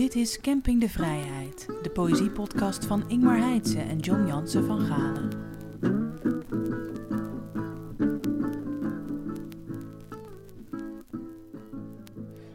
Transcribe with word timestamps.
Dit 0.00 0.14
is 0.14 0.40
Camping 0.40 0.80
de 0.80 0.88
Vrijheid, 0.88 1.66
de 1.82 1.90
poëziepodcast 1.90 2.84
van 2.84 3.08
Ingmar 3.08 3.36
Heitse 3.38 3.78
en 3.80 3.98
John 3.98 4.26
Jansen 4.26 4.66
van 4.66 4.80
Galen. 4.80 5.28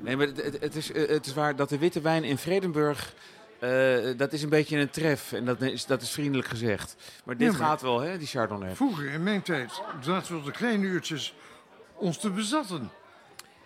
Nee, 0.01 0.17
maar 0.17 0.27
het, 0.59 0.75
is, 0.75 0.91
eh, 0.91 1.07
het 1.09 1.25
is 1.25 1.33
waar 1.33 1.55
dat 1.55 1.69
de 1.69 1.77
witte 1.77 2.01
wijn 2.01 2.23
in 2.23 2.37
Vredenburg... 2.37 3.13
eh, 3.59 3.69
dat 4.17 4.33
is 4.33 4.43
een 4.43 4.49
beetje 4.49 4.77
een 4.77 4.89
tref 4.89 5.31
en 5.31 5.45
dat 5.45 5.61
is, 5.61 5.85
dat 5.85 6.01
is 6.01 6.11
vriendelijk 6.11 6.47
gezegd. 6.47 6.95
Maar 7.25 7.37
dit 7.37 7.51
Ja, 7.51 7.57
maar- 7.57 7.67
gaat 7.67 7.81
wel, 7.81 7.99
hè, 7.99 8.17
die 8.17 8.27
Chardonnay. 8.27 8.75
Vroeger, 8.75 9.09
in 9.09 9.23
mijn 9.23 9.41
tijd, 9.41 9.81
zaten 10.01 10.35
we 10.39 10.43
de 10.45 10.51
kleine 10.51 10.85
uurtjes 10.85 11.35
ons 11.95 12.17
te 12.19 12.29
bezatten. 12.29 12.89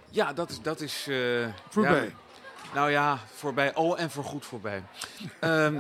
Ja, 0.10 0.34
dat 0.34 0.50
is... 0.50 0.62
Dat 0.62 0.82
is 0.82 1.06
eh, 1.10 1.48
Voorbij. 1.70 2.06
ja, 2.06 2.12
nou 2.74 2.92
ja, 2.92 3.18
voorbij. 3.34 3.76
Oh, 3.76 4.00
en 4.00 4.12
voorgoed 4.12 4.46
voorbij. 4.46 4.84
Ehm, 5.40 5.80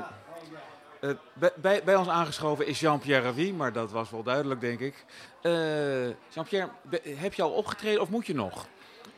eh, 1.00 1.10
bij, 1.56 1.82
bij, 1.84 1.96
ons 1.96 2.08
aangeschoven 2.08 2.68
is 2.68 2.80
Jean-Pierre 2.80 3.26
Ravi, 3.26 3.54
maar 3.54 3.74
dat 3.74 3.92
was 3.92 4.10
wel 4.10 4.24
duidelijk, 4.24 4.62
denk 4.62 4.80
ik. 4.80 5.06
Eh, 5.42 6.08
Jean-Pierre, 6.08 6.70
heb 7.16 7.34
je 7.34 7.42
al 7.42 7.52
opgetreden 7.52 8.02
of 8.02 8.10
moet 8.10 8.28
je 8.28 8.36
nog? 8.36 8.68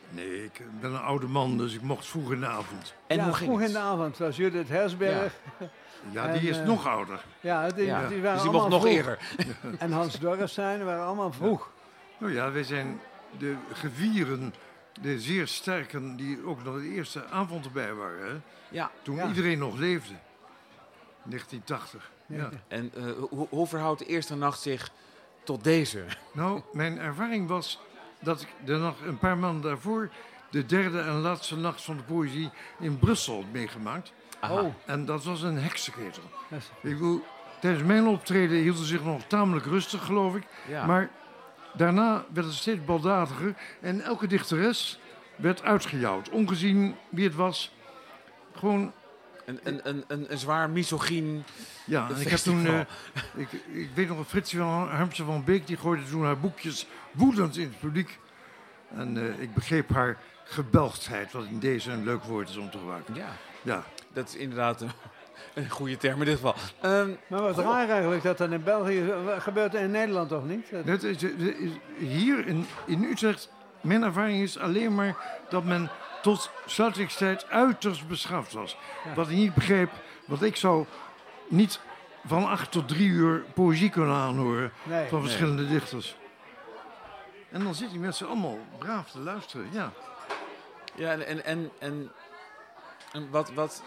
Nee, 0.10 0.44
ik 0.44 0.62
ben 0.82 0.94
een 0.94 1.02
oude 1.02 1.28
man, 1.28 1.58
dus 1.58 1.74
ik 1.74 1.82
mocht 1.82 2.06
vroeg 2.06 2.32
in 2.32 2.40
de 2.40 2.46
avond. 2.46 2.94
En 3.08 3.18
ja, 3.18 3.24
hoe 3.24 3.34
ging 3.34 3.50
vroeg 3.50 3.60
het? 3.60 3.68
in 3.68 3.74
de 3.74 3.82
avond 3.82 4.18
was 4.18 4.36
Judith 4.36 4.70
Hersberg. 4.70 5.34
Ja, 6.10 6.28
En, 6.28 6.40
die 6.40 6.50
is 6.50 6.58
eh, 6.58 6.66
nog 6.66 6.88
ouder. 6.88 7.24
Ja, 7.40 7.68
die, 7.68 7.86
Ja, 7.86 8.00
die 8.00 8.10
dus 8.10 8.22
waren 8.22 8.42
die 8.42 8.52
mocht 8.52 8.70
nog 8.70 8.82
vroeg. 8.82 8.94
eerder. 8.94 9.18
En 9.78 9.92
Hans 9.92 10.20
Dorrestein 10.20 10.86
waren 10.86 11.06
allemaal 11.06 11.32
vroeg. 11.32 11.70
Nou 12.18 12.34
ja, 12.34 12.52
wij 12.52 12.64
zijn 12.64 13.02
de 13.38 13.56
gevieren, 13.74 14.54
de 15.02 15.20
zeer 15.20 15.48
sterken, 15.48 16.16
die 16.16 16.46
ook 16.46 16.64
nog 16.64 16.76
de 16.76 16.90
eerste 16.90 17.26
avond 17.26 17.66
erbij 17.66 17.94
waren. 17.94 18.28
Hè? 18.28 18.40
Ja, 18.70 18.92
Toen 19.02 19.16
Ja. 19.16 19.28
iedereen 19.28 19.60
nog 19.60 19.78
leefde. 19.78 20.14
1980. 21.24 22.12
Ja. 22.26 22.50
en 22.68 22.92
eh, 22.96 23.04
hoe, 23.30 23.48
hoe 23.50 23.68
verhoudt 23.68 24.00
de 24.00 24.06
eerste 24.06 24.36
nacht 24.36 24.60
zich 24.62 24.90
tot 25.44 25.64
deze? 25.64 26.04
Nou, 26.32 26.62
mijn 26.72 27.00
ervaring 27.00 27.48
was 27.48 27.80
dat 28.20 28.42
ik 28.42 28.48
de 28.66 28.76
nacht, 28.78 29.02
een 29.02 29.18
paar 29.18 29.38
maanden 29.38 29.62
daarvoor 29.62 30.10
de 30.50 30.66
derde 30.66 31.00
en 31.00 31.14
laatste 31.22 31.56
nacht 31.58 31.82
van 31.82 31.98
de 31.98 32.04
poëzie 32.04 32.50
in 32.80 33.00
Brussel 33.00 33.36
had 33.36 33.52
meegemaakt. 33.52 34.14
Aha. 34.40 34.54
Oh, 34.62 34.74
En 34.86 35.06
dat 35.06 35.24
was 35.24 35.42
een 35.42 35.58
heksenketel. 35.58 36.24
Ik 36.82 36.94
bedoel, 36.94 37.24
tijdens 37.62 37.84
mijn 37.84 38.08
optreden 38.08 38.58
hield 38.58 38.78
ze 38.78 38.86
zich 38.86 39.04
nog 39.04 39.22
tamelijk 39.28 39.66
rustig, 39.66 40.06
geloof 40.06 40.36
ik. 40.36 40.44
Ja. 40.68 40.86
Maar 40.86 41.10
daarna 41.74 42.26
werd 42.34 42.46
het 42.48 42.56
steeds 42.56 42.86
baldadiger. 42.86 43.56
En 43.82 44.02
elke 44.02 44.28
dichteres 44.28 45.00
werd 45.36 45.64
uitgejouwd. 45.64 46.30
Ongezien 46.30 46.96
wie 47.10 47.24
het 47.26 47.36
was. 47.36 47.74
Gewoon, 48.56 48.92
Een, 49.46 49.60
een, 49.64 49.80
een, 49.84 50.04
een, 50.08 50.32
een 50.32 50.38
zwaar 50.38 50.70
misogyn. 50.70 51.44
ja. 51.86 52.10
Ik 52.20 52.28
heb 52.28 52.40
toen, 52.40 52.66
eh, 52.66 52.80
ik, 53.36 53.52
ik 53.74 53.90
weet 53.94 54.08
nog, 54.08 54.28
Fritsie 54.28 54.60
van 54.60 54.88
Harmsen 54.90 55.26
van 55.26 55.44
Beek, 55.44 55.68
die 55.68 55.78
gooide 55.78 56.04
toen 56.10 56.24
haar 56.24 56.40
boekjes 56.40 56.88
woedend 57.12 57.58
in 57.58 57.64
het 57.68 57.80
publiek. 57.80 58.20
En 58.96 59.18
eh, 59.18 59.40
ik 59.42 59.54
begreep 59.54 59.90
haar 59.90 60.18
gebelgdheid, 60.44 61.32
wat 61.32 61.46
in 61.46 61.60
deze 61.60 61.92
een 61.92 62.04
leuk 62.04 62.24
woord 62.24 62.50
is 62.50 62.58
om 62.58 62.70
te 62.70 62.78
gebruiken. 62.78 63.16
Ja, 63.16 63.30
Ja, 63.62 63.84
dat 64.14 64.28
is 64.28 64.36
inderdaad 64.36 64.86
een, 65.54 65.70
goede 65.70 65.98
term 65.98 66.20
in 66.20 66.26
dit 66.26 66.36
geval. 66.36 66.56
Ehm, 66.82 67.10
Maar 67.28 67.42
wat 67.42 67.58
raar 67.58 67.90
eigenlijk 67.90 68.24
dat 68.24 68.38
dat 68.38 68.52
in 68.52 68.64
België 68.64 69.14
gebeurt 69.40 69.76
en 69.76 69.84
in 69.84 69.92
Nederland 69.92 70.30
toch 70.30 70.46
niet? 70.46 70.72
Dat- 70.86 71.04
is, 71.04 71.16
hier 71.98 72.48
in, 72.48 72.66
in 72.86 73.04
Utrecht, 73.04 73.50
mijn 73.82 74.04
ervaring 74.04 74.42
is 74.42 74.58
alleen 74.60 74.96
maar 74.96 75.16
dat 75.50 75.64
men 75.64 75.90
tot 76.22 76.52
sluitingstijd 76.66 77.50
uiterst 77.50 78.08
beschaafd 78.08 78.54
was. 78.54 78.78
Ja. 79.06 79.14
Wat 79.14 79.30
ik 79.30 79.36
niet 79.36 79.54
begreep, 79.54 79.92
want 80.26 80.42
ik 80.44 80.56
zou 80.56 80.86
niet 81.48 81.80
van 82.26 82.46
acht 82.48 82.72
tot 82.72 82.88
drie 82.88 83.10
uur 83.10 83.44
poëzie 83.54 83.90
kunnen 83.90 84.16
aanhoren 84.16 84.72
Nee. 84.84 85.08
van 85.08 85.22
verschillende 85.22 85.68
dichters. 85.68 86.16
En 87.52 87.64
dan 87.64 87.74
zitten 87.76 87.94
die 87.94 88.02
mensen 88.06 88.28
allemaal 88.28 88.60
braaf 88.78 89.12
te 89.12 89.20
luisteren, 89.20 89.68
ja. 89.72 89.92
ja, 90.96 91.12
en, 91.12 91.26
en, 91.28 91.46
en, 91.46 91.72
en, 91.80 92.12
en 93.12 93.30
wat, 93.30 93.52
wat, 93.54 93.84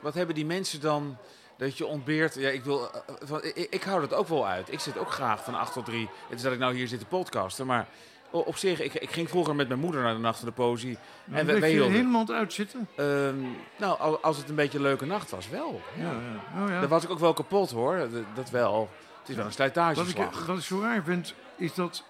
wat 0.00 0.14
hebben 0.14 0.34
die 0.34 0.46
mensen 0.46 0.80
dan 0.80 1.16
dat 1.56 1.78
je 1.78 1.86
ontbeert? 1.86 2.34
Ja, 2.34 2.48
ik, 2.48 2.64
wil, 2.64 2.90
eh, 2.92 3.00
van, 3.22 3.44
ik, 3.44 3.66
ik 3.70 3.82
hou 3.82 4.00
dat 4.00 4.14
ook 4.14 4.28
wel 4.28 4.46
uit. 4.46 4.72
Ik 4.72 4.80
zit 4.80 4.98
ook 4.98 5.10
graag 5.10 5.44
van 5.44 5.54
8 5.54 5.72
tot 5.72 5.84
3. 5.84 6.08
Het 6.28 6.36
is 6.38 6.42
dat 6.44 6.52
ik 6.52 6.58
nou 6.58 6.74
hier 6.74 6.88
zit 6.88 6.98
te 6.98 7.06
podcasten, 7.06 7.66
maar 7.66 7.86
op 8.30 8.56
zich, 8.56 8.80
ik, 8.80 8.94
ik 8.94 9.10
ging 9.10 9.28
vroeger 9.28 9.54
met 9.54 9.68
mijn 9.68 9.80
moeder 9.80 10.02
naar 10.02 10.14
de 10.14 10.20
Nacht 10.20 10.38
van 10.38 10.48
de 10.48 10.54
Poëzie. 10.54 10.98
En 11.30 11.34
En 11.48 11.60
we, 11.60 11.66
hielden- 11.66 11.92
helemaal 11.92 12.26
uitzitten. 12.28 12.88
Ehm, 12.96 13.34
nou, 13.78 13.98
al- 13.98 14.20
als 14.20 14.36
het 14.36 14.48
een 14.48 14.54
beetje 14.54 14.78
een 14.78 14.84
leuke 14.84 15.06
nacht 15.06 15.30
was, 15.30 15.48
wel. 15.48 15.80
Ja, 15.96 16.02
ja. 16.04 16.62
Oh, 16.62 16.68
ja. 16.68 16.80
Dan 16.80 16.88
was 16.88 17.04
ik 17.04 17.10
ook 17.10 17.18
wel 17.18 17.32
kapot 17.32 17.70
hoor, 17.70 18.08
dat, 18.34 18.50
wel. 18.50 18.88
Het 19.20 19.28
is 19.28 19.34
wel 19.34 19.36
een 19.36 19.36
Wat 19.36 19.46
ik, 19.46 19.52
slijtageslag. 19.52 20.46
wat 20.46 20.56
ik 20.58 20.62
zo 20.64 20.80
raar 20.80 21.02
vind, 21.02 21.34
is 21.56 21.74
dat 21.74 22.04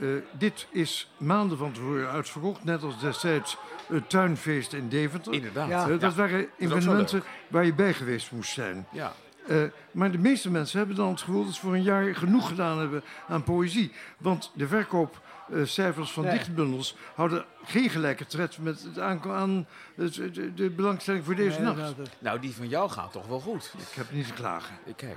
eh, 0.00 0.08
dit 0.38 0.66
is 0.70 1.10
maanden 1.16 1.58
van 1.58 1.72
tevoren 1.72 2.10
uitverkocht. 2.10 2.64
Net 2.64 2.82
als 2.82 3.00
destijds 3.00 3.56
het 3.86 4.10
tuinfeest 4.10 4.72
in 4.72 4.88
Deventer. 4.88 5.32
Inderdaad. 5.32 5.68
Ja. 5.68 5.88
Eh, 5.88 5.98
dat 6.00 6.14
waren 6.14 6.46
evenementen 6.58 7.22
waar 7.48 7.64
je 7.64 7.74
bij 7.74 7.92
geweest 7.94 8.30
moest 8.32 8.52
zijn. 8.52 8.86
Ja. 8.92 9.12
Eh, 9.48 9.62
maar 9.90 10.10
de 10.10 10.18
meeste 10.18 10.50
mensen 10.50 10.78
hebben 10.78 10.96
dan 10.96 11.08
het 11.10 11.20
gevoel 11.20 11.44
dat 11.44 11.54
ze 11.54 11.60
voor 11.60 11.74
een 11.74 11.82
jaar 11.82 12.14
genoeg 12.14 12.48
gedaan 12.48 12.78
hebben 12.78 13.02
aan 13.28 13.42
poëzie. 13.42 13.92
Want 14.18 14.50
de 14.54 14.66
verkoopcijfers 14.68 16.12
van 16.12 16.24
Nee. 16.24 16.32
dichtbundels 16.32 16.96
houden 17.14 17.44
geen 17.64 17.90
gelijke 17.90 18.26
tred 18.26 18.58
met 18.58 18.82
het 18.82 18.98
aan 18.98 19.66
het- 19.96 20.14
de, 20.14 20.54
de 20.54 20.70
belangstelling 20.70 21.24
voor 21.24 21.34
deze 21.34 21.60
Nee, 21.60 21.74
nacht. 21.74 21.94
Nou, 22.18 22.40
die 22.40 22.54
van 22.54 22.68
jou 22.68 22.90
gaat 22.90 23.12
toch 23.12 23.26
wel 23.26 23.40
goed. 23.40 23.72
Ik 23.78 23.94
heb 23.94 24.10
niet 24.10 24.26
te 24.26 24.32
klagen. 24.32 24.74
Ik 24.84 24.96
Kijk. 24.96 25.16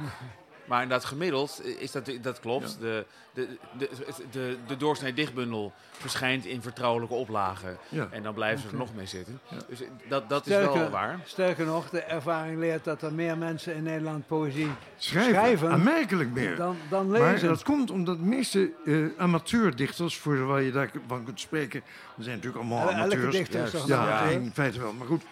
Maar 0.69 0.81
inderdaad, 0.81 1.07
gemiddeld 1.07 1.61
is 1.79 1.91
dat, 1.91 2.11
dat 2.21 2.39
klopt. 2.39 2.77
De, 2.79 3.05
de, 3.33 3.47
de, 3.77 3.89
de, 4.31 4.57
de 4.67 4.77
doorsnee 4.77 5.13
dichtbundel 5.13 5.73
verschijnt 5.91 6.45
in 6.45 6.61
vertrouwelijke 6.61 7.13
oplagen. 7.13 7.77
Ja. 7.89 8.07
En 8.11 8.23
dan 8.23 8.33
blijven 8.33 8.61
ze 8.61 8.67
er 8.67 8.75
nog 8.77 8.93
mee 8.95 9.05
zitten. 9.05 9.39
Ja. 9.49 9.57
Dus 9.67 9.79
dat, 10.09 10.29
dat 10.29 10.47
is 10.47 10.55
wel 10.55 10.89
waar. 10.89 11.19
sterker 11.25 11.65
nog, 11.65 11.89
de 11.89 12.01
ervaring 12.01 12.59
leert 12.59 12.83
dat 12.83 13.01
er 13.01 13.13
meer 13.13 13.37
mensen 13.37 13.75
in 13.75 13.83
Nederland 13.83 14.27
poëzie 14.27 14.69
Schrijven, 14.97 15.33
Schrijven. 15.33 15.69
aanmerkelijk 15.71 16.29
meer. 16.31 16.55
dan, 16.55 16.77
dan 16.89 17.07
Maar 17.09 17.31
lezen. 17.31 17.47
dat 17.47 17.63
komt 17.63 17.91
omdat 17.91 18.17
de 18.17 18.23
meeste 18.25 18.71
eh, 18.85 18.95
amateurdichters, 19.17 20.17
voor 20.17 20.45
waar 20.45 20.61
je 20.61 20.71
daarvan 20.71 21.23
kunt 21.25 21.39
spreken, 21.39 21.81
we 22.15 22.23
zijn 22.23 22.35
natuurlijk 22.35 22.63
allemaal 22.63 22.89
Elke 22.89 22.93
amateurs. 23.01 23.35
dichter 23.35 23.63
is 23.63 23.85
Ja, 23.85 24.21
in 24.21 24.51
feite 24.53 24.79
wel. 24.79 24.93
Maar 24.93 25.07
goed, 25.07 25.21
eh, 25.23 25.27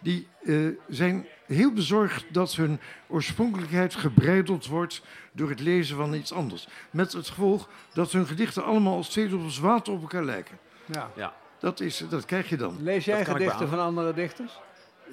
die 0.00 0.28
eh, 0.44 0.56
zijn 0.88 1.26
heel 1.46 1.72
bezorgd 1.72 2.24
dat 2.28 2.54
hun 2.54 2.80
oorspronkelijkheid 3.08 3.94
gebreideld 3.94 4.66
wordt 4.66 5.02
door 5.32 5.48
het 5.48 5.60
lezen 5.60 5.96
van 5.96 6.14
iets 6.14 6.32
anders. 6.32 6.68
Met 6.90 7.12
het 7.12 7.28
gevolg 7.28 7.68
dat 7.92 8.12
hun 8.12 8.26
gedichten 8.26 8.64
allemaal 8.64 8.96
als 8.96 9.08
twee 9.08 9.28
druppels 9.28 9.58
water 9.58 9.92
op 9.92 10.00
elkaar 10.00 10.24
lijken. 10.24 10.58
Ja. 10.86 11.10
Ja. 11.16 11.34
Dat, 11.58 11.80
is, 11.80 12.04
dat 12.08 12.24
krijg 12.24 12.48
je 12.48 12.56
dan. 12.56 12.76
Lees 12.80 13.04
jij 13.04 13.24
gedichten 13.24 13.68
van 13.68 13.78
andere 13.80 14.14
dichters? 14.14 14.60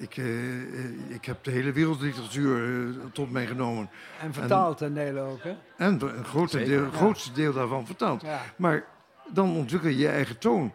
Ik, 0.00 0.16
eh, 0.16 0.24
eh, 0.24 0.90
ik 1.08 1.24
heb 1.24 1.44
de 1.44 1.50
hele 1.50 1.72
wereldliteratuur 1.72 2.64
eh, 2.64 2.94
tot 3.12 3.30
mij 3.30 3.46
genomen. 3.46 3.90
En 4.20 4.32
vertaald 4.32 4.78
ten 4.78 4.94
dele 4.94 5.20
ook, 5.20 5.42
hè? 5.42 5.56
En 5.76 6.00
een 6.16 6.24
grote 6.24 6.58
Zeker, 6.58 6.68
deel, 6.68 6.84
ja. 6.84 6.90
grootste 6.90 7.32
deel 7.32 7.52
daarvan 7.52 7.86
vertaald. 7.86 8.22
Ja. 8.22 8.40
Maar 8.56 8.84
dan 9.32 9.56
ontwikkel 9.56 9.88
je 9.88 9.96
je 9.96 10.08
eigen 10.08 10.38
toon. 10.38 10.72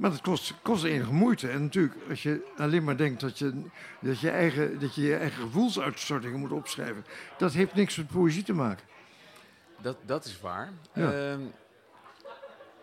Maar 0.00 0.10
dat 0.10 0.20
kost, 0.20 0.54
kost 0.62 0.84
enige 0.84 1.12
moeite. 1.12 1.48
En 1.48 1.62
natuurlijk, 1.62 1.94
als 2.08 2.22
je 2.22 2.52
alleen 2.56 2.84
maar 2.84 2.96
denkt 2.96 3.20
dat 3.20 3.38
je 3.38 3.62
dat 4.00 4.20
je, 4.20 4.30
eigen, 4.30 4.80
dat 4.80 4.94
je 4.94 5.02
je 5.02 5.16
eigen 5.16 5.42
gevoelsuitstortingen 5.42 6.38
moet 6.38 6.52
opschrijven, 6.52 7.04
dat 7.38 7.52
heeft 7.52 7.74
niks 7.74 7.96
met 7.96 8.06
poëzie 8.06 8.42
te 8.42 8.52
maken. 8.52 8.86
Dat, 9.80 9.96
dat 10.06 10.24
is 10.24 10.40
waar. 10.40 10.72
Ja. 10.94 11.12
Ehm, 11.12 11.40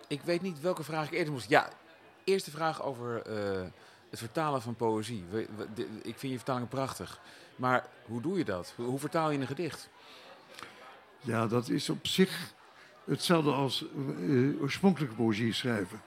ik 0.08 0.22
weet 0.22 0.42
niet 0.42 0.62
welke 0.62 0.84
vraag 0.84 1.06
ik 1.06 1.12
eerder 1.14 1.34
moest. 1.34 1.50
Ja, 1.50 1.70
eerste 2.24 2.52
vraag 2.52 2.84
over 2.84 3.22
eh, 3.22 3.66
het 4.10 4.20
vertalen 4.20 4.62
van 4.62 4.76
poëzie. 4.76 5.24
We- 5.30 5.48
we- 5.58 5.68
de- 5.74 5.88
ik 6.04 6.18
vind 6.18 6.32
je 6.32 6.36
vertalingen 6.38 6.68
prachtig. 6.68 7.20
Maar 7.56 7.86
hoe 8.06 8.22
doe 8.22 8.38
je 8.38 8.46
dat? 8.46 8.74
Hoe, 8.76 8.86
hoe 8.86 9.00
vertaal 9.00 9.32
je 9.32 9.40
een 9.40 9.48
gedicht? 9.48 9.90
Ja, 11.20 11.48
dat 11.48 11.70
is 11.70 11.90
op 11.90 12.08
zich 12.08 12.54
hetzelfde 13.04 13.52
als 13.52 13.86
eh, 14.20 14.62
oorspronkelijke 14.62 15.16
poëzie 15.16 15.54
schrijven. 15.54 16.02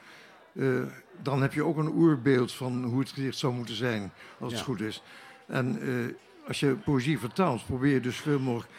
Eh, 0.60 0.82
dan 1.22 1.42
heb 1.42 1.52
je 1.52 1.64
ook 1.64 1.76
een 1.76 1.92
oerbeeld 1.94 2.52
van 2.52 2.84
hoe 2.84 3.00
het 3.00 3.10
gedicht 3.10 3.38
zou 3.38 3.54
moeten 3.54 3.74
zijn, 3.74 4.12
als 4.38 4.52
het 4.52 4.62
goed 4.62 4.80
is. 4.80 5.02
En 5.46 5.80
eh, 5.82 6.14
als 6.48 6.60
je 6.60 6.74
poëzie 6.84 7.18
vertaalt, 7.18 7.66
probeer 7.66 7.92
je 7.92 8.00
dus 8.00 8.16
veel 8.16 8.38
mogelijk 8.38 8.72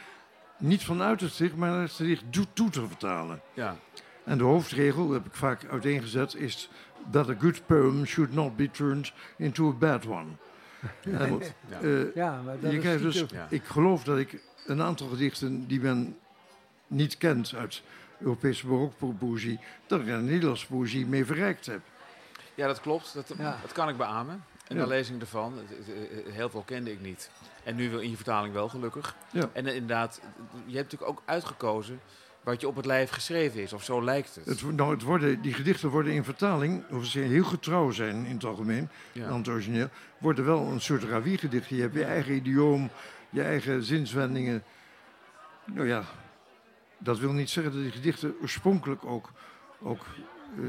niet 0.58 0.84
vanuit 0.84 1.22
het 1.22 1.32
gedicht, 1.32 1.56
maar 1.56 1.70
naar 1.70 1.82
het 1.82 1.92
gedicht 1.92 2.24
toe- 2.30 2.46
toe 2.54 2.70
te 2.70 2.88
vertalen. 2.88 3.42
Ja, 3.54 3.76
En 4.24 4.38
de 4.38 4.44
hoofdregel, 4.44 5.06
dat 5.08 5.14
heb 5.14 5.26
ik 5.26 5.36
vaak 5.36 5.66
uiteengezet, 5.72 6.36
is 6.36 6.70
that 7.12 7.30
a 7.30 7.36
good 7.40 7.66
poem 7.66 8.06
should 8.06 8.34
not 8.34 8.56
be 8.56 8.72
turned 8.72 9.14
into 9.38 9.70
a 9.70 9.74
bad 9.74 10.06
one. 10.06 10.28
En, 11.02 11.40
ja. 11.70 11.80
eh, 11.82 12.16
Ja, 12.16 12.42
maar 12.46 12.60
dat 12.60 12.72
je 12.72 12.78
is 12.78 12.84
krijgt 12.84 13.02
dus, 13.02 13.24
Ja. 13.32 13.48
ik 13.50 13.64
geloof 13.64 14.04
dat 14.04 14.18
ik 14.18 14.42
een 14.66 14.82
aantal 14.82 15.08
gedichten 15.08 15.68
die 15.68 15.82
men 15.82 16.18
niet 16.88 17.18
kent 17.18 17.54
uit 17.56 17.84
Europese 18.22 18.68
barokpoëzie, 18.68 19.60
dat 19.88 20.00
ik 20.00 20.08
daar 20.08 20.22
Nederlandse 20.22 20.68
poëzie 20.68 21.06
mee 21.06 21.26
verrijkt 21.26 21.66
heb. 21.66 21.82
ja, 22.56 22.68
dat 22.68 22.82
klopt. 22.82 23.14
Dat, 23.14 23.34
Ja. 23.38 23.58
dat 23.62 23.72
kan 23.72 23.90
ik 23.90 23.98
beamen. 23.98 24.44
Een 24.68 24.78
Ja. 24.78 24.86
lezing 24.86 25.22
ervan. 25.22 25.54
Heel 26.30 26.50
veel 26.50 26.64
kende 26.66 26.92
ik 26.92 27.02
niet. 27.02 27.30
En 27.64 27.76
nu 27.76 27.90
wel 27.90 28.00
in 28.00 28.10
je 28.10 28.16
vertaling 28.16 28.54
wel, 28.54 28.70
gelukkig. 28.70 29.16
Ja. 29.32 29.50
En 29.54 29.66
eh, 29.68 29.74
inderdaad, 29.76 30.22
je 30.66 30.76
hebt 30.78 30.92
natuurlijk 30.92 31.12
ook 31.12 31.22
uitgekozen 31.26 32.00
wat 32.44 32.62
je 32.62 32.68
op 32.68 32.76
het 32.76 32.86
lijf 32.86 33.10
geschreven 33.10 33.62
is. 33.62 33.74
Of 33.74 33.84
zo 33.84 34.04
lijkt 34.04 34.36
het. 34.36 34.46
Het, 34.46 34.72
nou, 34.76 34.92
het 34.94 35.02
worden, 35.02 35.42
die 35.42 35.54
gedichten 35.54 35.90
worden 35.90 36.14
in 36.14 36.24
vertaling, 36.24 36.84
of 36.90 37.06
ze 37.06 37.20
heel 37.20 37.44
getrouw 37.44 37.92
zijn 37.92 38.26
in 38.26 38.34
het 38.34 38.44
algemeen, 38.46 38.90
ja. 39.12 39.28
aan 39.28 39.38
het 39.38 39.48
origineel, 39.48 39.88
worden 40.18 40.46
wel 40.46 40.60
een 40.66 40.82
soort 40.82 41.04
ravi-gedicht. 41.04 41.70
Je 41.70 41.82
hebt 41.82 41.94
je 41.94 42.04
eigen 42.06 42.34
idioom, 42.34 42.90
je 43.30 43.42
eigen 43.42 43.84
zinswendingen. 43.84 44.64
Nou 45.66 45.88
ja, 45.88 46.04
dat 47.04 47.20
wil 47.20 47.32
niet 47.32 47.50
zeggen 47.50 47.74
dat 47.74 47.82
die 47.82 47.92
gedichten 47.92 48.36
oorspronkelijk 48.42 49.06
ook, 49.06 49.32
ook 49.82 50.06
eh, 50.58 50.64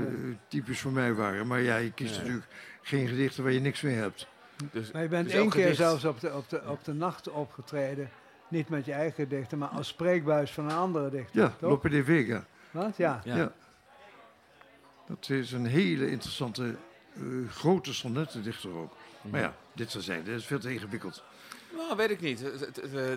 typisch 0.49 0.81
voor 0.81 0.93
mij 0.93 1.15
waren. 1.15 1.47
Maar 1.47 1.61
ja, 1.61 1.77
je 1.77 1.93
kiest 1.93 2.11
Nee. 2.11 2.19
natuurlijk 2.21 2.47
geen 2.83 3.09
gedichten 3.09 3.43
waar 3.43 3.53
je 3.53 3.61
niks 3.61 3.81
mee 3.81 3.95
hebt. 3.95 4.27
Dus, 4.73 4.91
Maar 4.91 5.03
je 5.03 5.09
bent 5.09 5.25
dus 5.27 5.35
één 5.35 5.49
keer 5.51 5.61
gedicht- 5.63 5.77
zelfs 5.79 6.05
op 6.05 6.21
de, 6.21 6.35
op, 6.35 6.49
de, 6.49 6.63
op 6.67 6.85
de 6.85 6.93
nacht 6.93 7.29
opgetreden. 7.31 8.11
Niet 8.49 8.69
met 8.69 8.85
je 8.85 8.93
eigen 8.93 9.29
dichter, 9.29 9.59
maar 9.59 9.69
als 9.69 9.89
spreekbuis 9.89 10.51
van 10.51 10.65
een 10.65 10.77
andere 10.77 11.11
dichter. 11.11 11.41
Ja, 11.41 11.49
toch? 11.59 11.71
Lope 11.71 11.89
de 11.89 12.05
Vega. 12.05 12.45
Wat? 12.71 12.97
Ja. 12.97 13.21
Ja. 13.25 13.37
Ja. 13.37 13.53
Dat 15.07 15.29
is 15.29 15.53
een 15.53 15.67
hele 15.67 16.11
interessante, 16.11 16.77
eh, 17.15 17.23
grote 17.51 17.95
sonnettendichter 17.95 18.71
ook. 18.77 18.93
Maar 19.31 19.41
ja, 19.41 19.55
dit 19.73 19.91
terzijde, 19.91 20.31
dat 20.31 20.41
is 20.41 20.47
veel 20.47 20.59
te 20.59 20.73
ingewikkeld. 20.73 21.25
Nou, 21.77 21.97
weet 21.97 22.11
ik 22.11 22.21
niet. 22.21 22.43
Eh, 22.45 22.59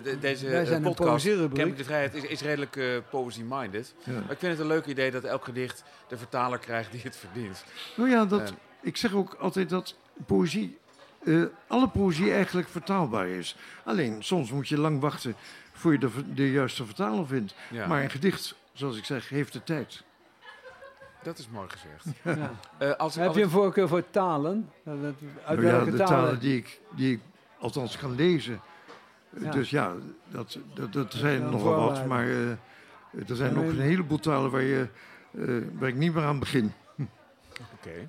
de- 0.02 0.16
Deze 0.20 0.48
eh, 0.48 0.82
podcast. 0.82 1.26
Camping 1.26 1.76
de 1.76 1.84
Vrijheid, 1.84 2.14
is, 2.14 2.22
is 2.22 2.40
redelijk 2.42 2.76
eh 2.76 2.86
poëzie-minded. 3.10 3.94
Ja. 4.04 4.12
Maar 4.12 4.30
ik 4.30 4.38
vind 4.38 4.52
het 4.52 4.60
een 4.60 4.66
leuk 4.66 4.86
idee 4.86 5.10
dat 5.10 5.24
elk 5.24 5.44
gedicht 5.44 5.84
de 6.08 6.16
vertaler 6.16 6.58
krijgt 6.58 6.92
die 6.92 7.00
het 7.02 7.16
verdient. 7.16 7.64
Nou 7.96 8.10
ja, 8.10 8.24
dat, 8.24 8.52
ik 8.80 8.96
zeg 8.96 9.14
ook 9.14 9.34
altijd 9.34 9.68
dat 9.68 9.94
poëzie, 10.26 10.78
eh, 11.24 11.42
alle 11.66 11.88
poëzie 11.88 12.32
eigenlijk 12.32 12.68
vertaalbaar 12.68 13.28
is. 13.28 13.56
Alleen, 13.84 14.22
soms 14.24 14.50
moet 14.50 14.68
je 14.68 14.78
lang 14.78 15.00
wachten 15.00 15.34
voor 15.72 15.92
je 15.92 15.98
de, 15.98 16.08
de 16.34 16.50
juiste 16.52 16.84
vertaler 16.84 17.26
vindt. 17.26 17.54
ja, 17.70 17.86
Maar 17.86 18.02
een 18.02 18.10
gedicht, 18.10 18.54
zoals 18.72 18.96
ik 18.96 19.04
zeg, 19.04 19.28
heeft 19.28 19.52
de 19.52 19.62
tijd. 19.64 20.02
dat 21.22 21.38
is 21.38 21.48
mooi 21.48 21.68
gezegd. 21.68 22.04
Ja. 22.38 22.50
Eh, 22.78 22.92
als, 22.96 23.14
Heb 23.14 23.26
als 23.26 23.36
je 23.36 23.42
een 23.42 23.50
voorkeur 23.50 23.88
voor 23.88 24.10
talen? 24.10 24.70
Uit 24.84 25.00
Nou 25.60 25.66
ja, 25.66 25.78
de 25.84 25.90
talen? 25.90 25.96
talen 26.06 26.38
die 26.40 26.56
ik, 26.56 26.80
die 26.96 27.12
ik 27.12 27.20
althans 27.58 27.96
kan 27.96 28.14
lezen. 28.14 28.60
Eh, 29.34 29.42
Ja. 29.42 29.50
Dus 29.50 29.70
ja, 29.70 29.92
dat, 30.28 30.58
dat, 30.74 30.92
dat 30.92 31.12
zijn 31.12 31.38
wel 31.40 31.46
er 31.46 31.52
nogal 31.56 31.80
wat. 31.88 32.06
Maar 32.06 32.26
eh, 32.28 32.50
er 33.28 33.36
zijn 33.36 33.54
Ja, 33.54 33.60
ook 33.60 33.68
een 33.68 33.80
heleboel 33.80 34.18
talen 34.18 34.50
waar, 34.50 34.62
je, 34.62 34.88
eh, 35.30 35.44
waar 35.72 35.88
ik 35.88 35.94
niet 35.96 36.14
meer 36.14 36.24
aan 36.24 36.38
begin. 36.38 36.72
Oké. 37.74 38.08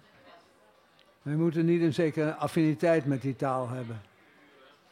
We 1.21 1.31
moeten 1.31 1.65
niet 1.65 1.81
een 1.81 1.93
zekere 1.93 2.35
affiniteit 2.35 3.05
met 3.05 3.21
die 3.21 3.35
taal 3.35 3.69
hebben. 3.69 4.01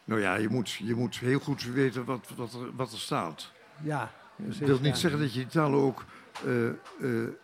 Nou 0.04 0.22
ja, 0.22 0.36
je 0.36 0.50
moet, 0.50 0.72
je 0.72 0.96
moet 0.96 1.16
heel 1.16 1.40
goed 1.40 1.63
weten 1.63 2.06
wat, 2.06 2.31
wat, 2.36 2.54
er, 2.54 2.75
wat 2.75 2.92
er 2.92 2.98
staat. 2.98 3.51
Ja, 3.84 4.12
Dat 4.36 4.56
wil 4.58 4.75
niet 4.78 4.86
ja. 4.86 4.96
zeggen 4.96 5.19
dat 5.19 5.34
je 5.34 5.40
die 5.40 5.48
talen 5.50 5.80
ook 5.80 6.06
eh, 6.46 6.68
eh, 6.68 6.76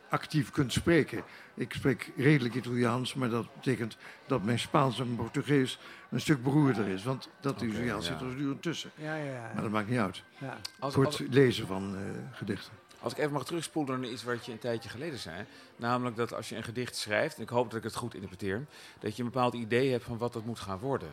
actief 0.09 0.51
kunt 0.51 0.73
spreken. 0.73 1.23
Ik 1.53 1.73
spreek 1.73 2.11
redelijk 2.17 2.55
Italiaans, 2.55 3.13
maar 3.13 3.29
dat 3.29 3.53
betekent 3.53 3.97
dat 4.27 4.43
mijn 4.43 4.59
Spaans 4.59 4.99
en 4.99 5.15
Portugees 5.15 5.79
een 6.09 6.21
stuk 6.21 6.43
beroerder 6.43 6.87
is. 6.87 7.03
Want 7.03 7.29
dat 7.39 7.53
Oké, 7.53 7.65
Italiaans 7.65 8.05
ja. 8.05 8.11
zit 8.11 8.21
er 8.21 8.27
voortdurend 8.27 8.61
tussen. 8.61 8.91
ja, 8.95 9.15
ja. 9.15 9.23
ja. 9.23 9.51
Maar 9.53 9.63
dat 9.63 9.71
maakt 9.71 9.89
niet 9.89 9.99
uit. 9.99 10.23
ja. 10.37 10.57
Als, 10.79 10.93
Voor 10.93 11.05
als, 11.05 11.23
lezen 11.29 11.67
van 11.67 11.95
eh, 11.95 12.01
gedichten. 12.31 12.73
als 12.99 13.13
ik 13.13 13.19
even 13.19 13.31
mag 13.31 13.45
terugspoelen 13.45 13.99
naar 13.99 14.09
iets 14.09 14.23
wat 14.23 14.45
je 14.45 14.51
een 14.51 14.59
tijdje 14.59 14.89
geleden 14.89 15.19
zei. 15.19 15.45
Namelijk 15.75 16.15
dat 16.15 16.33
als 16.33 16.49
je 16.49 16.55
een 16.55 16.63
gedicht 16.63 16.95
schrijft, 16.95 17.35
en 17.37 17.43
ik 17.43 17.49
hoop 17.49 17.69
dat 17.69 17.77
ik 17.77 17.83
het 17.83 17.95
goed 17.95 18.13
interpreteer, 18.13 18.65
dat 18.99 19.15
je 19.15 19.23
een 19.23 19.29
bepaald 19.29 19.53
idee 19.53 19.91
hebt 19.91 20.03
van 20.03 20.17
wat 20.17 20.33
dat 20.33 20.45
moet 20.45 20.59
gaan 20.59 20.79
worden. 20.79 21.09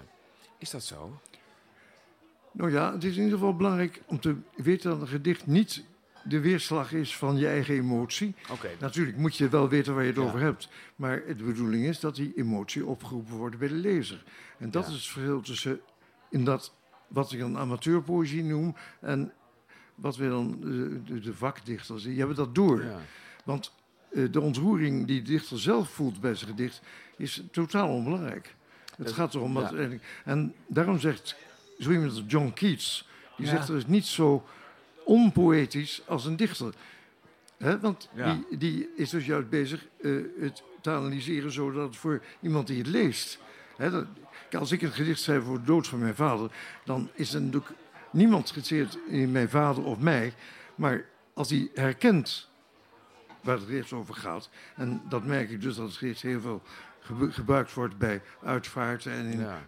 Is 0.58 0.70
dat 0.70 0.84
zo? 0.84 1.20
Nou 2.52 2.72
ja, 2.72 2.92
het 2.92 3.04
is 3.04 3.16
in 3.16 3.22
ieder 3.22 3.38
geval 3.38 3.56
belangrijk 3.56 4.02
om 4.06 4.20
te 4.20 4.36
weten 4.56 4.90
dat 4.90 5.00
een 5.00 5.08
gedicht 5.08 5.46
niet 5.46 5.84
de 6.28 6.40
weerslag 6.40 6.92
is 6.92 7.16
van 7.16 7.36
je 7.36 7.46
eigen 7.48 7.74
emotie. 7.74 8.34
Natuurlijk 8.78 9.16
moet 9.16 9.36
je 9.36 9.48
wel 9.48 9.68
weten 9.68 9.94
waar 9.94 10.02
je 10.02 10.08
het 10.08 10.18
Ja. 10.18 10.24
over 10.24 10.40
hebt. 10.40 10.68
Maar 10.96 11.22
de 11.26 11.44
bedoeling 11.44 11.84
is 11.84 12.00
dat 12.00 12.14
die 12.14 12.32
emotie 12.36 12.86
opgeroepen 12.86 13.34
wordt 13.36 13.58
bij 13.58 13.68
de 13.68 13.74
lezer. 13.74 14.24
En 14.58 14.70
dat 14.70 14.82
Ja. 14.82 14.88
is 14.88 14.94
het 14.96 15.06
verschil 15.06 15.40
tussen 15.40 15.80
in 16.30 16.44
dat, 16.44 16.74
wat 17.08 17.32
ik 17.32 17.38
dan 17.38 17.58
amateurpoëzie 17.58 18.44
noem 18.44 18.76
en 19.00 19.32
wat 19.94 20.16
we 20.16 20.28
dan 20.28 20.56
de, 20.60 21.00
de, 21.04 21.20
de 21.20 21.34
vakdichters, 21.34 22.02
die 22.02 22.18
hebben 22.18 22.36
dat 22.36 22.54
door. 22.54 22.84
Ja. 22.84 22.98
Want 23.44 23.72
eh, 24.12 24.24
de 24.30 24.40
ontroering 24.40 25.06
die 25.06 25.22
de 25.22 25.30
dichter 25.30 25.60
zelf 25.60 25.88
voelt 25.90 26.20
bij 26.20 26.34
zijn 26.34 26.50
gedicht 26.50 26.80
is 27.16 27.42
totaal 27.50 27.88
onbelangrijk. 27.88 28.54
Het 28.96 29.06
Dat- 29.06 29.14
gaat 29.14 29.34
erom 29.34 29.54
wat. 29.54 29.70
ja. 29.70 29.88
En, 30.24 30.54
daarom 30.66 30.98
zegt 30.98 31.36
zo 31.78 31.90
iemand 31.90 32.10
als 32.10 32.22
John 32.26 32.52
Keats, 32.54 33.08
die 33.36 33.46
zegt 33.46 33.68
er 33.68 33.76
is 33.76 33.86
niet 33.86 34.06
zo 34.06 34.46
onpoëtisch 35.08 36.02
als 36.06 36.24
een 36.24 36.36
dichter. 36.36 36.74
Want 37.80 38.08
Ja. 38.14 38.34
die, 38.48 38.58
die 38.58 38.88
is 38.96 39.10
dus 39.10 39.26
juist 39.26 39.48
bezig 39.48 39.86
eh, 40.02 40.12
het 40.40 40.62
te 40.80 40.90
analyseren 40.90 41.52
zodat 41.52 41.86
het 41.86 41.96
voor 41.96 42.22
iemand 42.40 42.66
die 42.66 42.78
het 42.78 42.86
leest. 42.86 43.38
Hè, 43.76 43.90
dat, 43.90 44.06
als 44.58 44.72
ik 44.72 44.82
een 44.82 44.92
gedicht 44.92 45.20
schrijf 45.20 45.44
voor 45.44 45.58
de 45.58 45.64
dood 45.64 45.86
van 45.86 45.98
mijn 45.98 46.14
vader, 46.14 46.50
dan 46.84 47.10
is 47.14 47.34
er 47.34 47.42
natuurlijk 47.42 47.72
niemand 48.10 48.50
geïnteresseerd 48.50 48.98
in 49.08 49.32
mijn 49.32 49.48
vader 49.48 49.84
of 49.84 49.98
mij. 49.98 50.32
Maar 50.74 51.04
als 51.34 51.50
hij 51.50 51.70
herkent 51.74 52.48
waar 53.40 53.56
het 53.56 53.64
gedicht 53.64 53.92
over 53.92 54.14
gaat, 54.14 54.50
en 54.76 55.02
dat 55.08 55.24
merk 55.24 55.50
ik 55.50 55.60
dus 55.60 55.76
dat 55.76 55.86
het 55.86 55.96
gedicht 55.96 56.22
heel 56.22 56.40
veel 56.40 56.62
gebruikt 57.30 57.74
wordt 57.74 57.98
bij 57.98 58.22
uitvaarten 58.42 59.12
en 59.12 59.26
in 59.26 59.40
Ja. 59.40 59.62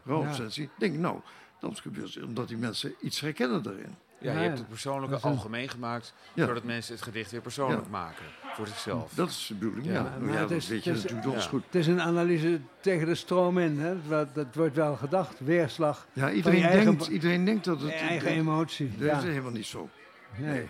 denk 0.79 0.95
ik 0.95 1.01
nou, 1.01 1.21
dan 1.61 1.77
gebeurt 1.77 2.23
omdat 2.23 2.49
die 2.49 2.57
mensen 2.57 2.95
iets 3.01 3.21
herkennen 3.21 3.63
daarin. 3.63 3.95
Ja, 4.21 4.33
je 4.33 4.39
hebt 4.39 4.53
ja. 4.53 4.59
het 4.61 4.69
persoonlijke 4.69 5.17
algemeen 5.17 5.69
gemaakt, 5.69 6.15
Ja. 6.35 6.47
zodat 6.47 6.63
mensen 6.65 6.95
het 6.95 7.03
gedicht 7.03 7.31
weer 7.31 7.41
persoonlijk 7.41 7.89
maken 7.89 8.25
voor 8.55 8.67
zichzelf. 8.67 9.13
Dat 9.15 9.29
is 9.29 9.47
de 9.49 9.55
bedoeling. 9.55 9.87
Ja, 9.87 10.03
maar 10.21 10.29
het 10.31 10.39
dat 10.39 10.51
is- 10.51 10.69
weet 10.69 10.85
je 10.85 10.91
het 10.91 11.05
is- 11.05 11.13
natuurlijk 11.13 11.43
goed. 11.43 11.65
Het 11.65 11.75
is 11.75 11.87
een 11.87 12.01
analyse 12.01 12.61
tegen 12.81 13.07
de 13.07 13.15
stroom 13.15 13.59
in. 13.59 13.79
Hè? 13.81 13.95
Dat, 14.09 14.35
dat 14.35 14.47
wordt 14.55 14.75
wel 14.77 14.97
gedacht. 14.97 15.41
Weerslag. 15.41 16.07
Ja, 16.13 16.31
iedereen, 16.31 16.63
eigen 16.63 16.85
denkt, 16.85 17.07
iedereen 17.07 17.45
denkt 17.45 17.65
dat 17.65 17.81
het. 17.81 17.91
eigen 17.93 18.29
dat- 18.29 18.37
emotie. 18.37 18.91
Dat 18.97 19.09
Ja. 19.09 19.17
is 19.19 19.25
helemaal 19.25 19.51
niet 19.51 19.67
zo. 19.67 19.89
Nee. 20.37 20.69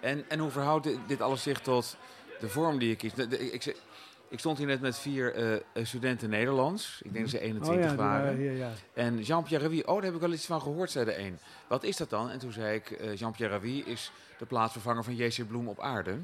En, 0.00 0.24
en 0.28 0.38
hoe 0.38 0.50
verhoudt 0.50 0.84
dit, 0.84 0.98
dit 1.06 1.20
alles 1.20 1.42
zich 1.42 1.60
tot 1.60 1.96
de 2.40 2.48
vorm 2.48 2.78
die 2.78 2.88
je 2.88 2.96
kiest? 2.96 3.16
De- 3.16 3.28
de- 3.28 3.52
ik, 3.52 3.64
ik, 3.64 3.76
ik 4.28 4.38
stond 4.38 4.58
hier 4.58 4.66
net 4.66 4.80
met 4.80 4.98
vier 4.98 5.34
eh, 5.34 5.54
eh, 5.54 5.60
studenten 5.82 6.30
Nederlands. 6.30 7.00
Ik 7.04 7.12
denk 7.12 7.24
dat 7.24 7.34
ze 7.34 7.40
Oh 7.40 7.42
21 7.44 7.82
ja, 7.84 7.88
die 7.88 7.96
waren. 7.98 8.56
ja. 8.56 8.70
En 8.94 9.20
Jean-Pierre 9.22 9.64
Ravi, 9.64 9.80
oh, 9.80 9.94
daar 9.94 10.04
heb 10.04 10.14
ik 10.14 10.20
wel 10.20 10.32
iets 10.32 10.46
van 10.46 10.60
gehoord, 10.62 10.90
zei 10.90 11.04
de 11.04 11.18
een. 11.18 11.38
Wat 11.68 11.82
is 11.84 11.96
dat 11.96 12.10
dan? 12.10 12.30
En 12.30 12.38
toen 12.38 12.52
zei 12.52 12.74
ik, 12.74 12.90
eh, 12.90 13.16
Jean-Pierre 13.16 13.54
Ravi 13.54 13.82
is 13.86 14.12
de 14.38 14.46
plaatsvervanger 14.46 15.04
van 15.04 15.16
J.C. 15.16 15.46
Bloem 15.48 15.68
op 15.68 15.80
aarde. 15.80 16.16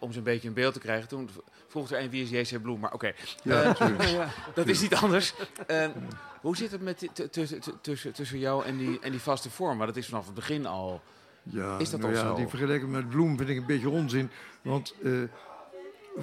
Om 0.00 0.12
ze 0.12 0.18
een 0.18 0.24
beetje 0.24 0.48
een 0.48 0.54
beeld 0.54 0.72
te 0.74 0.80
krijgen. 0.80 1.08
Toen 1.08 1.30
vroeg 1.68 1.90
er 1.90 2.00
een, 2.02 2.10
wie 2.10 2.22
is 2.38 2.50
J.C. 2.50 2.62
Bloem? 2.62 2.80
Maar 2.80 2.92
oké, 2.92 3.12
dat 4.54 4.66
is 4.66 4.80
niet 4.80 4.94
anders. 4.94 5.34
Hoe 6.40 6.56
zit 6.56 6.70
het 6.70 6.80
met 6.82 7.08
tussen- 7.30 7.60
tussen 7.80 8.12
tussen 8.12 8.38
jou 8.38 8.64
en 8.64 8.76
die, 8.76 8.98
en 9.00 9.10
die 9.10 9.20
vaste 9.20 9.50
vorm? 9.50 9.76
Maar 9.76 9.86
dat 9.86 9.96
is 9.96 10.06
vanaf 10.08 10.26
het 10.26 10.34
begin 10.34 10.66
al... 10.66 11.02
Ja, 11.42 11.78
Is 11.78 11.90
dat 11.90 12.00
nou 12.00 12.12
al 12.16 12.18
ja, 12.22 12.28
zo? 12.28 12.34
Die 12.34 12.46
vergelijking 12.48 12.90
met 12.90 13.08
Bloem 13.08 13.36
vind 13.36 13.48
ik 13.48 13.56
een 13.56 13.66
beetje 13.66 13.88
onzin. 13.88 14.30
Want 14.62 14.94
eh, 15.04 15.12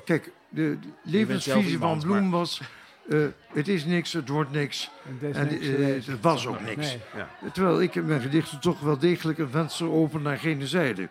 kijk, 0.03 0.31
de, 0.55 0.77
levensvisie 1.03 1.77
van 1.77 1.99
Bloem 1.99 2.31
was... 2.31 2.61
eh, 3.09 3.25
het 3.53 3.67
is 3.67 3.85
niks, 3.85 4.13
het 4.13 4.29
wordt 4.29 4.51
niks. 4.51 4.91
En 5.05 5.27
het 5.27 5.35
En 5.35 5.47
niks 5.47 5.67
eh, 5.67 6.13
het 6.13 6.21
was 6.21 6.47
ook 6.47 6.61
niks. 6.61 6.75
Nee. 6.87 7.01
Ja. 7.15 7.49
Terwijl 7.53 7.81
ik 7.81 7.95
in 7.95 8.05
mijn 8.05 8.21
gedichten 8.21 8.59
toch 8.59 8.79
wel 8.79 8.97
degelijk 8.97 9.37
een 9.37 9.49
venster 9.49 9.91
open 9.91 10.21
naar 10.21 10.37
gene 10.37 10.67
zijde. 10.67 11.01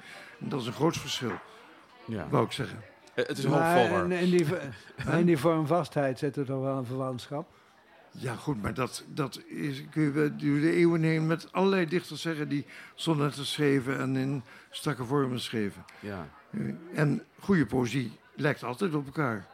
En 0.41 0.49
dat 0.49 0.61
is 0.61 0.67
een 0.67 0.73
groot 0.73 0.97
verschil, 0.97 1.33
Ja. 2.05 2.27
wou 2.31 2.45
ik 2.45 2.53
zeggen. 2.53 2.79
Eh, 3.15 3.27
het 3.27 3.39
is 3.39 3.47
Maar 3.47 3.79
hoopvoller. 3.79 4.05
in, 4.05 4.13
in, 4.13 4.31
die, 4.31 4.47
in 5.21 5.27
die 5.27 5.39
vormvastheid 5.39 6.19
zit 6.19 6.37
er 6.37 6.45
toch 6.45 6.61
wel 6.63 6.77
een 6.79 6.87
verwantschap. 6.87 7.49
Ja, 8.19 8.35
goed, 8.35 8.63
maar 8.63 8.75
dat, 8.75 9.05
dat 9.09 9.41
is, 9.47 9.85
kun 9.91 10.03
je 10.03 10.13
door 10.13 10.61
de 10.61 10.73
eeuwen 10.73 11.03
heen 11.03 11.27
met 11.27 11.53
allerlei 11.53 11.87
dichters 11.87 12.21
zeggen 12.21 12.49
die 12.49 12.67
sonnetten 12.95 13.47
schreven 13.47 13.99
en 14.01 14.17
in 14.17 14.43
strakke 14.71 15.05
vormen 15.05 15.41
schreven. 15.41 15.85
Ja. 16.01 16.29
En 16.95 17.23
goede 17.41 17.67
poëzie 17.67 18.19
lijkt 18.35 18.63
altijd 18.63 18.95
op 18.95 19.07
elkaar. 19.07 19.47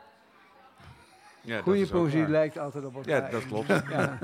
Ja, 1.41 1.61
Goede 1.63 1.87
poëzie 1.87 2.29
lijkt 2.29 2.59
altijd 2.59 2.85
op 2.85 2.95
elkaar. 2.95 3.23
Ja, 3.25 3.31
dat 3.31 3.47
klopt. 3.47 3.69
Ja. 3.69 4.19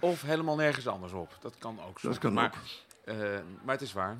Of 0.00 0.22
helemaal 0.22 0.56
nergens 0.56 0.86
anders 0.86 1.12
op. 1.12 1.36
Dat 1.40 1.54
kan 1.58 1.78
ook 1.88 2.00
zo. 2.00 2.08
Dat 2.08 2.18
kan 2.18 2.32
maar, 2.32 2.46
ook. 2.46 2.54
eh, 3.04 3.16
maar 3.64 3.74
het 3.74 3.82
is 3.82 3.92
waar. 3.92 4.16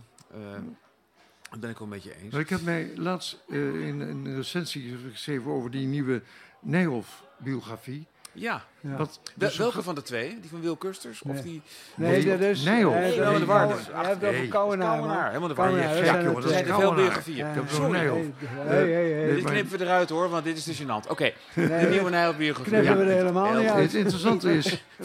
Dat 1.50 1.60
ben 1.60 1.70
ik 1.70 1.78
wel 1.78 1.86
een 1.86 1.92
beetje 1.94 2.16
eens. 2.16 2.32
Maar 2.32 2.40
ik 2.40 2.48
heb 2.48 2.62
mij 2.62 2.92
laatst 2.96 3.42
eh, 3.48 3.86
in 3.86 4.00
een 4.00 4.36
recensie 4.36 4.96
geschreven 5.12 5.50
over 5.50 5.70
die 5.70 5.86
nieuwe 5.86 6.22
Nijhoff-biografie. 6.60 8.06
Ja. 8.34 8.62
Ja. 8.80 8.96
Wat, 8.96 9.20
Wel- 9.34 9.48
dus 9.48 9.56
welke 9.58 9.82
van 9.82 9.94
de 9.94 10.02
twee? 10.02 10.38
Die 10.40 10.50
van 10.50 10.60
Wil 10.60 10.76
Kusters? 10.76 11.22
Of 11.22 11.32
Nee. 11.32 11.42
die... 11.42 11.62
Nee, 11.94 12.10
Nee, 12.24 12.38
dat 12.38 12.40
is... 12.40 12.64
Nijhoff. 12.64 12.94
hij 12.94 13.04
heeft 13.04 13.16
Nee, 13.16 13.24
de 13.38 13.46
de 13.46 13.52
heeft 14.06 14.20
het 14.20 14.28
over 14.28 14.40
Nee. 14.40 14.48
Kouwenaar. 14.48 14.98
Hoor. 14.98 15.24
helemaal 15.26 15.48
de 15.48 15.54
dat 15.54 16.04
Ja, 16.04 16.22
joh, 16.22 16.34
dat 16.34 16.50
is 16.50 16.62
veel 16.66 16.94
biografieën. 16.94 17.46
Sorry. 17.68 18.32
Nee, 18.68 19.34
Dit 19.34 19.44
knippen 19.44 19.78
we 19.78 19.84
eruit 19.84 20.08
hoor, 20.10 20.28
want 20.28 20.44
dit 20.44 20.56
is 20.56 20.64
te 20.64 20.84
gênant. 20.84 21.08
Oké, 21.10 21.32
de 21.54 21.60
Nee, 21.60 21.88
nieuwe 21.88 22.10
Nijhoff 22.10 22.38
biografie. 22.38 22.72
knippen 22.72 22.96
we 22.98 23.04
Ja. 23.04 23.10
er 23.10 23.16
helemaal 23.16 23.54
niet 23.58 23.68
uit. 23.68 23.82
Het 23.84 23.94
interessante 23.94 24.52
is, 24.52 24.82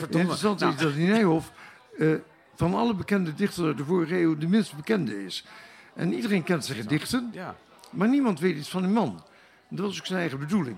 Nou. 0.60 0.74
is 0.74 0.82
dat 0.82 0.94
die 0.94 1.08
Nijhoff 1.08 1.52
eh, 1.98 2.08
van 2.56 2.74
alle 2.74 2.94
bekende 2.96 3.34
dichters 3.34 3.66
uit 3.68 3.78
de 3.78 3.86
vorige 3.86 4.20
eeuw 4.20 4.38
de 4.38 4.48
minst 4.48 4.76
bekende 4.76 5.26
is. 5.26 5.46
En 5.96 6.14
iedereen 6.14 6.44
kent 6.44 6.66
zijn 6.66 6.78
gedichten, 6.78 7.30
Ja, 7.34 7.56
maar 7.92 8.08
niemand 8.08 8.40
weet 8.40 8.58
iets 8.58 8.70
van 8.70 8.82
die 8.82 8.92
man. 8.92 9.24
Dat 9.70 9.86
was 9.86 10.00
ook 10.00 10.06
zijn 10.06 10.20
eigen 10.20 10.40
bedoeling. 10.40 10.78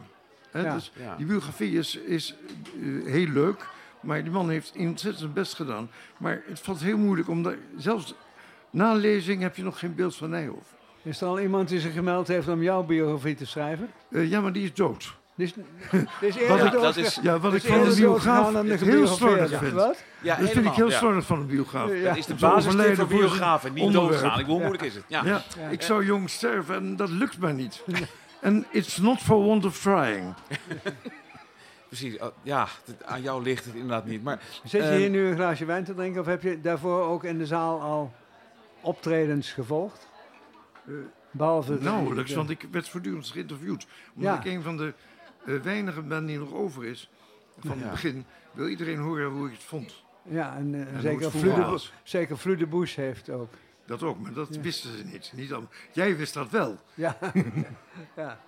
Hè, 0.51 0.61
Ja. 0.61 0.73
dus 0.73 0.91
ja. 0.99 1.15
die 1.15 1.25
biografie 1.25 1.77
is, 1.77 1.95
is 1.95 2.35
eh, 2.81 3.11
heel 3.11 3.27
leuk, 3.27 3.67
maar 3.99 4.23
die 4.23 4.31
man 4.31 4.49
heeft 4.49 4.71
ontzettend 4.77 5.17
zijn 5.19 5.33
best 5.33 5.55
gedaan. 5.55 5.89
Maar 6.17 6.41
het 6.47 6.59
valt 6.59 6.81
heel 6.81 6.97
moeilijk, 6.97 7.29
omdat 7.29 7.53
zelfs 7.77 8.13
na 8.69 8.93
lezing 8.93 9.41
heb 9.41 9.55
je 9.55 9.63
nog 9.63 9.79
geen 9.79 9.95
beeld 9.95 10.15
van 10.15 10.29
Nijhoff. 10.29 10.67
Is 11.03 11.21
er 11.21 11.27
al 11.27 11.39
iemand 11.39 11.69
die 11.69 11.79
zich 11.79 11.93
gemeld 11.93 12.27
heeft 12.27 12.47
om 12.47 12.63
jouw 12.63 12.83
biografie 12.83 13.35
te 13.35 13.45
schrijven? 13.45 13.89
Eh, 14.11 14.29
ja, 14.29 14.41
maar 14.41 14.53
die 14.53 14.63
is 14.63 14.73
dood. 14.73 15.13
Wat 15.41 16.35
ik- 16.35 16.47
dat 16.49 16.71
doodge- 16.71 17.01
is- 17.01 17.19
Ja, 17.21 17.39
wat 17.39 17.53
ik 17.53 17.61
van 17.61 17.77
doodgegaan 17.77 17.95
biograaf 17.95 18.51
de 18.79 18.85
heel 18.85 19.07
slordig 19.07 19.57
vind. 19.59 19.71
Wat? 19.73 20.03
Ja, 20.21 20.35
dat 20.35 20.49
vind 20.49 20.65
ik 20.65 20.71
heel 20.71 20.89
ja. 20.89 20.97
slordig 20.97 21.25
van 21.25 21.39
een 21.39 21.47
biograaf. 21.47 21.89
Ja. 21.93 22.03
Dat 22.03 22.17
is 22.17 22.25
de 22.25 22.37
voor 22.37 22.61
zijn 22.61 23.07
biografen. 23.07 23.73
Niet 23.73 23.83
onderwerp. 23.83 24.21
doodgaan. 24.21 24.39
Ik, 24.39 24.45
hoe 24.45 24.59
moeilijk 24.59 24.83
is 24.83 24.95
het? 24.95 25.03
Ja. 25.07 25.41
Ik 25.69 25.81
zou 25.81 26.05
jong 26.05 26.29
sterven 26.29 26.75
en 26.75 26.95
dat 26.95 27.09
lukt 27.09 27.37
maar 27.37 27.53
niet. 27.53 27.83
En 28.41 28.65
it's 28.71 28.97
not 28.97 29.19
for 29.21 29.45
want 29.45 29.65
of 29.65 29.79
trying. 29.81 30.33
Precies. 31.87 32.17
Oh, 32.19 32.27
Ja, 32.43 32.67
aan 33.05 33.21
jou 33.21 33.43
ligt 33.43 33.65
het 33.65 33.73
inderdaad 33.73 34.05
niet. 34.05 34.23
Maar 34.23 34.41
Zit 34.63 34.71
je 34.71 34.87
Ehm, 34.87 34.97
hier 34.97 35.09
nu 35.09 35.25
een 35.27 35.35
glaasje 35.35 35.65
wijn 35.65 35.83
te 35.83 35.93
drinken 35.93 36.21
of 36.21 36.27
heb 36.27 36.41
je 36.41 36.61
daarvoor 36.61 37.03
ook 37.03 37.23
in 37.23 37.37
de 37.37 37.45
zaal 37.45 37.81
al 37.81 38.13
optredens 38.81 39.51
gevolgd? 39.51 40.07
Eh, 40.87 40.93
Behalve 41.31 41.77
de- 41.77 41.83
Nauwelijks, 41.83 42.29
de- 42.29 42.35
want 42.35 42.49
ik 42.49 42.65
werd 42.71 42.89
voortdurend 42.89 43.27
geïnterviewd. 43.27 43.87
Omdat 44.15 44.33
Ja. 44.33 44.39
ik 44.39 44.45
een 44.45 44.61
van 44.61 44.77
de 44.77 44.93
eh, 45.45 45.55
weinigen 45.59 46.07
ben 46.07 46.25
die 46.25 46.39
nog 46.39 46.53
over 46.53 46.85
is. 46.85 47.09
Van 47.59 47.77
Ja. 47.77 47.81
het 47.81 47.91
begin 47.91 48.25
wil 48.51 48.67
iedereen 48.67 48.99
horen 48.99 49.29
hoe 49.29 49.47
ik 49.47 49.53
het 49.53 49.63
vond. 49.63 50.03
Ja, 50.23 50.55
en, 50.55 50.73
eh, 50.73 50.95
En 50.95 51.01
zeker, 51.01 51.31
was. 51.69 51.93
zeker 52.03 52.37
Bush 52.67 52.95
heeft 52.95 53.29
ook. 53.29 53.53
Dat 53.91 54.03
ook, 54.03 54.19
maar 54.19 54.33
dat 54.33 54.47
Ja. 54.55 54.61
wisten 54.61 54.97
ze 54.97 55.03
niet. 55.03 55.31
niet 55.35 55.51
allemaal. 55.51 55.69
Jij 55.91 56.17
wist 56.17 56.33
dat 56.33 56.49
wel. 56.49 56.79
Ja. 56.93 57.17
ja. 58.15 58.39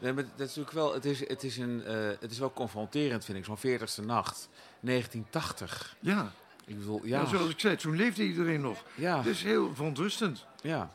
Nee, 0.00 0.12
maar 0.12 0.22
dat 0.24 0.32
is 0.48 0.56
natuurlijk 0.56 0.70
wel, 0.74 0.94
het 0.94 1.04
is, 1.04 1.28
het 1.28 1.42
is, 1.42 1.56
een, 1.56 1.84
eh, 1.84 1.94
het 2.20 2.30
is 2.30 2.38
wel 2.38 2.52
confronterend, 2.52 3.24
vind 3.24 3.38
ik, 3.38 3.44
zo'n 3.44 3.56
40ste 3.58 4.04
nacht, 4.04 4.48
1980. 4.80 5.96
Ja, 6.00 6.32
Ik 6.66 6.78
bedoel, 6.78 7.00
ja. 7.06 7.20
ja, 7.20 7.26
zoals 7.26 7.50
ik 7.50 7.60
zei, 7.60 7.76
toen 7.76 7.96
leefde 7.96 8.22
iedereen 8.24 8.60
nog. 8.60 8.84
ja, 8.94 9.16
Het 9.16 9.26
is 9.26 9.42
heel 9.42 9.74
verontrustend. 9.74 10.46
ja. 10.62 10.90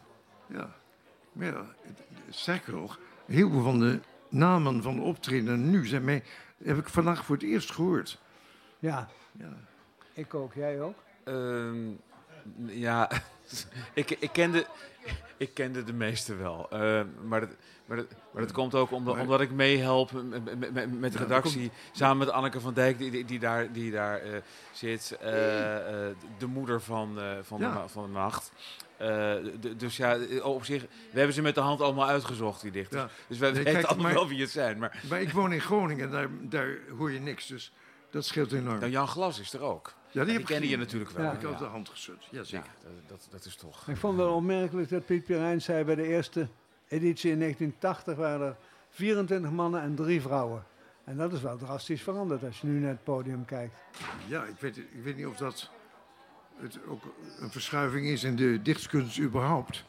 Ja. 0.47 0.75
Maar 1.31 1.47
ja, 1.47 1.65
sterker 2.29 2.73
nog, 2.73 2.99
heel 3.25 3.49
veel 3.49 3.61
van 3.63 3.79
de 3.79 3.99
namen 4.29 4.81
van 4.81 4.95
de 4.95 5.01
optreden 5.01 5.69
nu 5.69 5.85
zijn 5.85 6.03
mij, 6.03 6.23
heb 6.63 6.77
ik 6.77 6.89
vandaag 6.89 7.25
voor 7.25 7.35
het 7.35 7.43
eerst 7.45 7.71
gehoord. 7.71 8.19
ja, 8.79 9.09
Ja. 9.31 9.53
ik 10.13 10.33
ook. 10.33 10.53
Jij 10.53 10.81
ook? 10.81 10.95
Ehm, 11.23 11.77
ja, 12.65 13.09
ik, 13.93 14.09
ik, 14.09 14.29
kende, 14.33 14.65
ik 15.37 15.53
kende 15.53 15.83
de 15.83 15.93
meeste 15.93 16.35
wel. 16.35 16.67
Ehm, 16.69 17.07
maar, 17.23 17.39
dat, 17.39 17.49
maar, 17.85 17.97
dat, 17.97 18.05
maar 18.31 18.41
dat 18.41 18.51
komt 18.51 18.75
ook 18.75 18.91
omdat, 18.91 19.17
omdat 19.19 19.41
ik 19.41 19.51
meehelp 19.51 20.11
met, 20.11 20.59
met, 20.59 20.73
met, 20.73 20.99
met 20.99 21.11
de 21.11 21.17
redactie. 21.17 21.71
Samen 21.91 22.17
met 22.17 22.29
Anneke 22.29 22.59
van 22.59 22.73
Dijk, 22.73 22.97
die, 22.97 23.11
die, 23.11 23.25
die 23.25 23.39
daar, 23.39 23.71
die 23.71 23.91
daar 23.91 24.19
eh, 24.21 24.41
zit. 24.71 25.17
eh, 25.21 26.07
eh, 26.07 26.15
de 26.37 26.45
moeder 26.45 26.81
van, 26.81 27.19
eh, 27.19 27.31
van, 27.41 27.59
Ja. 27.59 27.81
de, 27.83 27.89
van 27.89 28.03
de 28.05 28.11
nacht. 28.11 28.51
Eh, 28.97 29.33
dus 29.77 29.97
ja, 29.97 30.17
op 30.41 30.65
zich, 30.65 30.81
we 31.11 31.17
hebben 31.17 31.33
ze 31.33 31.41
met 31.41 31.55
de 31.55 31.61
hand 31.61 31.81
allemaal 31.81 32.07
uitgezocht, 32.07 32.61
die 32.61 32.71
dichters. 32.71 33.01
Ja. 33.01 33.09
Dus 33.27 33.37
Nee, 33.39 33.51
weten 33.63 33.85
allemaal 33.87 34.13
wel 34.13 34.27
wie 34.27 34.41
het 34.41 34.49
zijn. 34.49 34.77
Maar 34.79 34.99
Maar 35.09 35.21
ik 35.21 35.31
woon 35.31 35.53
in 35.53 35.61
Groningen 35.61 36.05
en 36.05 36.11
daar, 36.11 36.27
daar 36.41 36.77
hoor 36.97 37.11
je 37.11 37.19
niks, 37.19 37.47
dus 37.47 37.71
dat 38.11 38.25
scheelt 38.25 38.51
enorm. 38.51 38.79
nou, 38.79 38.91
Jan 38.91 39.07
Glas 39.07 39.39
is 39.39 39.53
er 39.53 39.61
ook. 39.61 39.93
Ja, 40.13 40.23
Die, 40.25 40.39
ik 40.39 40.45
kennen 40.45 40.69
je 40.69 40.77
natuurlijk 40.77 41.11
wel. 41.11 41.25
Ja. 41.25 41.31
Ik 41.31 41.41
Ja, 41.41 41.47
had 41.49 41.59
de 41.59 41.65
hand 41.65 41.89
geschud, 41.89 42.23
ja 42.23 42.37
Ja, 42.37 42.43
zeker. 42.43 42.69
dat, 42.83 42.91
dat, 43.07 43.27
dat 43.31 43.45
is 43.45 43.55
toch... 43.55 43.87
Ik 43.87 43.97
vond 43.97 44.17
het 44.17 44.25
wel 44.25 44.35
opmerkelijk 44.35 44.89
dat 44.89 45.05
Piet 45.05 45.23
Pirijn 45.25 45.61
zei 45.61 45.83
bij 45.83 45.95
de 45.95 46.07
eerste 46.07 46.47
editie 46.87 47.31
in 47.31 47.39
1980 47.39 48.15
waren 48.15 48.47
er 48.47 48.55
24 48.89 49.51
mannen 49.51 49.81
en 49.81 49.95
drie 49.95 50.21
vrouwen. 50.21 50.63
En 51.03 51.17
dat 51.17 51.33
is 51.33 51.41
wel 51.41 51.57
drastisch 51.57 52.01
veranderd 52.01 52.43
als 52.43 52.61
je 52.61 52.67
nu 52.67 52.79
naar 52.79 52.89
het 52.89 53.03
podium 53.03 53.45
kijkt. 53.45 53.73
Ja, 54.27 54.43
ik 54.43 54.55
weet, 54.59 54.77
ik 54.77 55.03
weet 55.03 55.15
niet 55.15 55.25
of 55.25 55.37
dat 55.37 55.69
het 56.57 56.79
ook 56.87 57.03
een 57.39 57.49
verschuiving 57.51 58.05
is 58.05 58.23
in 58.23 58.35
de 58.35 58.61
dichtkunst 58.61 59.19
überhaupt. 59.19 59.83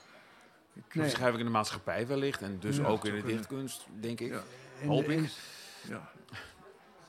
Ik, 0.75 0.95
Nee. 0.95 1.05
Verschuiving 1.05 1.39
in 1.41 1.47
de 1.47 1.53
maatschappij 1.53 2.07
wellicht. 2.07 2.43
En 2.43 2.57
dus 2.61 2.77
Ja, 2.77 2.85
ook 2.85 3.05
in 3.05 3.15
de 3.15 3.23
dichtkunst, 3.23 3.87
denk 4.01 4.21
ik. 4.21 4.33
Ja. 4.33 4.43
Hoop 4.87 5.09
ik. 5.09 5.31
Ja. 5.89 6.11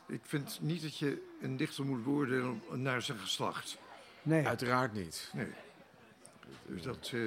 Ik 0.07 0.21
vind 0.24 0.57
niet 0.62 0.81
dat 0.81 0.97
je 0.97 1.21
een 1.41 1.57
dichter 1.57 1.85
moet 1.85 2.03
beoordelen 2.03 2.62
naar 2.71 3.01
zijn 3.01 3.17
geslacht. 3.17 3.77
nee, 4.21 4.47
Uiteraard 4.47 4.93
niet. 4.93 5.29
Nee. 5.33 5.47
Dus 6.65 6.81
dat 6.81 7.12
eh, 7.13 7.21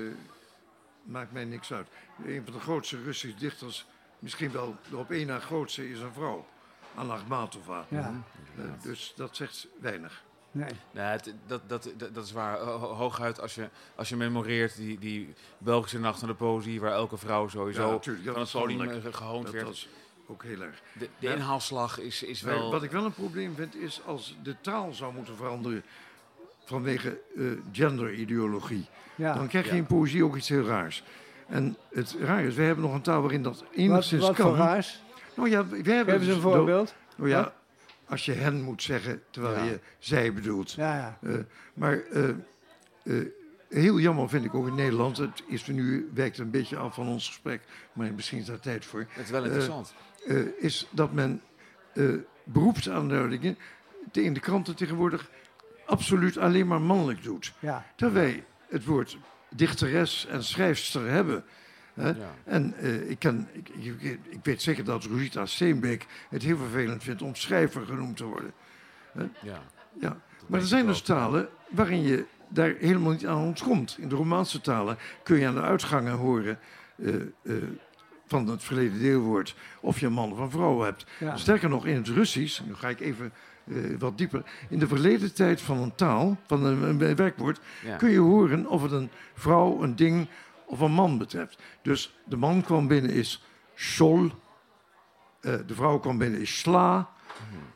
maakt 1.03 1.33
mij 1.33 1.45
niks 1.45 1.73
uit. 1.73 1.87
Een 2.27 2.43
van 2.45 2.53
de 2.53 2.61
grootste 2.61 3.03
Russische 3.03 3.37
dichters, 3.39 3.87
misschien 4.19 4.53
wel 4.53 4.77
de 4.91 4.97
op 4.97 5.11
één 5.11 5.27
na 5.27 5.39
grootste, 5.39 5.91
is 5.91 6.01
een 6.01 6.13
vrouw. 6.13 6.47
Anna 6.95 7.15
Akhmatova. 7.15 7.87
ja, 7.89 8.23
Eh, 8.57 8.65
dus 8.83 9.13
dat 9.17 9.37
zegt 9.37 9.67
weinig. 9.81 10.25
nee. 10.51 10.71
Nee, 10.91 11.05
het- 11.05 11.35
dat, 11.47 11.69
dat, 11.69 11.91
dat, 11.97 12.15
dat 12.15 12.25
is 12.25 12.33
waar. 12.33 12.59
Ho- 12.59 12.79
ho- 12.79 12.93
Hooguit 12.95 13.41
als 13.41 13.55
je, 13.55 13.69
als 13.95 14.09
je 14.09 14.17
memoreert 14.17 14.77
die, 14.77 14.99
die 14.99 15.35
Belgische 15.59 15.99
Nacht 15.99 16.19
van 16.19 16.29
de 16.29 16.35
Poëzie... 16.35 16.81
waar 16.81 16.93
elke 16.93 17.17
vrouw 17.17 17.49
sowieso 17.49 17.87
Ja, 17.87 17.91
natuurlijk, 17.91 18.25
dat 18.25 18.35
van 18.35 18.43
het 18.43 18.55
is 18.55 18.61
podium 18.61 19.07
eh, 19.07 19.15
gehoond 19.15 19.45
Dat 19.45 19.55
werd. 19.55 19.67
was 19.67 19.89
ook 20.29 20.43
heel 20.43 20.61
erg. 20.63 20.83
De, 20.99 21.09
de 21.19 21.33
inhaalslag 21.35 21.99
is, 22.01 22.23
is 22.23 22.43
Maar 22.43 22.55
wel... 22.55 22.71
wat 22.71 22.83
ik 22.83 22.91
wel 22.91 23.05
een 23.05 23.13
probleem 23.13 23.55
vind, 23.55 23.77
is 23.77 24.01
als 24.07 24.37
de 24.43 24.57
taal 24.61 24.93
zou 24.93 25.15
moeten 25.15 25.37
veranderen 25.37 25.83
vanwege 26.65 27.21
eh, 27.37 27.45
genderideologie. 27.73 28.87
Ja. 29.15 29.35
Dan 29.35 29.49
krijg 29.49 29.65
je 29.65 29.71
Ja. 29.73 29.77
in 29.77 29.87
poëzie 29.87 30.25
ook 30.25 30.37
iets 30.37 30.49
heel 30.49 30.65
raars. 30.67 31.03
En 31.49 31.77
het 31.91 32.17
raar 32.21 32.45
is, 32.45 32.55
wij 32.55 32.67
hebben 32.67 32.85
nog 32.85 32.95
een 32.95 33.03
taal 33.03 33.21
waarin 33.21 33.43
dat 33.43 33.59
Wat, 33.59 33.69
enigszins 33.75 34.23
wat 34.27 34.37
kan. 34.37 34.47
voor 34.49 34.57
raars? 34.57 35.03
Nou 35.37 35.49
ja, 35.51 35.69
wij 35.69 35.79
hebben 35.95 35.95
Geef 36.15 36.15
eens 36.15 36.27
een 36.27 36.43
dus- 36.43 36.53
voorbeeld. 36.53 36.95
Nou 37.17 37.29
ja, 37.31 37.43
Wat? 37.43 37.53
als 38.07 38.25
je 38.25 38.33
hen 38.33 38.63
moet 38.63 38.83
zeggen 38.83 39.23
terwijl 39.31 39.57
Ja. 39.57 39.65
je 39.65 39.81
zij 39.99 40.33
bedoelt. 40.33 40.73
Ja, 40.73 40.97
ja. 40.97 41.19
Eh, 41.29 41.35
maar 41.75 42.01
eh, 42.03 42.29
eh, 43.03 43.27
heel 43.69 43.99
jammer 43.99 44.29
vind 44.29 44.45
ik 44.45 44.55
ook 44.55 44.67
in 44.67 44.75
Nederland. 44.75 45.17
Het 45.17 45.43
is 45.47 45.67
nu 45.67 46.11
wijkt 46.15 46.39
een 46.39 46.51
beetje 46.51 46.77
af 46.77 46.95
van 46.95 47.09
ons 47.09 47.27
gesprek, 47.27 47.61
maar 47.93 48.13
misschien 48.15 48.39
is 48.39 48.47
daar 48.47 48.61
tijd 48.61 48.85
voor. 48.85 49.07
Het 49.09 49.25
is 49.25 49.31
wel 49.31 49.45
interessant. 49.45 49.95
Eh, 50.27 50.37
is 50.59 50.87
dat 50.91 51.13
men 51.13 51.43
eh, 51.95 52.05
beroepsaanduidingen 52.45 53.59
te- 54.13 54.23
in 54.23 54.33
de 54.33 54.41
kranten 54.41 54.77
tegenwoordig 54.77 55.31
absoluut 55.87 56.39
alleen 56.39 56.67
maar 56.67 56.81
mannelijk 56.81 57.23
doet. 57.23 57.53
ja. 57.59 57.87
Terwijl 57.97 58.25
wij 58.27 58.45
het 58.69 58.85
woord 58.85 59.19
dichteres 59.55 60.27
en 60.27 60.45
schrijfster 60.45 61.09
hebben. 61.11 61.45
Hè? 61.95 62.09
ja. 62.09 62.35
En 62.45 62.75
eh, 62.79 63.11
ik, 63.11 63.19
ken, 63.19 63.49
ik, 63.53 63.69
ik, 63.69 64.03
ik 64.29 64.39
weet 64.43 64.63
zeker 64.63 64.85
dat 64.85 65.05
Rosita 65.05 65.47
Steenbeek 65.47 66.07
het 66.31 66.43
heel 66.43 66.57
vervelend 66.57 67.03
vindt 67.03 67.23
om 67.23 67.35
schrijver 67.35 67.87
genoemd 67.87 68.17
te 68.17 68.25
worden. 68.25 68.53
ja. 69.43 69.63
Ja. 70.01 70.09
Dat 70.39 70.49
Maar 70.49 70.61
er 70.61 70.67
zijn 70.67 70.87
dus 70.87 71.01
talen 71.01 71.49
waarin 71.69 72.03
je 72.03 72.25
daar 72.49 72.75
helemaal 72.79 73.13
niet 73.13 73.27
aan 73.27 73.43
ontkomt. 73.45 73.97
In 74.01 74.09
de 74.09 74.15
Romaanse 74.15 74.61
talen 74.61 74.99
kun 75.23 75.39
je 75.39 75.47
aan 75.47 75.55
de 75.55 75.61
uitgangen 75.61 76.13
horen 76.13 76.59
eh, 76.97 77.15
eh, 77.15 77.23
van 78.29 78.47
het 78.47 78.63
verleden 78.65 78.99
deelwoord 79.01 79.55
of 79.81 80.01
je 80.01 80.07
een 80.07 80.13
man 80.13 80.33
of 80.33 80.39
een 80.39 80.51
vrouw 80.51 80.81
hebt. 80.81 81.07
ja. 81.19 81.37
Sterker 81.37 81.69
nog, 81.69 81.87
in 81.87 81.95
het 81.97 82.09
Russisch, 82.09 82.61
nu 82.67 82.75
ga 82.75 82.89
ik 82.89 83.01
even 83.01 83.33
eh, 83.67 83.75
wat 83.99 84.19
dieper. 84.19 84.43
In 84.69 84.79
de 84.79 84.87
verleden 84.89 85.35
tijd 85.35 85.61
van 85.61 85.79
een 85.79 85.95
taal, 85.95 86.37
van 86.47 86.65
een, 86.65 86.83
een 86.83 87.17
werkwoord, 87.17 87.61
Ja. 87.85 87.97
kun 87.97 88.11
je 88.11 88.19
horen 88.19 88.67
of 88.67 88.83
het 88.83 88.93
een 88.93 89.11
vrouw, 89.35 89.83
een 89.83 89.97
ding 89.97 90.29
of 90.67 90.81
een 90.81 90.93
man 90.93 91.19
betreft. 91.19 91.59
Dus 91.83 92.19
de 92.25 92.37
man 92.37 92.63
kwam 92.63 92.87
binnen 92.89 93.11
is 93.11 93.45
sol, 93.75 94.31
eh, 95.41 95.55
de 95.67 95.75
vrouw 95.75 95.99
kwam 95.99 96.19
binnen 96.19 96.41
is 96.41 96.59
sla, 96.59 97.09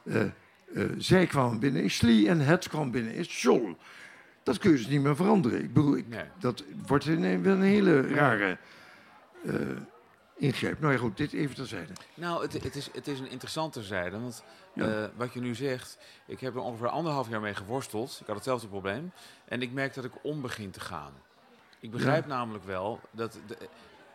Mhm. 0.05 0.17
eh, 0.19 0.85
zij 0.99 1.27
kwam 1.27 1.59
binnen 1.59 1.83
is 1.83 1.97
sli 1.97 2.27
en 2.29 2.41
het 2.41 2.69
kwam 2.69 2.91
binnen 2.91 3.15
is 3.15 3.41
sol. 3.41 3.77
Dat 4.43 4.59
kun 4.59 4.71
je 4.71 4.77
dus 4.77 4.87
niet 4.87 5.03
meer 5.03 5.17
veranderen. 5.17 5.63
Ik 5.63 5.73
bedoel, 5.73 5.97
ik, 5.97 6.09
Nee. 6.09 6.25
dat 6.39 6.65
wordt 6.87 7.07
een, 7.07 7.23
een, 7.23 7.47
een 7.47 7.63
hele 7.63 8.01
rare 8.09 8.59
Nou 10.81 10.93
ja, 10.93 10.99
goed, 10.99 11.17
dit 11.17 11.33
even 11.33 11.55
terzijde. 11.55 11.93
Nou, 12.15 12.43
het, 12.43 12.53
het, 12.63 12.77
is, 12.77 12.89
het 12.93 13.07
is 13.09 13.19
een 13.21 13.31
interessante 13.31 13.83
zijde. 13.83 14.21
Want 14.21 14.43
Ja. 14.75 14.87
eh, 15.03 15.09
wat 15.17 15.33
je 15.33 15.41
nu 15.41 15.55
zegt, 15.55 15.99
ik 16.27 16.41
heb 16.41 16.55
er 16.55 16.61
ongeveer 16.61 16.89
anderhalf 16.89 17.29
jaar 17.29 17.41
mee 17.41 17.55
geworsteld. 17.55 18.19
Ik 18.21 18.27
had 18.27 18.35
hetzelfde 18.37 18.67
probleem. 18.69 19.13
En 19.45 19.63
ik 19.63 19.73
merk 19.73 19.95
dat 19.95 20.05
ik 20.05 20.13
om 20.23 20.41
begin 20.41 20.71
te 20.71 20.81
gaan. 20.81 21.13
Ik 21.81 21.91
begrijp 21.91 22.27
namelijk 22.27 22.65
wel 22.65 23.01
dat 23.11 23.39
de- 23.47 23.57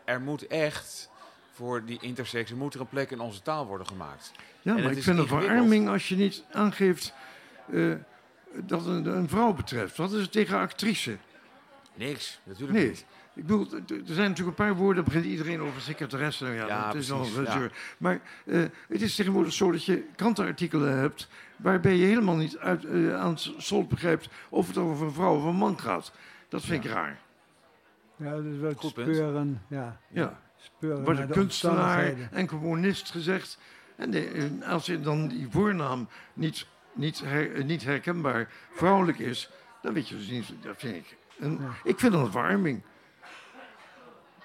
er 0.06 0.22
moet 0.22 0.48
echt 0.48 1.10
voor 1.52 1.86
die 1.86 1.98
intersectie 2.02 2.56
moet 2.56 2.74
er 2.74 2.80
een 2.80 2.88
plek 2.88 3.12
in 3.12 3.20
onze 3.20 3.42
taal 3.42 3.66
worden 3.66 3.88
gemaakt. 3.88 4.32
Ja, 4.62 4.76
En 4.76 4.84
maar 4.84 4.92
ik 4.92 5.04
vind 5.04 5.06
het 5.06 5.08
ingewikkeld. 5.08 5.42
verarming 5.44 5.90
als 5.90 6.10
je 6.10 6.16
niet 6.16 6.44
aangeeft 6.52 7.14
eh, 7.72 7.94
dat 8.54 8.80
het 8.80 8.88
een, 8.88 9.06
een 9.06 9.30
vrouw 9.30 9.54
betreft. 9.54 9.98
Wat 9.98 10.12
is 10.12 10.22
het 10.22 10.32
tegen 10.32 10.58
actrice? 10.60 11.18
Niks, 11.94 12.40
natuurlijk 12.44 12.78
Nee. 12.80 12.88
niet. 12.88 13.06
Ik 13.38 13.46
bedoel, 13.46 13.68
er 13.74 13.82
zijn 14.06 14.30
natuurlijk 14.30 14.58
een 14.60 14.66
paar 14.66 14.76
woorden, 14.76 14.96
daar 14.96 15.14
begint 15.14 15.26
iedereen 15.26 15.62
over 15.62 15.82
secretaresse. 15.82 16.44
Nou 16.44 16.56
ja, 16.56 16.68
Ja, 16.68 16.86
dat 16.86 16.96
is 16.96 17.12
al 17.12 17.18
precies, 17.20 17.36
een 17.38 17.44
ja. 17.44 17.52
zeur. 17.52 17.72
Maar 17.98 18.20
eh, 18.46 18.62
het 18.88 19.02
is 19.02 19.16
tegenwoordig 19.16 19.54
zo 19.54 19.72
dat 19.72 19.86
je 19.86 20.04
krantenartikelen 20.16 20.98
hebt 20.98 21.28
waarbij 21.56 21.96
je 21.96 22.06
helemaal 22.06 22.36
niet 22.36 22.58
uit, 22.58 22.86
eh, 22.86 23.16
aan 23.16 23.30
het 23.30 23.52
slot 23.58 23.88
begrijpt 23.90 24.30
of 24.50 24.68
het 24.68 24.78
over 24.78 25.06
een 25.06 25.14
vrouw 25.14 25.36
of 25.36 25.44
een 25.44 25.56
man 25.56 25.80
gaat. 25.80 26.12
Dat 26.50 26.62
vind 26.62 26.86
ik 26.86 26.92
raar. 26.92 27.20
Ja, 28.16 28.36
dus 28.42 28.74
Goed 28.76 28.94
punt. 28.94 29.08
speuren, 29.08 29.62
ja, 29.68 30.00
Ja. 30.08 30.40
speuren 30.58 31.04
wordt 31.04 31.20
een 31.20 31.28
kunstenaar 31.30 32.14
en 32.32 32.48
componist 32.48 33.12
gezegd. 33.12 33.60
En 33.96 34.12
de- 34.12 34.28
eh, 34.62 34.70
als 34.72 34.86
je 34.86 35.00
dan 35.00 35.28
die 35.28 35.48
voornaam 35.50 36.08
niet, 36.34 36.68
niet, 36.94 37.22
her- 37.26 37.64
niet 37.66 37.84
herkenbaar 37.84 38.52
vrouwelijk 38.72 39.20
is, 39.20 39.50
dan 39.82 39.94
weet 39.94 40.08
je 40.10 40.16
dus 40.18 40.30
niet. 40.30 40.54
Dat 40.62 40.76
vind 40.78 40.96
ik. 40.96 41.18
En. 41.40 41.60
Ik 41.84 42.00
vind 42.00 42.14
dat 42.14 42.26
een 42.26 42.32
verarming. 42.32 42.82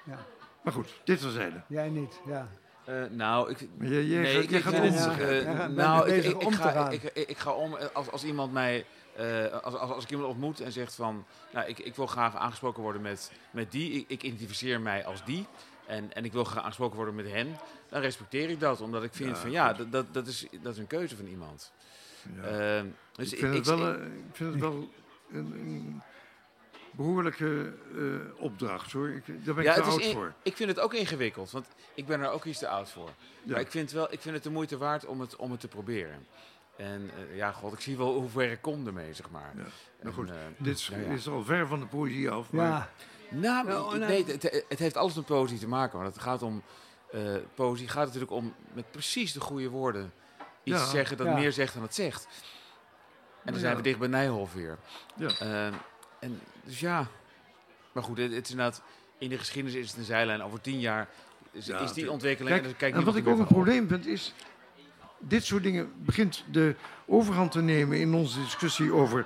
Ja. 0.03 0.17
Maar 0.63 0.73
goed, 0.73 1.01
dit 1.03 1.19
terzijde. 1.19 1.61
Jij 1.67 1.89
niet, 1.89 2.19
ja. 2.27 2.47
Eh, 2.85 3.03
nou, 3.09 3.49
ik, 3.49 3.59
jij, 3.79 4.03
nee, 4.03 4.33
gaat, 4.33 4.51
ik, 4.51 4.61
gaat 4.61 4.73
om. 4.73 5.19
eh, 5.19 5.67
nou, 5.67 5.99
ik, 6.09 6.15
bezig 6.15 6.31
ik, 6.33 6.41
ik, 6.41 6.45
om 6.47 6.51
te 6.53 6.57
ga, 6.57 6.89
ik, 6.89 7.03
ik, 7.03 7.37
ga 7.37 7.51
om 7.51 7.75
eh, 7.77 7.85
als, 7.93 8.11
als 8.11 8.23
iemand 8.23 8.53
mij, 8.53 8.85
eh, 9.15 9.45
als, 9.63 9.73
als, 9.75 9.91
als 9.91 10.03
ik 10.03 10.09
iemand 10.11 10.29
ontmoet 10.29 10.59
en 10.59 10.71
zegt 10.71 10.95
van, 10.95 11.25
nou, 11.53 11.67
ik, 11.67 11.79
ik 11.79 11.95
wil 11.95 12.07
graag 12.07 12.35
aangesproken 12.35 12.81
worden 12.83 13.01
met, 13.01 13.31
met 13.51 13.71
die, 13.71 13.91
ik, 13.91 14.05
ik 14.09 14.23
identificeer 14.23 14.81
mij 14.81 15.05
als 15.05 15.25
die 15.25 15.47
en, 15.85 16.13
en 16.13 16.25
ik 16.25 16.31
wil 16.31 16.43
graag 16.43 16.63
aangesproken 16.63 16.95
worden 16.95 17.15
met 17.15 17.29
hen, 17.31 17.57
dan 17.89 18.01
respecteer 18.01 18.49
ik 18.49 18.59
dat, 18.59 18.81
omdat 18.81 19.03
ik 19.03 19.13
vind 19.13 19.29
Ja, 19.29 19.35
van, 19.35 19.51
ja, 19.51 19.73
dat, 19.73 19.91
dat, 19.91 20.13
dat, 20.13 20.27
is, 20.27 20.47
dat 20.61 20.73
is 20.73 20.79
een 20.79 20.87
keuze 20.87 21.15
van 21.15 21.25
iemand. 21.25 21.71
Ja. 22.35 22.41
Eh, 22.77 22.83
dus 23.15 23.33
ik 23.33 23.39
vind 23.39 23.53
het 23.53 23.67
ik- 23.67 23.75
wel, 23.77 23.93
ik 23.93 24.01
vind 24.33 24.51
het 24.53 24.61
wel 24.61 24.89
een, 25.31 25.51
een 25.53 26.01
behoorlijke 26.95 27.73
eh, 27.95 28.41
opdracht 28.43 28.91
hoor. 28.91 29.09
Ik, 29.09 29.25
daar 29.45 29.55
ben 29.55 29.63
ik 29.63 29.69
Ja, 29.69 29.73
te 29.73 29.79
het 29.79 29.87
is 29.87 29.93
oud 29.93 30.01
in- 30.03 30.13
voor. 30.13 30.33
Ik 30.43 30.55
vind 30.55 30.69
het 30.69 30.79
ook 30.79 30.93
ingewikkeld, 30.93 31.51
want 31.51 31.65
ik 31.93 32.05
ben 32.05 32.21
er 32.21 32.29
ook 32.29 32.45
iets 32.45 32.59
te 32.59 32.67
oud 32.67 32.89
voor. 32.89 33.09
Ja. 33.43 33.51
Maar 33.51 33.59
ik 33.61 33.71
vind, 33.71 33.91
wel, 33.91 34.13
ik 34.13 34.21
vind 34.21 34.35
het 34.35 34.43
de 34.43 34.49
moeite 34.49 34.77
waard 34.77 35.05
om 35.05 35.19
het, 35.19 35.35
om 35.35 35.51
het 35.51 35.59
te 35.59 35.67
proberen. 35.67 36.27
En 36.77 37.09
eh, 37.29 37.35
ja, 37.35 37.51
god, 37.51 37.73
ik 37.73 37.79
zie 37.79 37.97
wel 37.97 38.13
hoe 38.13 38.29
ver 38.29 38.51
ik 38.51 38.61
kom 38.61 38.87
ermee, 38.87 39.13
zeg 39.13 39.29
maar. 39.29 39.51
Ja. 39.55 39.61
En, 39.63 39.69
Nou 40.01 40.13
goed, 40.15 40.29
eh, 40.29 40.35
Dit 40.57 40.77
is, 40.77 40.87
ja, 40.87 40.97
ja. 40.97 41.03
is 41.11 41.27
al 41.27 41.43
ver 41.43 41.67
van 41.67 41.79
de 41.79 41.85
poëzie 41.85 42.29
af. 42.29 42.51
Maar 42.51 42.65
Ja, 42.67 42.89
Nou, 43.29 43.97
nee, 43.99 44.07
nee. 44.07 44.25
het, 44.25 44.65
het 44.69 44.79
heeft 44.79 44.97
alles 44.97 45.13
met 45.13 45.25
poëzie 45.25 45.59
te 45.59 45.67
maken. 45.67 45.99
Want 45.99 46.13
het 46.13 46.23
gaat 46.23 46.41
om. 46.41 46.63
eh 47.11 47.35
poëzie 47.53 47.87
gaat 47.87 48.05
natuurlijk 48.05 48.31
om 48.31 48.53
met 48.73 48.91
precies 48.91 49.33
de 49.33 49.39
goede 49.39 49.69
woorden 49.69 50.13
iets 50.63 50.77
Ja. 50.79 50.85
zeggen 50.85 51.17
dat 51.17 51.27
Ja. 51.27 51.33
meer 51.33 51.51
zegt 51.51 51.73
dan 51.73 51.83
het 51.83 51.95
zegt. 51.95 52.27
En 53.43 53.51
dan 53.51 53.61
zijn 53.61 53.75
we 53.75 53.81
dicht 53.81 53.99
bij 53.99 54.07
Nijhoff 54.07 54.53
weer. 54.53 54.77
Ja. 55.15 55.29
En 56.23 56.39
dus 56.63 56.79
ja. 56.79 57.07
Maar 57.91 58.03
goed, 58.03 58.17
het, 58.17 58.31
het 58.33 58.45
is 58.45 58.51
inderdaad. 58.51 58.81
In 59.17 59.29
de 59.29 59.37
geschiedenis 59.37 59.77
is 59.79 59.89
het 59.89 59.97
een 59.97 60.03
zijlijn. 60.03 60.41
Over 60.43 60.61
tien 60.61 60.79
jaar 60.79 61.07
is, 61.51 61.65
Ja, 61.65 61.79
is 61.79 61.93
die 61.93 62.11
ontwikkeling. 62.11 62.55
Kijk, 62.55 62.65
en 62.71 62.75
kijk 62.77 62.95
en 62.95 63.03
wat 63.03 63.15
ik 63.15 63.27
ook 63.27 63.39
een 63.39 63.45
probleem 63.47 63.87
vind 63.87 64.05
is, 64.05 64.33
dit 65.19 65.43
soort 65.45 65.63
dingen 65.63 65.91
begint 65.95 66.43
de 66.51 66.75
overhand 67.05 67.51
te 67.51 67.61
nemen 67.61 67.99
in 67.99 68.13
onze 68.13 68.39
discussie 68.39 68.93
over 68.93 69.25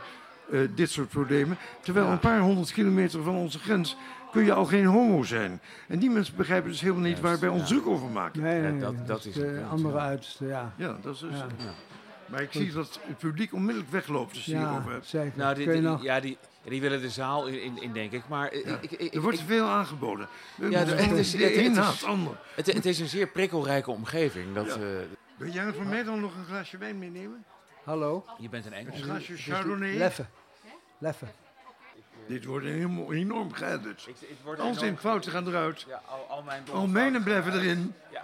eh, 0.51 0.59
dit 0.75 0.89
soort 0.91 1.09
problemen. 1.09 1.57
Terwijl 1.81 2.05
Ja. 2.05 2.11
een 2.11 2.19
paar 2.19 2.39
honderd 2.39 2.71
kilometer 2.71 3.23
van 3.23 3.35
onze 3.35 3.59
grens 3.59 3.95
kun 4.31 4.43
je 4.45 4.53
al 4.53 4.65
geen 4.65 4.85
homo 4.85 5.23
zijn. 5.23 5.61
En 5.87 5.99
die 5.99 6.09
mensen 6.09 6.35
begrijpen 6.35 6.69
dus 6.71 6.81
helemaal 6.81 7.01
niet 7.01 7.17
Juist, 7.17 7.23
waar 7.23 7.39
wij 7.39 7.49
ons 7.49 7.61
ja. 7.69 7.75
druk 7.75 7.87
over 7.87 8.07
maken. 8.09 8.41
nee, 8.41 8.79
dat- 8.79 8.93
nee, 8.93 9.03
dat 9.05 9.25
is 9.25 9.33
de 9.33 9.45
het 9.45 9.69
andere 9.69 9.95
ja. 9.95 10.01
uiterste, 10.05 10.45
ja. 10.45 10.73
Ja, 10.75 10.97
dat 11.01 11.13
is 11.13 11.19
dus. 11.19 11.29
Maar 12.27 12.41
ik 12.41 12.51
zie 12.51 12.71
dat 12.71 12.99
het 13.07 13.17
publiek 13.17 13.53
onmiddellijk 13.53 13.91
wegloopt 13.91 14.35
als 14.35 14.45
je 14.45 14.51
het 14.53 14.61
Ja, 14.61 14.67
hierover 14.69 14.91
hebt. 14.91 15.07
zeker. 15.07 15.31
Nou, 15.37 15.55
die, 15.55 16.03
ja, 16.03 16.19
die, 16.19 16.37
die 16.63 16.81
willen 16.81 17.01
de 17.01 17.09
zaal 17.09 17.47
in, 17.47 17.61
in, 17.61 17.81
in, 17.81 17.93
denk 17.93 18.11
ik. 18.11 18.27
Maar 18.27 18.47
eh, 18.47 18.65
Ja. 18.65 18.77
ik, 18.81 18.91
ik, 18.91 18.99
ik, 18.99 19.13
Er 19.13 19.21
wordt 19.21 19.39
ik- 19.39 19.45
veel 19.47 19.65
aangeboden. 19.65 20.27
Ja, 20.55 20.69
het 20.79 20.87
is- 21.11 21.31
de 21.31 21.37
het- 21.37 21.47
het 21.55 21.55
een 21.65 21.71
is- 21.71 21.77
na 21.77 21.91
het 21.91 22.03
ander. 22.03 22.37
het, 22.55 22.73
het 22.73 22.85
is 22.85 22.99
een 22.99 23.07
zeer 23.07 23.27
prikkelrijke 23.27 23.91
omgeving. 23.91 24.53
Dat, 24.55 24.65
Ja. 24.65 24.71
eh, 24.73 24.79
Wil 25.37 25.49
jij 25.51 25.73
voor 25.73 25.85
mij 25.85 26.03
dan 26.03 26.19
nog 26.21 26.35
een 26.35 26.45
glaasje 26.45 26.77
wijn 26.77 26.99
meenemen? 26.99 27.45
Hallo? 27.83 28.25
je 28.39 28.49
bent 28.49 28.65
een 28.65 28.73
Engels. 28.73 28.95
Een 28.97 29.03
glaasje 29.03 29.31
Dus 29.31 29.43
Chardonnay? 29.45 29.95
Leffen. 29.95 30.29
Leffen. 30.97 31.27
Dit 32.27 32.45
wordt 32.45 32.65
helemaal 32.65 33.13
enorm 33.13 33.51
word 34.43 34.59
Al 34.59 34.73
zijn 34.73 34.97
fouten 34.97 35.31
gaan 35.31 35.47
eruit. 35.47 35.85
Ja, 35.87 36.01
al, 36.05 36.25
al 36.29 36.41
mijn 36.43 36.63
Al 36.71 36.87
mijnen 36.87 37.23
blijven 37.23 37.53
erin. 37.53 37.93
Ja. 38.11 38.23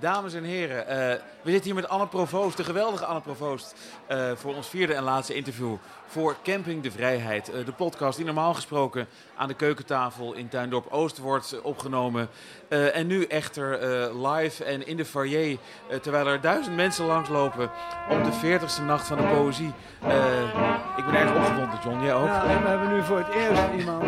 Dames 0.00 0.34
en 0.34 0.44
heren, 0.44 0.86
eh, 0.86 0.96
we 1.42 1.50
zitten 1.50 1.64
hier 1.64 1.74
met 1.74 1.88
Anne 1.88 2.06
Provoost, 2.06 2.56
de 2.56 2.64
geweldige 2.64 3.04
Anne 3.04 3.20
Provoost, 3.20 3.74
eh, 4.06 4.30
voor 4.34 4.54
ons 4.54 4.68
vierde 4.68 4.94
en 4.94 5.02
laatste 5.02 5.34
interview 5.34 5.76
voor 6.06 6.36
Camping 6.42 6.82
de 6.82 6.90
Vrijheid. 6.90 7.50
eh, 7.50 7.64
de 7.64 7.72
podcast 7.72 8.16
die 8.16 8.26
normaal 8.26 8.54
gesproken 8.54 9.06
aan 9.36 9.48
de 9.48 9.54
keukentafel 9.54 10.32
in 10.32 10.48
Tuindorp 10.48 10.86
Oost 10.90 11.18
wordt 11.18 11.60
opgenomen. 11.62 12.28
En 12.68 13.06
nu 13.06 13.24
echter 13.24 13.78
live 14.26 14.64
en 14.64 14.86
in 14.86 14.96
de 14.96 15.04
foyer, 15.04 15.58
terwijl 16.02 16.26
er 16.26 16.40
duizend 16.40 16.76
mensen 16.76 17.06
langslopen 17.06 17.70
op 18.10 18.24
de 18.24 18.32
40ste 18.32 18.82
nacht 18.82 19.06
van 19.06 19.16
de 19.16 19.22
poëzie. 19.22 19.72
Ik 20.96 21.04
ben 21.04 21.14
erg 21.14 21.34
opgewonden, 21.36 21.78
John, 21.84 22.04
jij 22.04 22.14
ook? 22.14 22.26
Ja, 22.26 22.42
we 22.62 22.68
hebben 22.68 22.88
nu 22.88 23.02
voor 23.02 23.18
het 23.18 23.28
eerst 23.28 23.62
iemand 23.78 24.04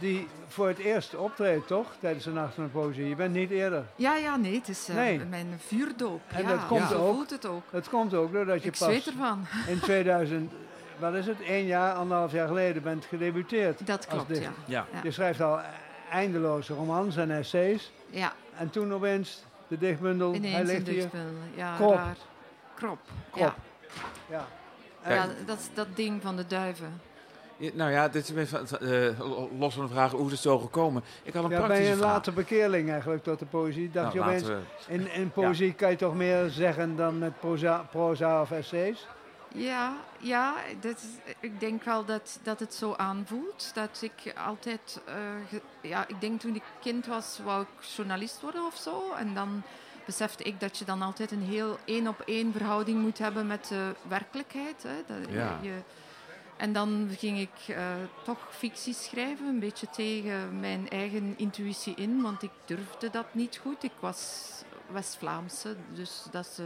die 0.00 0.28
voor 0.48 0.68
het 0.68 0.78
eerst 0.78 1.14
optreedt, 1.16 1.66
toch? 1.66 1.86
Tijdens 2.00 2.24
de 2.24 2.30
Nacht 2.30 2.54
van 2.54 2.64
de 2.64 2.70
Poëzie. 2.70 3.08
Je 3.08 3.14
bent 3.14 3.34
niet 3.34 3.50
eerder. 3.50 3.84
Ja, 3.96 4.16
ja, 4.16 4.36
nee, 4.36 4.54
het 4.54 4.68
is 4.68 4.88
eh, 4.88 4.94
Nee. 4.94 5.18
mijn 5.18 5.60
vuurdoop. 5.66 6.20
En 6.28 6.42
ja, 6.42 6.48
dat 6.48 6.66
komt 6.66 6.94
ook. 6.94 7.14
voelt 7.14 7.30
het 7.30 7.46
ook. 7.46 7.62
Dat 7.70 7.88
komt 7.88 8.14
ook 8.14 8.32
doordat 8.32 8.62
je 8.62 8.68
Ik 8.70 8.78
pas 8.78 8.88
zweet 8.88 9.06
ervan. 9.06 9.46
in 9.68 9.80
2000, 9.80 10.52
wat 10.98 11.14
is 11.14 11.26
het, 11.26 11.40
één 11.42 11.66
jaar, 11.66 11.94
anderhalf 11.94 12.32
jaar 12.32 12.46
geleden 12.46 12.82
bent 12.82 13.04
gedebuteerd. 13.04 13.86
Dat 13.86 14.06
klopt, 14.06 14.38
ja. 14.38 14.50
Ja. 14.64 14.86
Je 15.02 15.10
schrijft 15.10 15.40
al 15.40 15.60
eindeloze 16.10 16.74
romans 16.74 17.16
en 17.16 17.30
essays. 17.30 17.92
Ja, 18.10 18.32
En 18.56 18.70
toen 18.70 18.92
opeens 18.94 19.44
de 19.68 19.78
dichtbundel, 19.78 20.28
hij 20.30 20.38
ineens 20.38 20.58
een 20.58 20.66
ligt 20.66 20.86
hier. 20.86 20.94
dichtbundel. 20.94 21.32
Ja, 21.54 21.74
Krop. 21.76 21.94
raar. 21.94 22.16
Krop. 22.74 22.98
Krop. 23.30 23.54
Ja. 24.30 24.46
Ja. 25.08 25.26
Dat 25.46 25.70
dat 25.74 25.86
ding 25.94 26.22
van 26.22 26.36
de 26.36 26.46
duiven. 26.46 27.00
Nou 27.72 27.90
ja, 27.90 28.08
dit 28.08 28.28
is 28.28 28.34
even, 28.36 28.68
eh, 28.80 29.20
los 29.58 29.74
van 29.74 29.86
de 29.86 29.92
vraag 29.92 30.10
hoe 30.12 30.26
is 30.26 30.32
het 30.32 30.40
zo 30.40 30.58
gekomen. 30.58 31.02
Ik 31.22 31.32
had 31.34 31.44
een 31.44 31.50
Ja, 31.50 31.56
ben 31.56 31.66
praktische 31.66 31.84
je 31.90 31.96
een 31.96 32.02
vraag. 32.02 32.12
late 32.12 32.32
bekeerling 32.32 32.90
eigenlijk 32.90 33.22
tot 33.22 33.38
de 33.38 33.44
poëzie? 33.44 33.90
Dacht 33.90 34.14
Nou, 34.14 34.18
je 34.18 34.30
opeens, 34.32 34.48
laten 34.48 34.64
we- 34.86 34.92
in, 34.92 35.12
in 35.12 35.30
poëzie 35.30 35.72
kan 35.74 35.90
je 35.90 35.96
toch 35.96 36.14
meer 36.14 36.48
zeggen 36.50 36.96
dan 36.96 37.18
met 37.18 37.40
proza, 37.40 37.86
proza 37.90 38.40
of 38.40 38.50
essays? 38.50 39.06
Ja, 39.54 39.96
ja 40.18 40.54
dat 40.80 40.96
is, 40.96 41.34
ik 41.40 41.60
denk 41.60 41.82
wel 41.82 42.04
dat, 42.04 42.38
dat 42.42 42.60
het 42.60 42.74
zo 42.74 42.94
aanvoelt. 42.96 43.70
Dat 43.74 43.98
ik 44.02 44.34
altijd... 44.46 45.00
eh, 45.06 45.14
ge- 45.48 45.88
ja, 45.88 46.04
ik 46.08 46.20
denk 46.20 46.40
toen 46.40 46.54
ik 46.54 46.62
kind 46.80 47.06
was, 47.06 47.38
wou 47.44 47.62
ik 47.62 47.84
journalist 47.96 48.40
worden 48.40 48.64
of 48.66 48.76
zo. 48.76 49.12
En 49.18 49.34
dan 49.34 49.62
besefte 50.06 50.42
ik 50.44 50.60
dat 50.60 50.78
je 50.78 50.84
dan 50.84 51.02
altijd 51.02 51.30
een 51.30 51.42
heel 51.42 51.78
één-op-één 51.84 52.52
verhouding 52.52 53.00
moet 53.00 53.18
hebben 53.18 53.46
met 53.46 53.66
de 53.68 53.94
werkelijkheid. 54.08 54.82
Hè. 54.82 54.94
Dat 55.06 55.28
je- 55.28 55.34
Ja. 55.36 55.58
je, 55.62 55.72
en 56.56 56.72
dan 56.72 57.08
ging 57.18 57.38
ik 57.38 57.74
eh, 57.76 57.84
toch 58.24 58.38
fictie 58.50 58.94
schrijven, 58.94 59.46
een 59.46 59.58
beetje 59.58 59.90
tegen 59.90 60.60
mijn 60.60 60.88
eigen 60.88 61.34
intuïtie 61.36 61.94
in, 61.94 62.22
want 62.22 62.42
ik 62.42 62.50
durfde 62.64 63.10
dat 63.10 63.34
niet 63.34 63.60
goed. 63.62 63.82
Ik 63.82 63.92
was 64.00 64.50
West-Vlaamse, 64.92 65.76
dus 65.94 66.24
dat 66.30 66.46
is, 66.46 66.64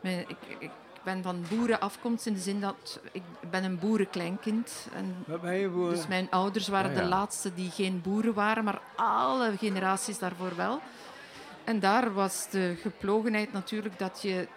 mijn, 0.00 0.24
ik, 0.28 0.36
ik 0.58 0.70
ben 1.04 1.22
van 1.22 1.44
boerenafkomst 1.48 2.26
in 2.26 2.32
de 2.32 2.40
zin 2.40 2.60
dat 2.60 3.00
ik 3.12 3.22
ben 3.50 3.64
een 3.64 3.78
boerenkleinkind. 3.78 4.88
En 4.94 5.16
Wat 5.26 5.40
ben 5.40 5.54
je 5.54 5.68
boer? 5.68 5.90
dus 5.90 6.06
mijn 6.06 6.30
ouders 6.30 6.68
waren 6.68 6.90
Ja, 6.90 6.96
ja. 6.96 7.02
de 7.02 7.08
laatste 7.08 7.54
die 7.54 7.70
geen 7.70 8.00
boeren 8.02 8.34
waren, 8.34 8.64
maar 8.64 8.80
alle 8.96 9.56
generaties 9.56 10.18
daarvoor 10.18 10.56
wel. 10.56 10.80
En 11.64 11.80
daar 11.80 12.12
was 12.12 12.50
de 12.50 12.76
geplogenheid 12.80 13.52
natuurlijk 13.52 13.98
dat 13.98 14.22
je 14.22 14.48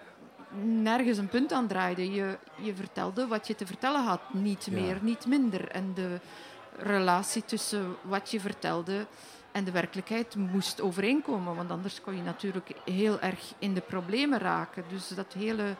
nergens 0.63 1.17
een 1.17 1.27
punt 1.29 1.51
aan 1.51 1.67
draaide. 1.67 2.11
Je, 2.11 2.37
je 2.55 2.75
vertelde 2.75 3.27
wat 3.27 3.47
je 3.47 3.55
te 3.55 3.65
vertellen 3.65 4.03
had, 4.03 4.33
niet 4.33 4.65
Ja. 4.65 4.71
meer, 4.71 4.97
niet 5.01 5.25
minder. 5.25 5.67
En 5.69 5.93
de 5.93 6.19
relatie 6.77 7.45
tussen 7.45 7.95
wat 8.01 8.31
je 8.31 8.39
vertelde 8.39 9.05
en 9.51 9.63
de 9.63 9.71
werkelijkheid 9.71 10.35
moest 10.35 10.81
overeenkomen, 10.81 11.55
want 11.55 11.71
anders 11.71 12.01
kon 12.01 12.15
je 12.15 12.21
natuurlijk 12.21 12.71
heel 12.85 13.19
erg 13.19 13.53
in 13.59 13.73
de 13.73 13.81
problemen 13.81 14.39
raken. 14.39 14.83
Dus 14.89 15.07
dat 15.07 15.33
hele 15.33 15.75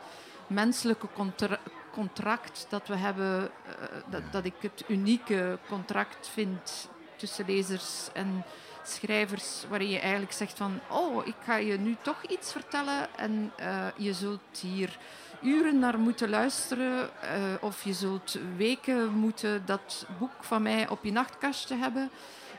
menselijke 0.46 1.06
contra- 1.14 1.60
contract 1.92 2.66
dat 2.68 2.88
we 2.88 2.96
hebben, 2.96 3.42
eh, 3.66 3.72
dat, 4.10 4.22
dat 4.30 4.44
ik 4.44 4.54
het 4.60 4.84
unieke 4.88 5.58
contract 5.68 6.28
vind 6.28 6.88
tussen 7.16 7.44
lezers 7.46 8.08
en 8.12 8.44
schrijvers, 8.90 9.64
waarin 9.68 9.90
je 9.90 9.98
eigenlijk 9.98 10.32
zegt 10.32 10.56
van, 10.56 10.80
oh, 10.88 11.26
ik 11.26 11.34
ga 11.44 11.56
je 11.56 11.78
nu 11.78 11.96
toch 12.02 12.22
iets 12.22 12.52
vertellen 12.52 13.16
en 13.16 13.52
eh, 13.56 13.86
je 13.96 14.12
zult 14.12 14.58
hier 14.60 14.98
uren 15.42 15.78
naar 15.78 15.98
moeten 15.98 16.28
luisteren. 16.28 17.10
eh, 17.20 17.30
of 17.60 17.84
je 17.84 17.92
zult 17.92 18.38
weken 18.56 19.10
moeten 19.10 19.62
dat 19.66 20.06
boek 20.18 20.30
van 20.40 20.62
mij 20.62 20.88
op 20.88 21.04
je 21.04 21.12
nachtkastje 21.12 21.76
hebben. 21.76 22.10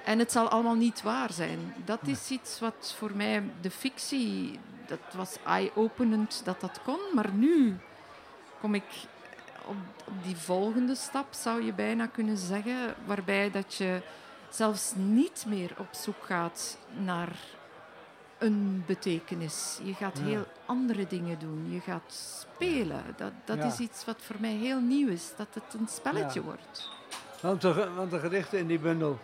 En 0.05 0.19
het 0.19 0.31
zal 0.31 0.49
allemaal 0.49 0.75
niet 0.75 1.01
waar 1.01 1.33
zijn. 1.33 1.73
Dat 1.85 1.99
is 2.05 2.29
iets 2.29 2.59
wat 2.59 2.95
voor 2.97 3.11
mij 3.15 3.43
de 3.61 3.71
fictie, 3.71 4.59
dat 4.87 4.99
was 5.13 5.37
eye-openend 5.45 6.41
dat 6.45 6.61
dat 6.61 6.79
kon. 6.83 6.99
Maar 7.13 7.31
nu 7.33 7.77
kom 8.59 8.75
ik 8.75 8.83
op, 9.65 9.75
op 10.05 10.23
die 10.23 10.37
volgende 10.37 10.95
stap, 10.95 11.27
zou 11.29 11.65
je 11.65 11.73
bijna 11.73 12.05
kunnen 12.05 12.37
zeggen. 12.37 12.95
Waarbij 13.05 13.51
dat 13.51 13.75
je 13.75 14.01
zelfs 14.49 14.93
niet 14.95 15.45
meer 15.47 15.71
op 15.77 15.87
zoek 15.91 16.23
gaat 16.25 16.77
naar 16.97 17.29
een 18.37 18.83
betekenis. 18.87 19.79
Je 19.83 19.93
gaat 19.93 20.17
Ja. 20.17 20.23
heel 20.23 20.45
andere 20.65 21.07
dingen 21.07 21.39
doen. 21.39 21.67
Je 21.71 21.79
gaat 21.79 22.41
spelen. 22.55 23.03
Dat, 23.17 23.31
dat 23.45 23.57
Ja. 23.57 23.65
is 23.65 23.79
iets 23.79 24.05
wat 24.05 24.17
voor 24.21 24.35
mij 24.39 24.53
heel 24.53 24.79
nieuw 24.79 25.09
is. 25.09 25.31
Dat 25.37 25.47
het 25.53 25.73
een 25.79 25.87
spelletje 25.87 26.39
Ja. 26.39 26.45
wordt. 26.45 26.89
Want 27.41 27.61
de, 27.61 27.89
want 27.95 28.11
de 28.11 28.19
gedichten 28.19 28.59
in 28.59 28.67
die 28.67 28.79
bundel 28.79 29.19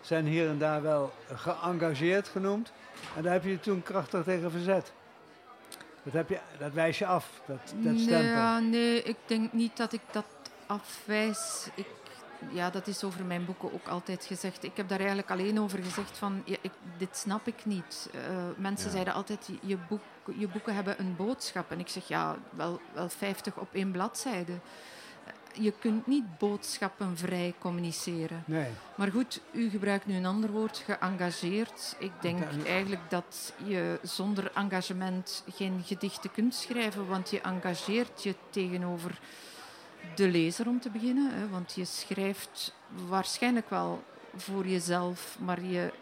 zijn 0.00 0.26
hier 0.26 0.48
en 0.48 0.58
daar 0.58 0.82
wel 0.82 1.12
geëngageerd 1.34 2.28
genoemd. 2.28 2.72
En 3.16 3.22
daar 3.22 3.32
heb 3.32 3.42
je 3.44 3.50
je 3.50 3.60
toen 3.60 3.82
krachtig 3.82 4.24
tegen 4.24 4.50
verzet. 4.50 4.92
Dat, 6.02 6.12
heb 6.12 6.28
je, 6.28 6.38
dat 6.58 6.72
wijs 6.72 6.98
je 6.98 7.06
af, 7.06 7.28
dat, 7.46 7.58
dat 7.76 7.98
stempel. 8.00 8.22
Ja, 8.28 8.58
nee, 8.58 9.02
ik 9.02 9.16
denk 9.26 9.52
niet 9.52 9.76
dat 9.76 9.92
ik 9.92 10.00
dat 10.10 10.24
afwijs. 10.66 11.68
Ik, 11.74 11.86
ja, 12.52 12.70
dat 12.70 12.86
is 12.86 13.04
over 13.04 13.24
mijn 13.24 13.44
boeken 13.44 13.72
ook 13.72 13.88
altijd 13.88 14.24
gezegd. 14.24 14.64
Ik 14.64 14.76
heb 14.76 14.88
daar 14.88 14.98
eigenlijk 14.98 15.30
alleen 15.30 15.60
over 15.60 15.82
gezegd 15.82 16.18
van, 16.18 16.42
ja, 16.44 16.56
ik, 16.60 16.72
dit 16.98 17.16
snap 17.16 17.46
ik 17.46 17.64
niet. 17.64 18.08
Eh, 18.14 18.20
mensen 18.56 18.86
Ja. 18.86 18.92
zeiden 18.92 19.14
altijd, 19.14 19.48
je, 19.62 19.76
boek, 19.88 20.00
je 20.38 20.48
boeken 20.48 20.74
hebben 20.74 21.00
een 21.00 21.16
boodschap. 21.16 21.70
En 21.70 21.78
ik 21.78 21.88
zeg, 21.88 22.08
ja, 22.08 22.36
wel, 22.50 22.80
wel 22.92 23.08
50 23.08 23.56
op 23.56 23.68
één 23.74 23.90
bladzijde. 23.90 24.52
Eh, 24.52 25.32
Je 25.62 25.72
kunt 25.72 26.06
niet 26.06 26.38
boodschappen 26.38 27.16
vrij 27.16 27.54
communiceren. 27.58 28.42
Nee. 28.46 28.68
Maar 28.94 29.10
goed, 29.10 29.40
u 29.52 29.70
gebruikt 29.70 30.06
nu 30.06 30.14
een 30.16 30.26
ander 30.26 30.50
woord, 30.50 30.82
geëngageerd. 30.86 31.96
Ik 31.98 32.12
denk 32.20 32.38
eigenlijk 32.66 33.10
dat 33.10 33.52
je 33.64 33.98
zonder 34.02 34.50
engagement 34.54 35.44
geen 35.54 35.82
gedichten 35.84 36.30
kunt 36.32 36.54
schrijven, 36.54 37.06
want 37.06 37.30
je 37.30 37.40
engageert 37.40 38.22
je 38.22 38.34
tegenover 38.50 39.18
de 40.14 40.28
lezer 40.28 40.66
om 40.66 40.80
te 40.80 40.90
beginnen. 40.90 41.30
Hè, 41.38 41.48
want 41.48 41.72
je 41.74 41.84
schrijft 41.84 42.74
waarschijnlijk 43.08 43.70
wel 43.70 44.02
voor 44.36 44.66
jezelf, 44.66 45.36
maar 45.40 45.62
je, 45.62 45.92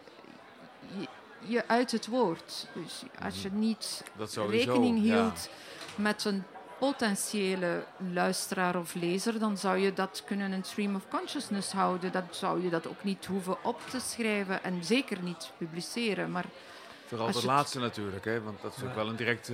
je, 0.99 1.07
je 1.39 1.69
uit 1.69 1.91
het 1.93 2.07
woord. 2.07 2.67
Dus 2.75 3.03
als 3.23 3.43
je 3.43 3.51
niet 3.53 4.03
Dat 4.17 4.33
sowieso. 4.33 4.67
rekening 4.73 5.05
ja. 5.07 5.15
hield 5.15 5.49
met 5.97 6.25
een 6.25 6.43
potentiële 6.79 7.85
luisteraar 8.13 8.77
of 8.77 8.95
lezer, 8.95 9.39
dan 9.39 9.59
zou 9.59 9.79
je 9.79 9.93
dat 9.93 10.23
kunnen 10.27 10.53
een 10.53 10.65
stream 10.65 10.95
of 10.95 11.03
consciousness 11.09 11.73
houden. 11.73 12.13
Dan 12.13 12.25
zou 12.31 12.63
je 12.63 12.71
dat 12.71 12.87
ook 12.87 13.05
niet 13.05 13.27
hoeven 13.27 13.65
op 13.65 13.81
te 13.91 14.01
schrijven 14.01 14.63
en 14.65 14.85
zeker 14.85 15.23
niet 15.23 15.53
publiceren. 15.59 16.31
Maar 16.31 16.45
Vooral 17.07 17.27
het- 17.27 17.43
laatste 17.43 17.79
natuurlijk, 17.79 18.25
hè, 18.25 18.41
want 18.43 18.63
dat 18.63 18.77
is 18.77 18.83
ook 18.83 18.95
wel 18.95 19.09
een 19.09 19.17
directe 19.17 19.53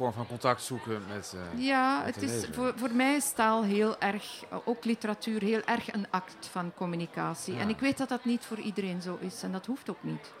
vorm 0.00 0.12
van 0.12 0.26
contact 0.26 0.62
zoeken 0.62 1.02
met... 1.08 1.34
eh, 1.54 1.64
ja, 1.66 2.02
met 2.04 2.14
het 2.14 2.24
de 2.24 2.36
is, 2.36 2.46
voor, 2.52 2.72
voor 2.76 2.90
mij 2.92 3.14
is 3.16 3.32
taal 3.32 3.62
heel 3.62 3.98
erg, 3.98 4.42
ook 4.64 4.84
literatuur, 4.84 5.42
heel 5.42 5.60
erg 5.64 5.92
een 5.92 6.06
act 6.10 6.46
van 6.50 6.72
communicatie. 6.74 7.54
Ja. 7.54 7.60
En 7.60 7.68
ik 7.68 7.78
weet 7.78 7.98
dat 7.98 8.08
dat 8.08 8.24
niet 8.24 8.44
voor 8.44 8.58
iedereen 8.58 9.02
zo 9.02 9.16
is 9.20 9.42
en 9.42 9.52
dat 9.52 9.66
hoeft 9.66 9.90
ook 9.90 10.02
niet. 10.02 10.32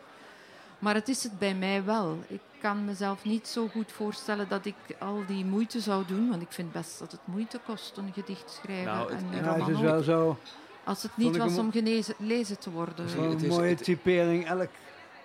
Maar 0.78 0.94
het 0.94 1.08
is 1.08 1.22
het 1.22 1.38
bij 1.38 1.54
mij 1.54 1.84
wel. 1.84 2.18
Ik 2.26 2.40
kan 2.60 2.84
mezelf 2.84 3.24
niet 3.24 3.48
zo 3.48 3.68
goed 3.68 3.92
voorstellen 3.92 4.48
dat 4.48 4.64
ik 4.66 4.74
al 4.98 5.22
die 5.26 5.44
moeite 5.44 5.80
zou 5.80 6.04
doen, 6.06 6.28
want 6.30 6.42
ik 6.42 6.52
vind 6.52 6.72
best 6.72 6.98
dat 6.98 7.12
het 7.12 7.20
moeite 7.24 7.60
kost 7.66 7.96
een 7.96 8.12
gedicht 8.14 8.50
schrijven 8.62 8.84
Nou, 8.92 9.12
het- 9.12 9.20
en 9.22 9.26
een 9.38 9.44
Ja, 9.44 9.58
het 9.58 9.68
is 9.68 9.80
wel 9.80 10.02
zo. 10.02 10.36
Als 10.84 11.02
het 11.02 11.16
niet 11.16 11.36
was 11.36 11.58
om 11.58 11.66
ook- 11.66 11.72
genezen, 11.72 12.14
lezen 12.18 12.58
te 12.58 12.70
worden. 12.70 13.08
Zo'n 13.08 13.30
het 13.30 13.42
is- 13.42 13.48
mooie 13.48 13.74
typering. 13.74 14.46
Elk, 14.46 14.68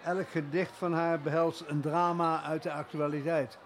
elk 0.03 0.29
gedicht 0.29 0.71
van 0.77 0.93
haar 0.93 1.19
behelst 1.21 1.63
een 1.67 1.81
drama 1.81 2.41
uit 2.43 2.63
de 2.63 2.71
actualiteit. 2.71 3.57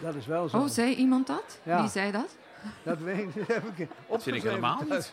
Dat 0.00 0.14
is 0.14 0.26
wel 0.26 0.48
zo. 0.48 0.56
Oh, 0.56 0.68
zei 0.68 0.94
iemand 0.94 1.26
dat? 1.26 1.58
Ja. 1.62 1.80
Wie 1.80 1.90
zei 1.90 2.10
dat? 2.12 2.36
Dat 2.82 2.98
weet 2.98 3.36
ik, 3.36 3.46
heb 3.48 3.64
ik 3.78 3.88
Dat 4.08 4.22
vind 4.22 4.36
ik 4.36 4.42
helemaal 4.42 4.82
niet. 4.88 5.12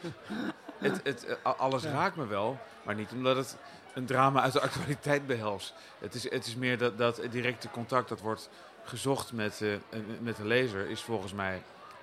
het, 0.78 1.00
het, 1.04 1.24
eh, 1.24 1.34
alles 1.58 1.82
Ja. 1.82 1.90
raakt 1.90 2.16
me 2.16 2.26
wel, 2.26 2.58
maar 2.82 2.94
niet 2.94 3.12
omdat 3.12 3.36
het 3.36 3.56
een 3.94 4.06
drama 4.06 4.40
uit 4.42 4.52
de 4.52 4.60
actualiteit 4.60 5.26
behelst. 5.26 5.74
Het 5.98 6.14
is, 6.14 6.30
het 6.30 6.46
is 6.46 6.54
meer 6.56 6.78
dat, 6.78 6.98
dat 6.98 7.16
het 7.16 7.32
directe 7.32 7.70
contact 7.70 8.08
dat 8.08 8.20
wordt 8.20 8.50
gezocht 8.84 9.32
met, 9.32 9.60
eh, 9.60 9.72
een- 9.72 10.18
met 10.20 10.36
de 10.36 10.44
lezer, 10.46 10.88
is 10.90 11.00
volgens 11.02 11.32
mij 11.32 11.62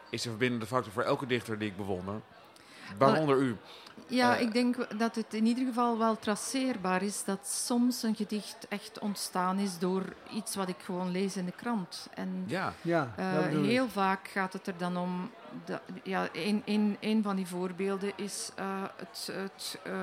is 0.10 0.22
de 0.22 0.30
verbindende 0.30 0.66
factor 0.66 0.92
voor 0.94 1.04
elke 1.04 1.26
dichter 1.26 1.58
die 1.60 1.70
ik 1.70 1.78
bewonder. 1.78 2.22
Waaronder 2.98 3.38
u. 3.38 3.58
Ja, 4.08 4.36
Eh, 4.36 4.42
ik 4.42 4.54
denk 4.54 5.00
dat 5.00 5.16
het 5.16 5.34
in 5.34 5.46
ieder 5.46 5.66
geval 5.66 5.98
wel 5.98 6.20
traceerbaar 6.20 7.02
is 7.04 7.24
dat 7.24 7.48
soms 7.48 8.04
een 8.04 8.16
gedicht 8.16 8.58
echt 8.70 9.00
ontstaan 9.00 9.60
is 9.60 9.80
door 9.80 10.04
iets 10.34 10.56
wat 10.56 10.68
ik 10.70 10.76
gewoon 10.84 11.12
lees 11.12 11.38
in 11.38 11.46
de 11.46 11.52
krant. 11.52 12.08
En 12.14 12.44
Ja, 12.48 12.74
Ja, 12.82 13.14
eh, 13.16 13.52
ik. 13.54 13.66
heel 13.66 13.90
vaak 13.90 14.28
gaat 14.28 14.54
het 14.54 14.68
er 14.68 14.78
dan 14.78 14.98
om. 14.98 15.32
Dat, 15.66 15.82
ja, 16.04 16.28
een, 16.34 16.62
een, 16.66 16.98
een 17.00 17.24
van 17.24 17.36
die 17.36 17.48
voorbeelden 17.48 18.12
is 18.16 18.52
eh, 18.56 18.66
het, 18.96 19.30
het, 19.34 19.80
eh, 19.84 19.94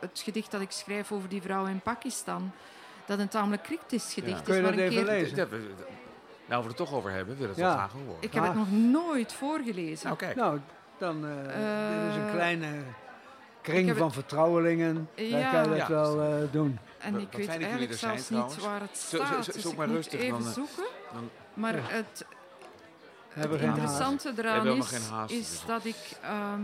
het 0.00 0.20
gedicht 0.24 0.50
dat 0.50 0.60
ik 0.60 0.70
schrijf 0.70 1.12
over 1.12 1.28
die 1.28 1.42
vrouw 1.42 1.66
in 1.66 1.80
Pakistan. 1.80 2.50
Dat 3.06 3.18
een 3.18 3.28
tamelijk 3.28 3.62
cryptisch 3.62 4.12
gedicht 4.14 4.32
Ja. 4.32 4.38
is. 4.40 4.44
Kun 4.44 4.54
je 4.54 4.62
maar 4.62 4.70
dat 4.70 4.80
een 4.80 4.86
even 4.86 5.04
keer- 5.04 5.12
lezen? 5.14 5.36
Ja, 5.36 5.48
we- 5.48 5.74
nou, 6.46 6.62
we 6.62 6.68
het 6.68 6.76
toch 6.76 6.92
over 6.92 7.10
hebben, 7.10 7.34
wil 7.36 7.44
ik 7.44 7.50
het 7.50 7.58
Ja. 7.60 7.66
wel 7.66 7.76
graag 7.76 7.92
horen. 7.92 8.16
Ik 8.20 8.32
heb 8.32 8.42
het 8.42 8.52
Ah. 8.52 8.58
nog 8.58 8.70
nooit 8.70 9.32
voorgelezen. 9.32 10.06
Nou, 10.06 10.18
kijk. 10.18 10.36
Nou, 10.36 10.60
dan 10.98 11.26
eh 11.26 11.32
dit 12.02 12.10
is 12.10 12.16
een 12.16 12.30
kleine 12.30 12.68
kring 13.72 13.88
heb 13.88 13.96
van 13.96 14.12
vertrouwelingen. 14.12 15.08
Daar 15.14 15.24
Ja. 15.26 15.50
kan 15.50 15.62
je 15.62 15.68
dat 15.68 15.78
Ja. 15.78 15.88
wel 15.88 16.22
eh, 16.22 16.52
doen. 16.52 16.78
En 16.98 17.14
ik 17.18 17.28
wat 17.30 17.36
weet 17.36 17.48
eigenlijk 17.48 17.92
zijn, 17.94 18.18
zelfs 18.18 18.28
niet 18.28 18.28
trouwens. 18.28 18.64
waar 18.64 18.80
het 18.80 18.98
Zo- 18.98 19.16
zo- 19.16 19.24
staat. 19.24 19.44
zo- 19.44 19.52
dus 19.52 19.74
maar 19.74 19.86
moet 19.86 19.96
rustig, 19.96 20.20
even 20.20 20.38
dan, 20.38 20.46
eh, 20.48 20.52
zoeken. 20.54 20.84
dan- 21.12 21.30
Maar 21.54 21.74
Ja. 21.76 21.82
het, 21.86 22.24
interessante 23.60 24.32
eraan 24.36 24.66
is, 24.66 25.08
haast, 25.08 25.32
is 25.32 25.50
dus- 25.50 25.64
dat, 25.66 25.84
ik, 25.84 25.96
ehm, 26.22 26.60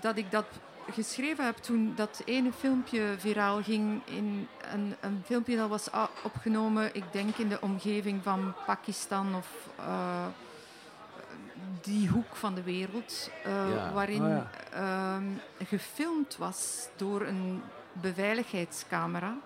dat 0.00 0.16
ik 0.16 0.30
dat 0.30 0.44
geschreven 0.90 1.44
heb 1.44 1.56
toen 1.56 1.92
dat 1.96 2.22
ene 2.24 2.52
filmpje 2.52 3.14
viraal 3.18 3.62
ging. 3.62 4.00
In 4.04 4.48
een, 4.72 4.94
een 5.00 5.22
filmpje 5.24 5.56
dat 5.56 5.68
was 5.68 5.88
opgenomen, 6.22 6.90
ik 6.94 7.04
denk 7.10 7.36
in 7.36 7.48
de 7.48 7.60
omgeving 7.60 8.22
van 8.22 8.54
Pakistan 8.66 9.34
of 9.34 9.48
eh, 9.78 10.26
die 11.86 12.08
hoek 12.08 12.36
van 12.36 12.54
de 12.54 12.62
wereld. 12.62 13.30
eh, 13.44 13.52
Ja. 13.74 13.92
Waarin 13.92 14.22
Oh 14.22 14.28
ja. 14.28 14.50
ehm, 14.72 15.24
gefilmd 15.64 16.36
was 16.36 16.88
door 16.96 17.20
een 17.26 17.62
beveiligheidscamera. 17.92 19.36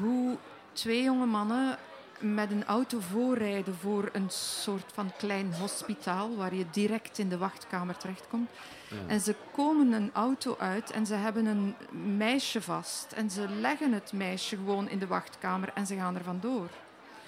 Hoe 0.00 0.36
twee 0.72 1.02
jonge 1.02 1.26
mannen 1.26 1.78
met 2.18 2.50
een 2.50 2.64
auto 2.66 3.00
voorrijden 3.00 3.74
voor 3.74 4.08
een 4.12 4.30
soort 4.30 4.92
van 4.94 5.12
klein 5.18 5.54
hospitaal 5.54 6.36
waar 6.36 6.54
je 6.54 6.64
direct 6.70 7.18
in 7.18 7.28
de 7.28 7.38
wachtkamer 7.38 7.96
terechtkomt. 7.96 8.50
Ja. 8.88 8.96
En 9.06 9.20
ze 9.20 9.34
komen 9.52 9.92
een 9.92 10.10
auto 10.12 10.56
uit 10.58 10.90
en 10.90 11.06
ze 11.06 11.14
hebben 11.14 11.46
een 11.46 11.74
meisje 12.16 12.62
vast. 12.62 13.12
En 13.12 13.30
ze 13.30 13.48
leggen 13.48 13.92
het 13.92 14.12
meisje 14.12 14.56
gewoon 14.56 14.88
in 14.88 14.98
de 14.98 15.06
wachtkamer 15.06 15.70
en 15.74 15.86
ze 15.86 15.94
gaan 15.96 16.14
er 16.16 16.22
vandoor. 16.24 16.68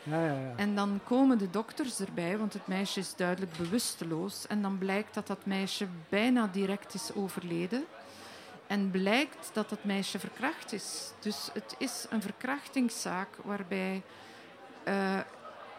Ja, 0.03 0.25
ja, 0.27 0.33
ja. 0.33 0.53
En 0.57 0.75
dan 0.75 1.01
komen 1.05 1.39
de 1.39 1.51
dokters 1.51 2.01
erbij, 2.01 2.39
want 2.39 2.53
het 2.53 2.67
meisje 2.67 3.01
is 3.01 3.17
duidelijk 3.17 3.53
bewusteloos. 3.57 4.47
En 4.47 4.63
dan 4.63 4.79
blijkt 4.79 5.15
dat 5.15 5.27
dat 5.27 5.47
meisje 5.47 5.87
bijna 6.09 6.49
direct 6.53 6.95
is 6.95 7.15
overleden. 7.15 7.85
En 8.67 8.91
blijkt 8.91 9.51
dat 9.53 9.69
dat 9.69 9.85
meisje 9.85 10.19
verkracht 10.19 10.73
is. 10.73 11.13
Dus 11.21 11.51
het 11.53 11.75
is 11.79 12.07
een 12.11 12.23
verkrachtingszaak 12.23 13.29
waarbij 13.45 14.03
eh, 14.85 15.19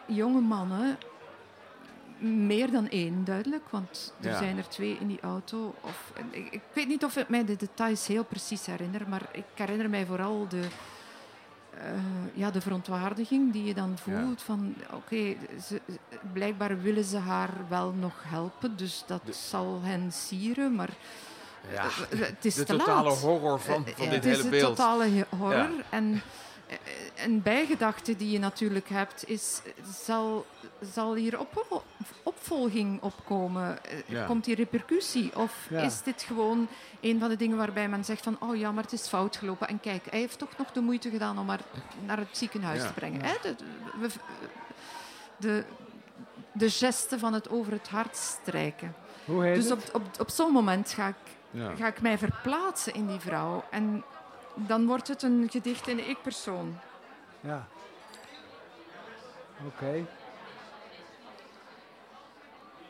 jonge 0.06 0.40
mannen, 0.40 0.98
meer 2.18 2.70
dan 2.70 2.88
één 2.88 3.24
duidelijk, 3.24 3.68
want 3.70 4.14
er 4.20 4.30
Ja. 4.30 4.38
zijn 4.38 4.58
er 4.58 4.68
twee 4.68 4.96
in 5.00 5.06
die 5.06 5.20
auto. 5.20 5.74
Of, 5.80 6.12
ik, 6.30 6.52
ik 6.52 6.60
weet 6.72 6.88
niet 6.88 7.04
of 7.04 7.16
ik 7.16 7.28
mij 7.28 7.44
de 7.44 7.56
details 7.56 8.06
heel 8.06 8.24
precies 8.24 8.66
herinner, 8.66 9.08
maar 9.08 9.22
ik 9.32 9.44
herinner 9.54 9.90
mij 9.90 10.06
vooral 10.06 10.48
de, 10.48 10.66
eh, 11.78 11.90
ja, 12.34 12.50
de 12.50 12.60
verontwaardiging 12.60 13.52
die 13.52 13.64
je 13.64 13.74
dan 13.74 13.90
Ja. 13.90 13.96
voelt. 14.20 14.42
Van 14.42 14.74
oké, 14.92 15.34
blijkbaar 16.32 16.80
willen 16.80 17.04
ze 17.04 17.16
haar 17.18 17.50
wel 17.68 17.92
nog 17.92 18.14
helpen, 18.26 18.76
dus 18.76 19.04
dat 19.06 19.20
De- 19.24 19.32
zal 19.32 19.80
hen 19.82 20.12
sieren, 20.12 20.74
maar 20.74 20.90
Ja, 21.72 21.84
eh, 21.84 22.18
het 22.18 22.44
is 22.44 22.54
de 22.54 22.64
te 22.64 22.76
totale 22.76 23.08
laat. 23.08 23.18
horror 23.20 23.60
van, 23.60 23.86
Eh, 23.86 23.94
van 23.96 24.04
eh, 24.04 24.10
dit 24.10 24.24
het 24.24 24.24
hele 24.24 24.36
is 24.44 24.48
beeld. 24.48 24.62
een 24.68 24.74
totale 24.74 25.04
he- 25.08 25.36
horror. 25.36 25.54
Ja. 25.56 25.70
En 25.90 26.22
eh, 26.66 26.76
een 27.24 27.42
bijgedachte 27.42 28.16
die 28.16 28.30
je 28.30 28.38
natuurlijk 28.38 28.88
hebt, 28.88 29.28
is: 29.28 29.60
zal, 30.04 30.46
zal 30.92 31.14
hier 31.14 31.38
op, 31.38 31.84
opvolging 32.22 33.02
opkomen? 33.02 33.84
Eh, 33.84 33.98
Ja. 34.06 34.26
Komt 34.26 34.46
hier 34.46 34.56
repercussie? 34.56 35.36
Of 35.36 35.66
Ja. 35.70 35.80
is 35.80 36.02
dit 36.02 36.22
gewoon 36.22 36.68
een 37.00 37.18
van 37.18 37.28
de 37.28 37.36
dingen 37.36 37.56
waarbij 37.56 37.88
men 37.88 38.04
zegt: 38.04 38.22
van, 38.22 38.36
Oh 38.40 38.56
ja, 38.56 38.72
maar 38.72 38.82
het 38.82 38.92
is 38.92 39.08
fout 39.08 39.36
gelopen. 39.36 39.68
En 39.68 39.80
kijk, 39.80 40.04
hij 40.10 40.18
heeft 40.18 40.38
toch 40.38 40.56
nog 40.58 40.72
de 40.72 40.80
moeite 40.80 41.10
gedaan 41.10 41.38
om 41.38 41.48
haar 41.48 41.60
naar 42.04 42.18
het 42.18 42.28
ziekenhuis 42.36 42.80
Ja. 42.82 42.86
te 42.86 42.92
brengen. 42.92 43.20
Hè? 43.24 43.34
De, 43.42 43.54
de, 45.36 45.64
de 46.52 46.70
geste 46.70 47.18
van 47.18 47.32
het 47.32 47.48
over 47.50 47.72
het 47.72 47.88
hart 47.88 48.16
strijken. 48.16 48.94
Hoe 49.24 49.44
heet 49.44 49.54
Dus 49.54 49.70
op, 49.70 49.80
op, 49.92 50.02
op 50.20 50.30
zo'n 50.30 50.52
moment 50.52 50.90
ga 50.92 51.08
ik, 51.08 51.14
ga 51.78 51.86
ik 51.86 52.00
mij 52.00 52.18
verplaatsen 52.18 52.94
in 52.94 53.06
die 53.06 53.20
vrouw. 53.20 53.64
En 53.70 54.04
dan 54.54 54.86
wordt 54.86 55.08
het 55.08 55.22
een 55.22 55.46
gedicht 55.50 55.88
in 55.88 55.96
de 55.96 56.06
ik-persoon. 56.06 56.78
Ja. 57.40 57.66
Oké. 59.66 60.04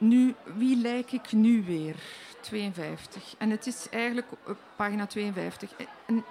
Nu, 0.04 0.34
wie 0.56 0.76
lijk 0.76 1.12
ik 1.12 1.32
nu 1.32 1.64
weer? 1.64 1.96
52. 2.40 3.34
En 3.38 3.50
het 3.50 3.66
is 3.66 3.88
eigenlijk 3.90 4.26
op 4.46 4.58
pagina 4.76 5.06
52. 5.06 5.70
En 6.06 6.24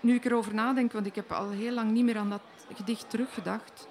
nu 0.00 0.14
ik 0.14 0.24
erover 0.24 0.54
nadenk, 0.54 0.92
want 0.92 1.06
ik 1.06 1.14
heb 1.14 1.32
al 1.32 1.50
heel 1.50 1.72
lang 1.72 1.90
niet 1.90 2.04
meer 2.04 2.18
aan 2.18 2.30
dat 2.30 2.40
gedicht 2.74 3.10
teruggedacht, 3.10 3.86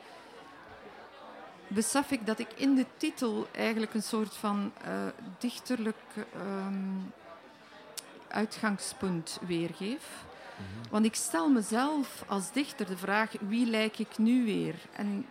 besef 1.67 2.11
ik 2.11 2.25
dat 2.25 2.39
ik 2.39 2.47
in 2.55 2.75
de 2.75 2.85
titel 2.97 3.47
eigenlijk 3.51 3.93
een 3.93 4.03
soort 4.03 4.35
van 4.35 4.71
eh, 4.81 4.91
dichterlijk 5.39 6.03
ehm, 6.15 6.97
uitgangspunt 8.27 9.39
weergeef. 9.47 10.23
Want 10.89 11.05
ik 11.05 11.15
stel 11.15 11.49
mezelf 11.49 12.23
als 12.27 12.51
dichter 12.51 12.85
de 12.85 12.97
vraag: 12.97 13.31
wie 13.39 13.65
lijk 13.65 13.99
ik 13.99 14.17
nu 14.17 14.45
weer? 14.45 14.75
En 14.91 15.25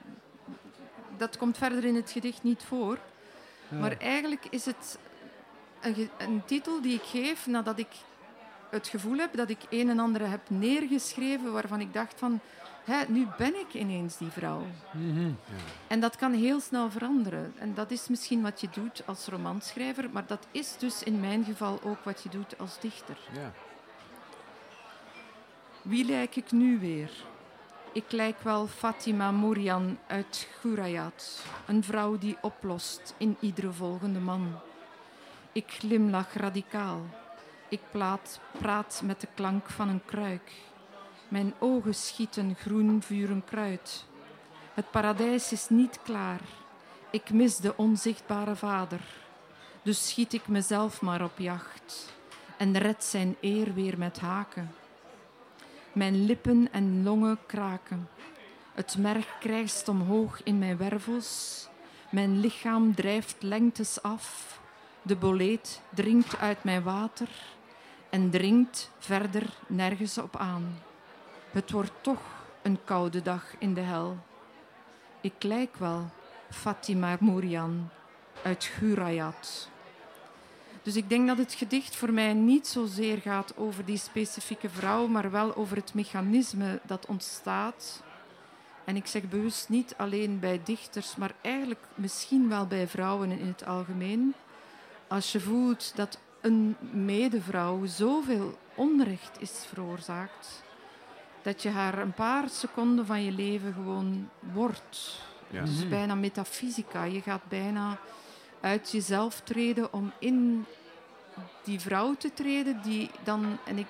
dat 1.16 1.37
komt 1.37 1.59
verder 1.59 1.85
in 1.85 1.94
het 1.94 2.11
gedicht 2.11 2.42
niet 2.42 2.62
voor. 2.62 2.98
Ja. 3.68 3.77
Maar 3.79 3.96
eigenlijk 3.98 4.46
is 4.50 4.64
het 4.64 4.98
een, 5.81 6.11
een 6.18 6.42
titel 6.44 6.81
die 6.81 6.94
ik 6.94 7.03
geef 7.03 7.46
nadat 7.46 7.79
ik 7.79 7.88
het 8.70 8.88
gevoel 8.88 9.18
heb 9.18 9.37
dat 9.37 9.50
ik 9.50 9.59
een 9.70 9.88
en 9.88 9.98
ander 9.98 10.31
heb 10.31 10.50
neergeschreven 10.50 11.53
waarvan 11.53 11.81
ik 11.81 11.92
dacht 11.92 12.14
van, 12.18 12.40
hè, 12.85 13.03
nu 13.09 13.27
ben 13.38 13.55
ik 13.61 13.74
ineens 13.74 14.16
die 14.16 14.31
vrouw. 14.31 14.66
Mhm. 14.92 15.31
En 15.87 16.00
dat 16.00 16.16
kan 16.16 16.33
heel 16.33 16.61
snel 16.61 16.90
veranderen. 16.90 17.53
En 17.59 17.74
dat 17.74 17.90
is 17.90 18.09
misschien 18.09 18.42
wat 18.42 18.61
je 18.61 18.68
doet 18.72 19.03
als 19.07 19.27
romanschrijver, 19.27 20.11
maar 20.12 20.27
dat 20.27 20.46
is 20.50 20.77
dus 20.79 21.03
in 21.03 21.20
mijn 21.20 21.44
geval 21.44 21.81
ook 21.83 22.05
wat 22.05 22.22
je 22.22 22.29
doet 22.29 22.59
als 22.59 22.81
dichter. 22.81 23.16
Ja. 23.33 23.53
Wie 25.83 26.05
lijk 26.05 26.37
ik 26.37 26.53
nu 26.53 26.79
weer? 26.79 27.11
Ik 27.94 28.12
lijk 28.12 28.42
wel 28.42 28.66
Fatima 28.66 29.30
Mourian 29.30 29.98
uit 30.07 30.48
Gurayat, 30.61 31.44
een 31.66 31.85
vrouw 31.85 32.18
die 32.18 32.37
oplost 32.40 33.14
in 33.16 33.37
iedere 33.40 33.72
volgende 33.72 34.18
man. 34.18 34.54
Ik 35.52 35.64
glimlach 35.66 36.35
radicaal. 36.35 37.00
Ik 37.68 37.80
plaat, 37.90 38.40
praat 38.59 39.00
met 39.04 39.20
de 39.20 39.28
klank 39.35 39.70
van 39.70 39.88
een 39.88 40.04
kruik. 40.04 40.52
Mijn 41.28 41.54
ogen 41.59 41.94
schieten 41.94 42.54
groen 42.54 43.02
vuren 43.02 43.44
kruid. 43.44 44.04
Het 44.72 44.90
paradijs 44.90 45.52
is 45.52 45.68
niet 45.68 45.98
klaar. 46.02 46.40
Ik 47.11 47.30
mis 47.30 47.57
de 47.57 47.76
onzichtbare 47.76 48.57
vader. 48.57 49.00
Dus 49.83 50.09
schiet 50.09 50.33
ik 50.33 50.48
mezelf 50.48 51.00
maar 51.00 51.24
op 51.24 51.38
jacht 51.38 52.12
en 52.57 52.78
red 52.78 53.04
zijn 53.04 53.37
eer 53.40 53.74
weer 53.74 53.98
met 53.98 54.20
haken. 54.20 54.70
Mijn 55.94 56.24
lippen 56.24 56.68
en 56.72 57.02
longen 57.02 57.38
kraken. 57.46 58.09
Het 58.72 58.96
merg 58.98 59.38
krijst 59.38 59.88
omhoog 59.88 60.42
in 60.42 60.59
mijn 60.59 60.76
wervels. 60.76 61.68
Mijn 62.11 62.40
lichaam 62.40 62.94
drijft 62.94 63.42
lengtes 63.42 64.02
af. 64.02 64.61
De 65.02 65.16
boleet 65.16 65.83
drinkt 65.94 66.38
uit 66.38 66.64
mijn 66.64 66.83
water 66.83 67.28
en 68.11 68.30
dringt 68.30 68.90
verder 68.98 69.46
nergens 69.66 70.18
op 70.18 70.37
aan. 70.37 70.78
Het 71.50 71.70
wordt 71.70 71.92
toch 72.00 72.22
een 72.62 72.78
koude 72.85 73.22
dag 73.22 73.54
in 73.59 73.74
de 73.74 73.80
hel. 73.80 74.16
Ik 75.20 75.42
lijk 75.42 75.76
wel 75.76 76.11
Fatima 76.50 77.16
Mourian 77.20 77.88
uit 78.42 78.64
Gurayat. 78.64 79.68
Dus 80.85 80.97
ik 80.97 81.09
denk 81.09 81.27
dat 81.27 81.38
het 81.38 81.55
gedicht 81.55 81.97
voor 81.97 82.12
mij 82.12 82.33
niet 82.33 82.66
zozeer 82.66 83.18
gaat 83.18 83.57
over 83.57 83.85
die 83.85 83.97
specifieke 83.97 84.68
vrouw, 84.68 85.07
maar 85.07 85.31
wel 85.31 85.57
over 85.57 85.77
het 85.77 85.94
mechanisme 85.94 86.81
dat 86.87 87.07
ontstaat. 87.07 88.03
En 88.85 88.97
ik 88.97 89.07
zeg 89.07 89.29
bewust 89.29 89.68
niet 89.68 89.94
alleen 89.97 90.38
bij 90.38 90.61
dichters, 90.64 91.16
maar 91.16 91.35
eigenlijk 91.40 91.81
misschien 91.94 92.49
wel 92.49 92.66
bij 92.66 92.88
vrouwen 92.88 93.31
in 93.31 93.47
het 93.47 93.66
algemeen. 93.66 94.35
Als 95.09 95.33
je 95.33 95.40
voelt 95.40 95.92
dat 95.97 96.18
een 96.40 96.77
medevrouw 96.90 97.87
zoveel 97.87 98.59
onrecht 98.75 99.40
is 99.40 99.64
veroorzaakt, 99.68 100.62
dat 101.42 101.62
je 101.62 101.68
haar 101.68 101.99
een 101.99 102.12
paar 102.14 102.49
seconden 102.49 103.07
van 103.07 103.25
je 103.25 103.33
leven 103.33 103.73
gewoon 103.73 104.29
wordt. 104.53 105.23
Ja. 105.51 105.62
Is 105.62 105.88
bijna 105.88 106.14
metafysica. 106.14 107.05
Je 107.05 107.20
gaat 107.20 107.49
bijna 107.49 107.99
uit 108.64 108.90
jezelf 108.90 109.40
treden 109.40 109.92
om 109.92 110.12
in 110.18 110.64
die 111.64 111.81
vrouw 111.81 112.14
te 112.14 112.33
treden 112.33 112.83
die 112.83 113.11
dan, 113.24 113.59
en 113.64 113.79
ik 113.79 113.87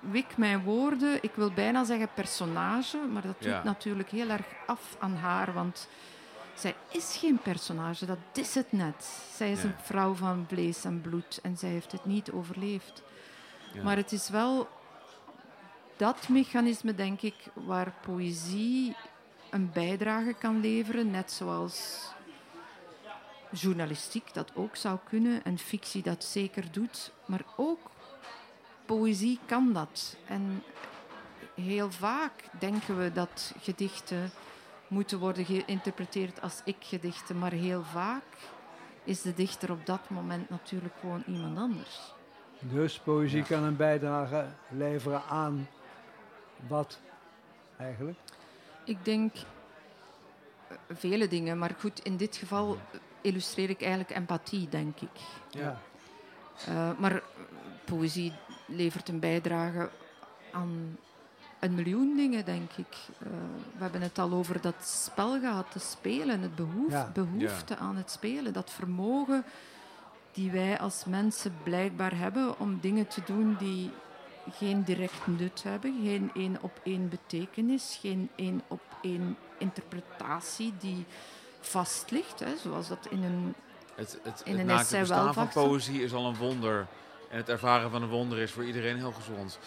wik 0.00 0.36
mijn 0.36 0.62
woorden, 0.62 1.18
ik 1.22 1.30
wil 1.34 1.50
bijna 1.52 1.84
zeggen 1.84 2.08
personage, 2.14 2.98
maar 3.12 3.22
dat 3.22 3.34
doet 3.40 3.50
Ja. 3.50 3.62
natuurlijk 3.64 4.10
heel 4.10 4.28
erg 4.28 4.46
af 4.66 4.96
aan 4.98 5.14
haar, 5.16 5.52
want 5.52 5.88
zij 6.54 6.74
is 6.90 7.16
geen 7.16 7.38
personage, 7.38 8.06
dat 8.06 8.18
is 8.32 8.54
het 8.54 8.72
net. 8.72 9.24
Zij 9.34 9.50
is 9.52 9.62
Ja. 9.62 9.68
een 9.68 9.74
vrouw 9.82 10.14
van 10.14 10.44
vlees 10.48 10.84
en 10.84 11.00
bloed 11.00 11.38
en 11.42 11.56
zij 11.56 11.68
heeft 11.70 11.92
het 11.92 12.04
niet 12.04 12.30
overleefd. 12.30 13.02
Ja. 13.72 13.82
Maar 13.82 13.96
het 13.96 14.12
is 14.12 14.28
wel 14.28 14.68
dat 15.96 16.28
mechanisme, 16.28 16.94
denk 16.94 17.20
ik, 17.20 17.34
waar 17.52 17.92
poëzie 18.00 18.96
een 19.50 19.70
bijdrage 19.72 20.34
kan 20.38 20.60
leveren, 20.60 21.10
net 21.10 21.32
zoals 21.32 22.08
journalistiek 23.52 24.34
dat 24.34 24.50
ook 24.54 24.76
zou 24.76 24.98
kunnen 25.08 25.44
en 25.44 25.58
fictie 25.58 26.02
dat 26.02 26.24
zeker 26.24 26.72
doet, 26.72 27.12
maar 27.26 27.44
ook 27.56 27.90
poëzie 28.86 29.38
kan 29.46 29.72
dat. 29.72 30.16
En 30.26 30.62
heel 31.54 31.90
vaak 31.90 32.32
denken 32.58 32.98
we 32.98 33.12
dat 33.12 33.54
gedichten 33.60 34.30
moeten 34.88 35.18
worden 35.18 35.44
geïnterpreteerd 35.44 36.40
als 36.40 36.60
ik-gedichten, 36.64 37.38
maar 37.38 37.52
heel 37.52 37.82
vaak 37.82 38.22
is 39.04 39.22
de 39.22 39.34
dichter 39.34 39.70
op 39.70 39.86
dat 39.86 40.10
moment 40.10 40.50
natuurlijk 40.50 40.94
gewoon 41.00 41.22
iemand 41.26 41.58
anders. 41.58 42.00
Dus 42.60 42.98
poëzie 42.98 43.38
Ja. 43.38 43.44
kan 43.44 43.62
een 43.62 43.76
bijdrage 43.76 44.46
leveren 44.68 45.22
aan 45.22 45.68
wat 46.68 47.00
eigenlijk? 47.76 48.18
Ik 48.84 49.04
denk 49.04 49.34
eh, 49.36 50.76
vele 50.88 51.28
dingen, 51.28 51.58
maar 51.58 51.74
goed, 51.78 52.00
in 52.00 52.16
dit 52.16 52.36
geval 52.36 52.78
illustreer 53.20 53.70
ik 53.70 53.80
eigenlijk 53.80 54.10
empathie, 54.10 54.68
denk 54.68 55.00
ik. 55.00 55.20
Ja. 55.50 55.80
Eh, 56.66 56.90
maar 56.98 57.22
poëzie 57.84 58.32
levert 58.66 59.08
een 59.08 59.20
bijdrage 59.20 59.90
aan 60.52 60.96
een 61.58 61.74
miljoen 61.74 62.16
dingen, 62.16 62.44
denk 62.44 62.70
ik. 62.72 62.96
Eh, 63.18 63.26
we 63.76 63.82
hebben 63.82 64.00
het 64.02 64.18
al 64.18 64.32
over 64.32 64.60
dat 64.60 64.74
spel 64.84 65.40
gehad, 65.40 65.70
te 65.70 65.78
spelen, 65.78 66.40
het 66.40 66.54
behoef, 66.54 66.90
Ja. 66.92 67.10
behoefte 67.14 67.76
aan 67.76 67.96
het 67.96 68.10
spelen, 68.10 68.52
dat 68.52 68.70
vermogen 68.70 69.44
die 70.32 70.50
wij 70.50 70.78
als 70.78 71.04
mensen 71.04 71.52
blijkbaar 71.62 72.16
hebben 72.16 72.58
om 72.58 72.78
dingen 72.80 73.06
te 73.06 73.22
doen 73.26 73.56
die 73.58 73.90
geen 74.50 74.82
direct 74.82 75.26
nut 75.26 75.62
hebben, 75.62 76.00
geen 76.04 76.30
één 76.34 76.56
op 76.60 76.80
één 76.84 77.08
betekenis, 77.08 77.98
geen 78.00 78.30
één 78.36 78.62
op 78.68 78.80
één 79.02 79.36
interpretatie 79.58 80.72
die 80.78 81.06
vast 81.60 82.10
ligt, 82.10 82.40
hè, 82.40 82.56
zoals 82.62 82.88
dat 82.88 83.06
in 83.10 83.22
een 83.22 83.54
Het, 83.94 84.18
het, 84.22 84.42
In 84.44 84.58
het 84.58 84.68
een 84.68 84.76
essay 84.78 85.00
bestaan 85.00 85.24
wel 85.24 85.32
van 85.32 85.42
vaststelt. 85.42 85.66
poëzie 85.68 86.02
is 86.02 86.12
al 86.12 86.26
een 86.26 86.36
wonder. 86.36 86.86
En 87.30 87.36
het 87.36 87.48
ervaren 87.48 87.90
van 87.90 88.02
een 88.02 88.08
wonder 88.08 88.38
is 88.38 88.50
voor 88.52 88.64
iedereen 88.64 88.96
heel 88.96 89.12
gezond. 89.12 89.58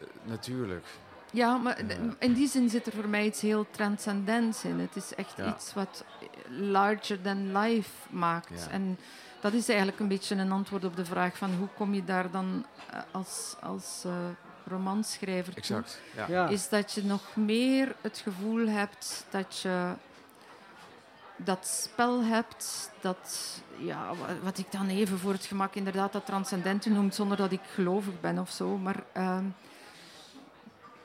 Eh, 0.00 0.06
natuurlijk. 0.24 0.86
Ja, 1.32 1.56
maar 1.56 1.84
Ja. 1.86 1.94
in 2.18 2.32
die 2.32 2.48
zin 2.48 2.68
zit 2.70 2.86
er 2.86 2.92
voor 2.92 3.08
mij 3.08 3.24
iets 3.24 3.40
heel 3.40 3.66
transcendents 3.70 4.64
in. 4.64 4.78
Het 4.80 4.96
is 4.96 5.14
echt 5.14 5.34
Ja. 5.36 5.54
iets 5.54 5.74
wat 5.74 6.04
larger 6.48 7.20
than 7.22 7.58
life 7.58 7.90
maakt. 8.10 8.64
Ja. 8.64 8.70
En 8.70 8.98
dat 9.40 9.52
is 9.52 9.68
eigenlijk 9.68 10.00
een 10.00 10.08
beetje 10.08 10.34
een 10.34 10.52
antwoord 10.52 10.84
op 10.84 10.96
de 10.96 11.04
vraag 11.04 11.36
van 11.36 11.54
hoe 11.54 11.68
kom 11.76 11.94
je 11.94 12.04
daar 12.04 12.30
dan 12.30 12.66
eh, 12.90 12.98
als, 13.10 13.56
als 13.60 14.02
eh, 14.06 14.12
romanschrijver 14.66 15.52
toe? 15.52 15.62
Exact. 15.62 16.00
Ja. 16.16 16.26
Ja. 16.28 16.48
Is 16.48 16.68
dat 16.68 16.92
je 16.92 17.04
nog 17.04 17.36
meer 17.36 17.94
het 18.00 18.18
gevoel 18.18 18.68
hebt 18.68 19.26
dat 19.30 19.58
je 19.58 19.92
dat 21.36 21.66
spel 21.66 22.22
hebt, 22.24 22.90
dat, 23.00 23.60
ja, 23.78 24.06
wa- 24.14 24.38
wat 24.42 24.58
ik 24.58 24.72
dan 24.72 24.88
even 24.88 25.18
voor 25.18 25.32
het 25.32 25.44
gemak 25.44 25.74
inderdaad 25.74 26.12
dat 26.12 26.26
transcendente 26.26 26.90
noemt, 26.90 27.14
zonder 27.14 27.36
dat 27.36 27.52
ik 27.52 27.60
gelovig 27.74 28.20
ben 28.20 28.38
of 28.38 28.50
zo, 28.50 28.76
maar 28.76 29.02
ehm, 29.12 29.44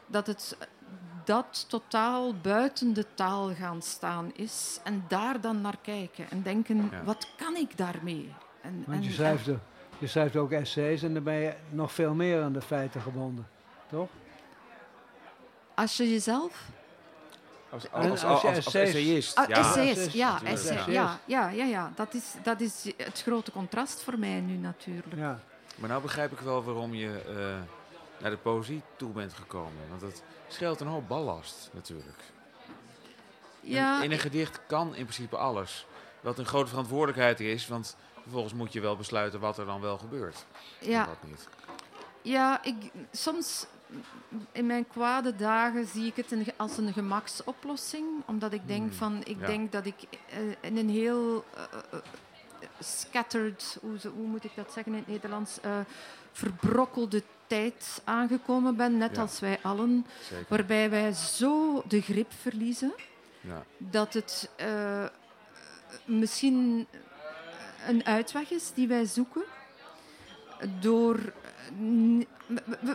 dat 0.08 0.28
het 0.28 0.58
dat 1.26 1.66
totaal 1.70 2.34
buiten 2.36 2.94
de 2.94 3.06
taal 3.14 3.54
gaan 3.56 3.82
staan 3.82 4.32
is 4.36 4.80
en 4.84 5.04
daar 5.08 5.42
dan 5.42 5.62
naar 5.62 5.78
kijken 5.82 6.26
en 6.30 6.42
denken, 6.42 6.90
Ja. 6.92 7.04
wat 7.04 7.28
kan 7.38 7.56
ik 7.56 7.78
daarmee? 7.78 8.34
En, 8.62 8.84
Want 8.88 9.04
je 9.04 9.10
en- 9.10 9.16
schrijft, 9.16 9.46
je 9.98 10.08
schrijft 10.08 10.36
ook 10.36 10.52
essays 10.52 11.04
en 11.04 11.14
dan 11.14 11.24
ben 11.24 11.34
je 11.34 11.54
nog 11.70 11.92
veel 11.92 12.14
meer 12.14 12.44
aan 12.44 12.54
de 12.54 12.62
feiten 12.62 13.02
gebonden. 13.02 13.48
Toch? 13.90 14.10
Als 15.76 15.98
je 15.98 16.10
jezelf 16.10 16.70
Als, 17.72 17.92
als, 17.92 18.24
als 18.24 18.44
als, 18.44 18.74
essayist. 18.76 19.36
Ah, 19.38 19.48
ja. 19.48 19.58
essays, 19.58 19.98
Essays, 19.98 20.14
ja, 20.14 20.40
ja. 20.44 20.86
ja, 20.88 21.20
ja, 21.26 21.50
ja, 21.50 21.66
ja. 21.66 21.92
Dat, 21.96 22.14
is, 22.14 22.34
dat 22.44 22.62
is 22.62 22.92
het 22.98 23.22
grote 23.22 23.52
contrast 23.52 24.02
voor 24.04 24.20
mij 24.20 24.40
nu 24.40 24.56
natuurlijk. 24.56 25.16
Ja. 25.16 25.40
Maar 25.76 25.90
nou 25.90 26.02
begrijp 26.02 26.32
ik 26.32 26.40
wel 26.40 26.64
waarom 26.64 26.94
je 26.94 27.22
eh, 27.28 27.36
naar 28.22 28.32
de 28.32 28.38
poëzie 28.38 28.82
toe 28.96 29.12
bent 29.12 29.34
gekomen. 29.34 29.90
Want 29.90 30.02
dat 30.02 30.24
scheelt 30.48 30.80
een 30.80 30.88
hoop 30.88 31.08
ballast 31.08 31.70
natuurlijk. 31.74 32.20
Ja, 33.62 33.98
In, 33.98 34.04
in 34.04 34.12
een 34.12 34.20
gedicht 34.20 34.60
kan 34.68 34.88
in 34.88 35.04
principe 35.04 35.38
alles. 35.38 35.86
Wat 36.22 36.40
een 36.40 36.46
grote 36.46 36.70
verantwoordelijkheid 36.70 37.40
is, 37.40 37.68
want 37.68 37.96
vervolgens 38.22 38.54
moet 38.54 38.74
je 38.74 38.82
wel 38.82 38.96
besluiten 38.96 39.40
wat 39.40 39.58
er 39.58 39.66
dan 39.66 39.82
wel 39.82 39.98
gebeurt. 39.98 40.46
ja. 40.80 41.02
En 41.02 41.08
wat 41.08 41.30
niet. 41.30 41.48
Ja, 42.22 42.64
ik, 42.64 42.76
soms 43.12 43.66
in 44.52 44.66
mijn 44.66 44.88
kwade 44.88 45.36
dagen 45.36 45.86
zie 45.88 46.06
ik 46.06 46.16
het 46.16 46.54
als 46.58 46.78
een 46.78 46.94
gemaksoplossing. 46.94 48.06
Omdat 48.26 48.54
ik 48.54 48.68
denk 48.68 48.82
Hmm, 48.90 48.94
van, 48.98 49.22
ik 49.24 49.40
ja. 49.40 49.46
denk 49.48 49.72
dat 49.72 49.86
ik 49.86 49.96
eh, 50.30 50.40
in 50.62 50.78
een 50.78 50.90
heel 50.90 51.46
eh, 51.56 51.64
eh, 51.92 52.00
scattered, 52.80 53.78
hoe, 53.82 54.28
moet 54.28 54.44
ik 54.44 54.52
dat 54.56 54.72
zeggen 54.74 54.92
in 54.94 54.98
het 55.00 55.08
Nederlands, 55.08 55.60
eh, 55.62 55.80
verbrokkelde 56.32 57.24
tijd 57.48 58.02
aangekomen 58.04 58.76
ben, 58.76 58.98
net 58.98 59.16
Ja. 59.16 59.22
als 59.22 59.40
wij 59.40 59.60
allen. 59.62 60.06
Zeker. 60.30 60.46
Waarbij 60.50 60.90
wij 60.90 61.12
zo 61.14 61.84
de 61.88 62.02
grip 62.02 62.32
verliezen 62.42 62.94
Ja. 63.42 63.64
dat 63.78 64.14
het 64.14 64.50
misschien 66.06 66.88
een 67.88 68.06
uitweg 68.06 68.50
is 68.52 68.72
die 68.74 68.88
wij 68.88 69.06
zoeken. 69.06 69.44
Door. 70.80 71.34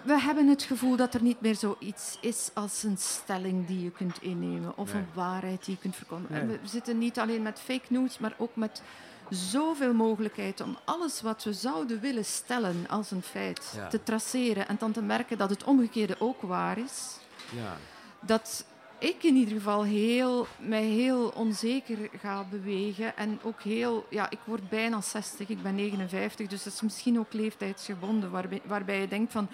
We, 0.05 0.21
hebben 0.21 0.49
het 0.49 0.63
gevoel 0.63 0.97
dat 0.97 1.15
er 1.15 1.23
niet 1.23 1.41
meer 1.41 1.55
zoiets 1.55 2.19
is 2.21 2.51
als 2.55 2.83
een 2.83 2.97
stelling 2.99 3.67
die 3.67 3.83
je 3.83 3.91
kunt 3.91 4.23
innemen 4.23 4.77
of 4.77 4.93
Nee. 4.93 5.03
een 5.03 5.09
waarheid 5.15 5.65
die 5.65 5.75
je 5.75 5.81
kunt 5.81 5.97
verkondigen. 5.97 6.37
En 6.41 6.49
We 6.49 6.59
zitten 6.65 6.99
niet 6.99 7.19
alleen 7.19 7.43
met 7.43 7.61
fake 7.61 7.85
news, 7.89 8.19
maar 8.19 8.35
ook 8.39 8.57
met 8.57 8.83
zoveel 9.31 9.95
mogelijkheid 9.95 10.61
om 10.61 10.77
alles 10.85 11.23
wat 11.23 11.45
we 11.45 11.53
zouden 11.53 12.01
willen 12.01 12.25
stellen 12.25 12.85
als 12.89 13.11
een 13.11 13.23
feit 13.23 13.73
Ja. 13.77 13.89
te 13.89 14.03
traceren 14.03 14.69
en 14.69 14.77
dan 14.79 14.93
te 14.93 15.03
merken 15.03 15.39
dat 15.39 15.51
het 15.51 15.65
omgekeerde 15.65 16.17
ook 16.19 16.43
waar 16.43 16.79
is 16.79 17.17
ja. 17.55 17.77
dat 18.21 18.65
ik 18.99 19.23
in 19.23 19.35
ieder 19.35 19.55
geval 19.55 19.85
heel, 19.85 20.47
mij 20.59 20.85
heel 20.85 21.29
onzeker 21.29 21.97
ga 22.21 22.45
bewegen. 22.51 23.17
En 23.17 23.39
ook 23.43 23.63
heel, 23.63 24.07
ja, 24.11 24.31
ik 24.31 24.39
word 24.45 24.69
bijna 24.69 25.01
60, 25.01 25.49
ik 25.49 25.63
ben 25.63 25.75
59, 25.75 26.47
dus 26.47 26.63
dat 26.63 26.73
is 26.73 26.81
misschien 26.81 27.19
ook 27.19 27.33
leeftijdsgebonden, 27.33 28.31
waarbij, 28.31 28.61
waarbij 28.65 29.01
je 29.01 29.09
denkt 29.09 29.33
van. 29.33 29.49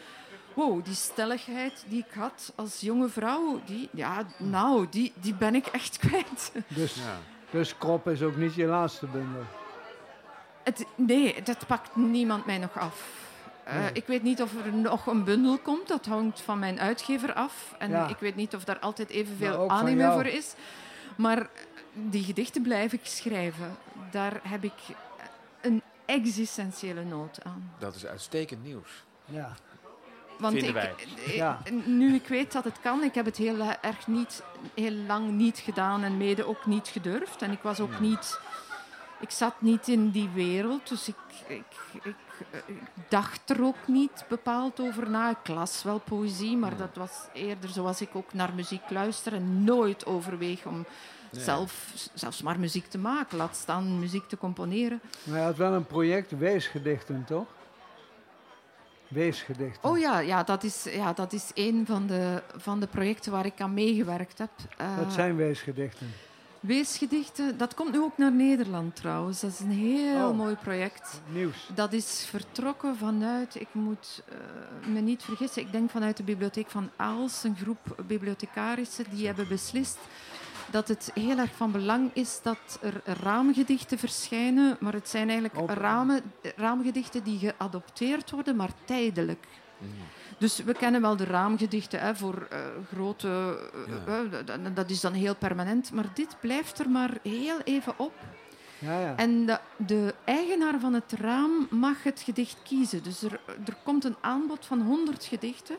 Wow, 0.55 0.85
die 0.85 0.95
stelligheid 0.95 1.85
die 1.89 2.05
ik 2.09 2.15
had 2.15 2.53
als 2.55 2.81
jonge 2.81 3.09
vrouw, 3.09 3.61
die, 3.65 3.89
ja, 3.93 4.27
nou, 4.39 4.87
die, 4.91 5.13
die 5.21 5.35
ben 5.35 5.55
ik 5.55 5.67
echt 5.67 5.99
kwijt. 6.09 6.53
Dus, 6.67 6.95
ja. 6.95 7.19
dus 7.51 7.79
krop 7.79 8.09
is 8.09 8.23
ook 8.23 8.37
niet 8.37 8.55
je 8.55 8.67
laatste 8.67 9.07
bundel. 9.07 9.43
Het, 10.63 10.87
nee, 10.95 11.43
dat 11.43 11.67
pakt 11.67 11.97
niemand 11.97 12.47
mij 12.47 12.59
nog 12.59 12.79
af. 12.79 13.23
Eh, 13.65 13.79
Nee. 13.79 13.91
Ik 13.93 14.07
weet 14.07 14.23
niet 14.23 14.43
of 14.43 14.53
er 14.65 14.73
nog 14.73 15.07
een 15.07 15.25
bundel 15.25 15.59
komt, 15.59 15.89
dat 15.89 16.07
hangt 16.07 16.41
van 16.41 16.59
mijn 16.59 16.81
uitgever 16.81 17.33
af. 17.33 17.75
En 17.79 17.91
Ja. 17.91 18.09
ik 18.09 18.17
weet 18.19 18.37
niet 18.37 18.55
of 18.55 18.65
daar 18.65 18.79
altijd 18.79 19.09
evenveel 19.09 19.53
van 19.53 19.71
anime 19.71 20.13
voor 20.13 20.27
is. 20.27 20.55
Maar 21.17 21.49
die 21.93 22.25
gedichten 22.25 22.63
blijf 22.63 22.93
ik 22.93 23.01
schrijven. 23.03 23.77
Daar 24.11 24.41
heb 24.43 24.65
ik 24.65 24.73
een 25.61 25.83
existentiële 26.07 27.05
nood 27.05 27.39
aan. 27.45 27.71
Dat 27.79 27.95
is 27.95 28.07
uitstekend 28.07 28.65
nieuws. 28.65 29.05
Ja. 29.25 29.53
Want 30.39 30.53
Vinden 30.55 30.69
ik, 30.69 30.75
wij. 30.75 30.95
eh, 31.27 31.37
Ja. 31.37 31.59
nu 31.85 32.15
ik 32.15 32.27
weet 32.29 32.53
dat 32.53 32.65
het 32.65 32.81
kan, 32.81 33.03
ik 33.03 33.15
heb 33.15 33.25
het 33.25 33.37
heel 33.37 33.57
erg 33.81 34.07
niet, 34.07 34.43
heel 34.75 34.93
lang 35.07 35.31
niet 35.31 35.59
gedaan 35.59 36.03
en 36.03 36.17
mede 36.17 36.47
ook 36.47 36.67
niet 36.67 36.89
gedurfd. 36.89 37.43
En 37.43 37.51
ik 37.51 37.63
was 37.63 37.81
ook 37.81 37.93
Hmm. 37.95 38.09
niet, 38.09 38.41
ik 39.23 39.31
zat 39.31 39.55
niet 39.59 39.89
in 39.89 40.11
die 40.11 40.29
wereld, 40.35 40.89
dus 40.89 41.09
ik, 41.09 41.15
ik, 41.47 41.65
ik, 42.03 42.15
eh, 42.51 42.59
ik 42.67 42.77
dacht 43.09 43.51
er 43.51 43.65
ook 43.65 43.87
niet 43.87 44.25
bepaald 44.29 44.81
over 44.81 45.11
na. 45.11 45.31
Ik 45.31 45.49
las 45.49 45.83
wel 45.83 45.99
poëzie, 45.99 46.57
maar 46.57 46.77
dat 46.77 46.97
was 46.97 47.11
eerder 47.33 47.71
zoals 47.71 48.01
ik 48.01 48.11
ook 48.13 48.33
naar 48.33 48.55
muziek 48.55 48.91
luister 48.91 49.33
en 49.35 49.65
nooit 49.65 50.07
overweeg 50.07 50.67
om 50.67 50.85
Nee. 51.33 51.43
zelf, 51.45 51.93
zelfs 52.15 52.43
maar 52.43 52.59
muziek 52.61 52.87
te 52.87 52.99
maken, 52.99 53.37
laat 53.39 53.57
staan 53.57 53.99
muziek 53.99 54.29
te 54.29 54.37
componeren. 54.37 55.01
Maar 55.25 55.39
je 55.39 55.45
had 55.45 55.57
wel 55.57 55.73
een 55.73 55.87
project 55.87 56.39
Weesgedichten, 56.39 57.25
toch? 57.27 57.47
Weesgedichten. 59.09 59.91
Oh 59.91 59.99
ja, 59.99 60.19
ja, 60.19 60.43
dat 60.43 60.63
is, 60.65 60.85
ja, 60.91 61.13
dat 61.13 61.33
is 61.33 61.51
een 61.55 61.87
van 61.87 62.07
de, 62.07 62.43
van 62.57 62.81
de 62.81 62.87
projecten 62.87 63.33
waar 63.33 63.47
ik 63.47 63.61
aan 63.61 63.75
meegewerkt 63.75 64.39
heb. 64.39 64.51
Eh, 64.77 64.97
Wat 64.99 65.13
zijn 65.13 65.37
Weesgedichten? 65.37 66.13
Weesgedichten, 66.63 67.59
dat 67.59 67.75
komt 67.75 67.93
nu 67.93 68.01
ook 68.01 68.19
naar 68.19 68.33
Nederland 68.33 68.97
trouwens. 68.97 69.41
Dat 69.41 69.51
is 69.51 69.61
een 69.61 69.71
heel 69.71 70.29
Oh. 70.29 70.37
mooi 70.37 70.55
project. 70.55 71.21
Nieuws. 71.33 71.69
Dat 71.75 71.93
is 71.93 72.27
vertrokken 72.29 72.97
vanuit, 72.97 73.55
ik 73.61 73.69
moet 73.73 74.23
eh, 74.29 74.89
me 74.89 75.01
niet 75.01 75.23
vergissen, 75.23 75.63
ik 75.63 75.73
denk 75.73 75.91
vanuit 75.91 76.17
de 76.17 76.23
bibliotheek 76.23 76.71
van 76.71 76.91
Aals, 76.97 77.45
een 77.45 77.57
groep 77.57 78.03
bibliothecarissen 78.07 79.05
die 79.11 79.27
hebben 79.27 79.49
beslist 79.49 79.99
dat 80.71 80.89
het 80.89 81.11
heel 81.15 81.39
erg 81.39 81.51
van 81.57 81.73
belang 81.73 82.11
is 82.13 82.41
dat 82.43 82.79
er 82.81 83.01
raamgedichten 83.23 83.99
verschijnen, 83.99 84.77
maar 84.81 84.93
het 84.93 85.09
zijn 85.09 85.31
eigenlijk 85.31 85.71
ramen, 85.71 86.23
raamgedichten 86.57 87.23
die 87.23 87.39
geadopteerd 87.39 88.31
worden, 88.31 88.57
maar 88.57 88.71
tijdelijk. 88.85 89.47
Mm. 89.79 89.89
Dus 90.39 90.57
we 90.59 90.73
kennen 90.73 91.01
wel 91.01 91.17
de 91.17 91.25
raamgedichten 91.25 92.01
hè, 92.01 92.15
voor 92.17 92.47
eh, 92.51 92.59
grote... 92.93 93.29
eh, 93.29 93.95
Ja. 94.07 94.17
eh, 94.41 94.47
dat- 94.47 94.77
dat 94.77 94.91
is 94.91 95.01
dan 95.01 95.13
heel 95.13 95.35
permanent. 95.37 95.93
Maar 95.93 96.07
dit 96.15 96.37
blijft 96.41 96.79
er 96.79 96.91
maar 96.91 97.11
heel 97.23 97.59
even 97.65 97.95
op. 97.97 98.13
Ja, 98.79 99.01
ja. 99.01 99.17
En 99.17 99.47
de, 99.47 99.59
de 99.77 100.15
eigenaar 100.25 100.81
van 100.81 100.93
het 100.95 101.13
raam 101.13 101.67
mag 101.71 102.03
het 102.03 102.21
gedicht 102.21 102.57
kiezen. 102.65 103.03
Dus 103.03 103.23
er, 103.23 103.41
er 103.67 103.77
komt 103.85 104.05
een 104.05 104.17
aanbod 104.21 104.67
van 104.67 104.81
100 104.83 105.25
gedichten. 105.25 105.77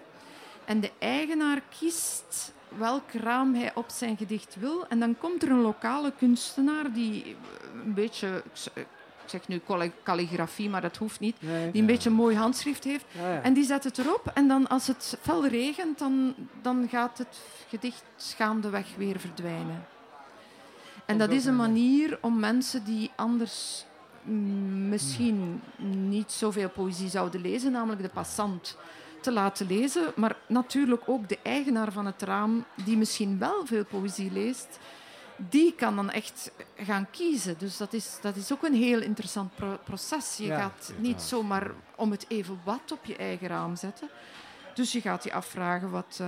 En 0.66 0.80
de 0.80 0.92
eigenaar 1.00 1.62
kiest 1.80 2.54
welk 2.78 3.12
raam 3.12 3.56
hij 3.56 3.72
op 3.76 3.89
zijn 3.89 4.18
gedicht 4.18 4.56
wil. 4.60 4.86
En 4.88 5.00
dan 5.00 5.18
komt 5.18 5.44
er 5.44 5.50
een 5.52 5.62
lokale 5.62 6.13
kunstenaar 6.18 6.92
die 6.94 7.36
een 7.86 7.94
beetje... 7.94 8.44
zeg 9.39 9.48
nu 9.48 9.62
calli- 9.65 9.91
calligrafie, 10.04 10.69
maar 10.69 10.82
dat 10.82 10.98
hoeft 10.98 11.19
niet. 11.19 11.36
Nee. 11.39 11.72
Die 11.72 11.82
een 11.82 11.88
beetje 11.88 12.10
een 12.10 12.15
mooi 12.15 12.36
handschrift 12.36 12.84
heeft. 12.84 13.06
En 13.43 13.54
die 13.54 13.63
zet 13.63 13.84
het 13.84 13.98
erop 13.98 14.32
en 14.34 14.48
dan 14.48 14.67
als 14.67 14.88
het 14.88 15.17
fel 15.22 15.48
regent, 15.48 16.00
dan, 16.00 16.36
dan 16.62 16.88
gaat 16.89 17.17
het 17.17 17.39
gedicht 17.69 18.04
gaandeweg 18.38 18.88
weer 18.98 19.19
verdwijnen. 19.19 19.86
En 21.06 21.17
dat 21.17 21.32
is 21.32 21.46
een 21.46 21.56
manier 21.56 22.17
om 22.22 22.39
mensen 22.39 22.84
die 22.84 23.12
anders 23.15 23.86
mm, 24.24 24.89
misschien 24.89 25.62
niet 25.78 26.32
zoveel 26.32 26.69
poëzie 26.69 27.10
zouden 27.10 27.41
lezen, 27.41 27.72
namelijk 27.72 28.02
de 28.02 28.10
passant, 28.10 28.78
te 29.22 29.32
laten 29.32 29.67
lezen. 29.67 30.12
Maar 30.15 30.36
natuurlijk 30.48 31.02
ook 31.06 31.30
de 31.30 31.39
eigenaar 31.43 31.91
van 31.91 32.06
het 32.06 32.22
raam, 32.22 32.65
die 32.86 32.98
misschien 32.98 33.39
wel 33.39 33.65
veel 33.65 33.86
poëzie 33.86 34.32
leest, 34.32 34.80
die 35.38 35.74
kan 35.76 35.96
dan 35.96 36.10
echt 36.10 36.52
gaan 36.78 37.08
kiezen. 37.12 37.56
Dus 37.58 37.78
dat 37.78 37.93
is, 37.93 38.17
dat 38.22 38.36
is 38.36 38.54
ook 38.54 38.63
een 38.63 38.74
heel 38.74 39.02
interessant 39.02 39.56
pro- 39.56 39.80
proces. 39.84 40.38
Je 40.38 40.46
Ja. 40.46 40.60
gaat 40.60 40.91
niet 40.98 41.22
zomaar 41.22 41.72
om 41.96 42.12
het 42.12 42.26
even 42.28 42.60
wat 42.63 42.91
op 42.91 43.06
je 43.06 43.15
eigen 43.15 43.48
raam 43.48 43.76
zetten. 43.76 44.10
Dus 44.74 44.91
je 44.91 45.02
gaat 45.02 45.24
je 45.24 45.34
afvragen 45.34 45.89
wat, 45.89 46.17
eh, 46.22 46.28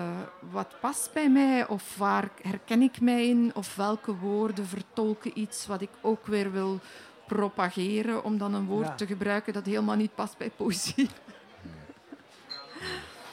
wat 0.51 0.75
past 0.79 1.13
bij 1.13 1.29
mij 1.29 1.67
of 1.67 1.97
waar 1.97 2.29
herken 2.41 2.81
ik 2.81 3.01
mij 3.01 3.27
in 3.27 3.51
of 3.55 3.75
welke 3.75 4.15
woorden 4.15 4.65
vertolken 4.67 5.39
iets 5.39 5.67
wat 5.67 5.81
ik 5.81 5.89
ook 6.01 6.25
weer 6.27 6.51
wil 6.51 6.79
propageren 7.27 8.23
om 8.23 8.37
dan 8.37 8.53
een 8.53 8.65
woord 8.65 8.87
Ja. 8.87 8.95
te 8.95 9.05
gebruiken 9.07 9.53
dat 9.53 9.65
helemaal 9.65 9.95
niet 9.95 10.15
past 10.15 10.37
bij 10.37 10.49
poëzie. 10.55 11.09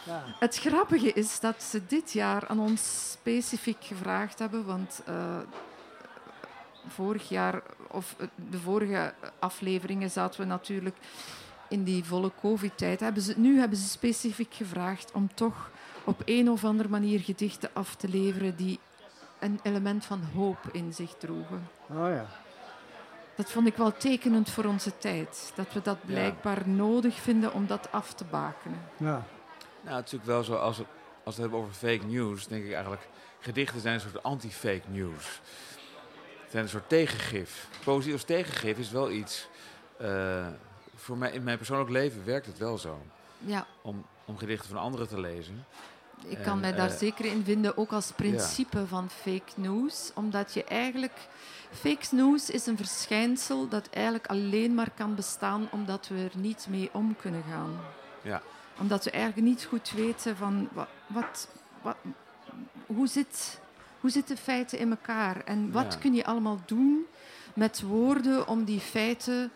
Ja. 0.05 0.23
Het 0.39 0.59
grappige 0.59 1.13
is 1.13 1.41
dat 1.41 1.63
ze 1.63 1.87
dit 1.87 2.13
jaar 2.13 2.49
aan 2.49 2.61
ons 2.61 3.11
specifiek 3.11 3.85
gevraagd 3.85 4.39
hebben, 4.39 4.65
want 4.65 5.03
eh, 5.07 5.39
vorig 6.87 7.29
jaar, 7.29 7.63
of 7.89 8.15
eh, 8.19 8.27
de 8.51 8.59
vorige 8.59 9.15
afleveringen 9.39 10.11
zaten 10.11 10.41
we 10.41 10.47
natuurlijk 10.47 10.97
in 11.69 11.85
die 11.85 12.05
volle 12.05 12.31
covid-tijd. 12.41 13.01
Hebben 13.01 13.23
ze, 13.23 13.35
nu 13.37 13.59
hebben 13.59 13.79
ze 13.79 13.89
specifiek 13.89 14.55
gevraagd 14.55 15.13
om 15.13 15.35
toch 15.35 15.71
op 16.05 16.23
een 16.25 16.51
of 16.51 16.65
andere 16.65 16.89
manier 16.89 17.21
gedichten 17.21 17.71
af 17.73 17.95
te 17.95 18.09
leveren 18.09 18.57
die 18.57 18.79
een 19.39 19.61
element 19.63 20.05
van 20.05 20.21
hoop 20.35 20.59
in 20.73 20.95
zich 20.95 21.15
droegen. 21.19 21.69
Oh 21.87 22.09
ja. 22.09 22.27
Dat 23.37 23.51
vond 23.51 23.67
ik 23.67 23.77
wel 23.77 23.93
tekenend 23.97 24.51
voor 24.51 24.65
onze 24.65 24.99
tijd. 24.99 25.53
Dat 25.55 25.73
we 25.73 25.83
dat 25.83 26.07
blijkbaar 26.07 26.69
nodig 26.69 27.15
vinden 27.15 27.53
om 27.53 27.67
dat 27.67 27.93
af 27.93 28.15
te 28.15 28.25
bakenen. 28.25 28.81
ja. 28.97 29.23
Nou, 29.83 29.97
natuurlijk 29.97 30.25
wel 30.25 30.45
zo, 30.45 30.55
als, 30.55 30.79
het, 30.79 30.87
als 31.25 31.37
we 31.37 31.43
het 31.43 31.51
hebben 31.51 31.59
over 31.59 31.73
fake 31.73 32.07
news, 32.07 32.47
denk 32.47 32.65
ik 32.65 32.73
eigenlijk, 32.73 33.09
gedichten 33.41 33.81
zijn 33.81 33.95
een 33.95 34.01
soort 34.01 34.23
anti-fake 34.23 34.89
news. 34.89 35.41
Het 36.43 36.51
zijn 36.51 36.63
een 36.63 36.69
soort 36.69 36.89
tegengif. 36.89 37.69
Poëzie 37.85 38.13
als 38.13 38.25
tegengif 38.25 38.79
is 38.79 38.91
wel 38.91 39.11
iets, 39.11 39.49
eh, 39.99 40.47
voor 40.95 41.17
mij, 41.17 41.33
in 41.33 41.43
mijn 41.43 41.57
persoonlijk 41.57 41.91
leven 41.91 42.25
werkt 42.25 42.47
het 42.47 42.59
wel 42.59 42.79
zo. 42.79 43.03
Ja, 43.39 43.67
Om, 43.83 44.07
om 44.25 44.39
gedichten 44.39 44.69
van 44.69 44.79
anderen 44.79 45.09
te 45.09 45.21
lezen. 45.21 45.65
ik 46.25 46.39
En, 46.39 46.45
kan 46.45 46.61
mij 46.61 46.73
daar 46.73 46.91
eh, 46.91 46.97
zeker 46.97 47.25
in 47.25 47.45
vinden, 47.45 47.77
ook 47.77 47.93
als 47.93 48.13
principe 48.13 48.87
van 48.87 49.11
fake 49.11 49.53
news. 49.55 50.11
Omdat 50.15 50.55
je 50.55 50.65
eigenlijk... 50.65 51.29
Fake 51.73 52.07
news 52.11 52.51
is 52.51 52.67
een 52.67 52.77
verschijnsel 52.77 53.69
dat 53.69 53.89
eigenlijk 53.91 54.27
alleen 54.27 54.75
maar 54.75 54.91
kan 54.91 55.15
bestaan 55.15 55.69
omdat 55.71 56.09
we 56.09 56.15
er 56.33 56.39
niet 56.39 56.67
mee 56.71 56.91
om 56.93 57.17
kunnen 57.17 57.43
gaan. 57.51 57.81
Ja. 58.23 58.43
Omdat 58.79 59.05
we 59.05 59.11
eigenlijk 59.11 59.47
niet 59.47 59.65
goed 59.65 59.91
weten 59.91 60.37
van 60.37 60.69
wat, 60.73 60.89
wat, 61.07 61.49
wat, 61.83 61.97
hoe, 62.87 63.07
zit, 63.07 63.61
hoe 64.01 64.11
zitten 64.11 64.37
feiten 64.37 64.79
in 64.79 64.91
elkaar 64.91 65.45
en 65.45 65.73
wat 65.73 65.93
Ja. 65.93 65.99
kun 65.99 66.15
je 66.15 66.25
allemaal 66.25 66.61
doen 66.67 67.07
met 67.55 67.81
woorden 67.83 68.47
om 68.49 68.65
die 68.65 68.81
feiten 68.81 69.53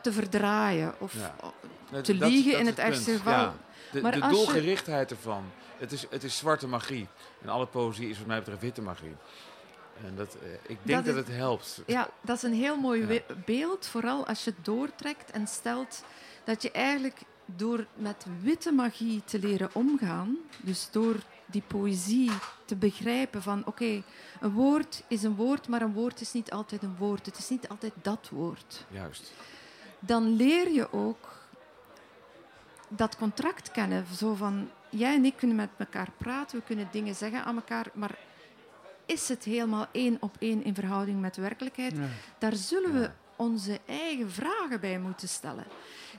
te 0.00 0.12
verdraaien 0.12 0.94
of 0.98 1.14
Ja. 1.14 1.34
te 2.02 2.16
dat- 2.18 2.28
liegen 2.30 2.50
dat 2.52 2.60
in 2.60 2.66
is 2.66 2.70
het 2.70 2.78
ergste 2.78 3.10
geval. 3.12 3.32
Ja. 3.32 3.54
De, 3.92 4.00
Maar 4.00 4.12
de 4.12 4.18
je- 4.18 4.28
doelgerichtheid 4.28 5.10
ervan. 5.10 5.44
Het 5.78 5.92
is, 5.92 6.06
het 6.10 6.24
is 6.24 6.36
zwarte 6.36 6.66
magie. 6.66 7.08
En 7.42 7.48
alle 7.48 7.66
poëzie 7.66 8.08
is 8.10 8.18
wat 8.18 8.26
mij 8.26 8.38
betreft 8.38 8.60
witte 8.60 8.82
magie. 8.82 9.16
En 10.06 10.16
dat, 10.16 10.34
eh, 10.42 10.52
ik 10.70 10.78
denk 10.82 11.04
Dat 11.04 11.14
het 11.14 11.28
helpt. 11.28 11.82
Ja, 11.86 12.08
dat 12.20 12.36
is 12.36 12.42
een 12.42 12.52
heel 12.54 12.76
mooi 12.76 13.06
Ja. 13.12 13.20
beeld, 13.44 13.86
vooral 13.86 14.26
als 14.26 14.44
je 14.44 14.50
het 14.50 14.64
doortrekt 14.64 15.30
en 15.30 15.46
stelt 15.46 16.04
dat 16.44 16.62
je 16.62 16.70
eigenlijk 16.70 17.20
door 17.56 17.86
met 17.94 18.26
witte 18.40 18.72
magie 18.72 19.22
te 19.24 19.38
leren 19.38 19.70
omgaan, 19.72 20.36
dus 20.60 20.88
door 20.90 21.16
die 21.46 21.62
poëzie 21.66 22.30
te 22.64 22.76
begrijpen 22.76 23.42
van 23.42 23.62
oké, 23.66 24.02
een 24.40 24.50
woord 24.50 25.02
is 25.08 25.22
een 25.22 25.34
woord, 25.34 25.68
maar 25.68 25.82
een 25.82 25.92
woord 25.92 26.20
is 26.20 26.32
niet 26.32 26.50
altijd 26.50 26.82
een 26.82 26.96
woord. 26.96 27.26
Het 27.26 27.38
is 27.38 27.48
niet 27.48 27.68
altijd 27.68 27.92
dat 28.02 28.28
woord. 28.30 28.84
Juist. 28.90 29.32
Dan 29.98 30.36
leer 30.36 30.70
je 30.70 30.92
ook 30.92 31.30
dat 32.88 33.16
contract 33.16 33.70
kennen. 33.70 34.06
Zo 34.16 34.34
van, 34.34 34.68
jij 34.88 35.14
en 35.14 35.24
ik 35.24 35.36
kunnen 35.36 35.56
met 35.56 35.70
elkaar 35.76 36.08
praten, 36.16 36.58
we 36.58 36.64
kunnen 36.64 36.88
dingen 36.90 37.14
zeggen 37.14 37.44
aan 37.44 37.56
elkaar, 37.56 37.86
maar 37.94 38.18
is 39.06 39.28
het 39.28 39.44
helemaal 39.44 39.86
één 39.92 40.16
op 40.20 40.36
één 40.38 40.64
in 40.64 40.74
verhouding 40.74 41.20
met 41.20 41.34
de 41.34 41.40
werkelijkheid? 41.40 41.96
Ja. 41.96 42.06
Daar 42.38 42.54
zullen 42.56 42.92
we 42.92 43.10
onze 43.36 43.80
eigen 43.86 44.30
vragen 44.30 44.80
bij 44.80 44.98
moeten 44.98 45.28
stellen. 45.28 45.64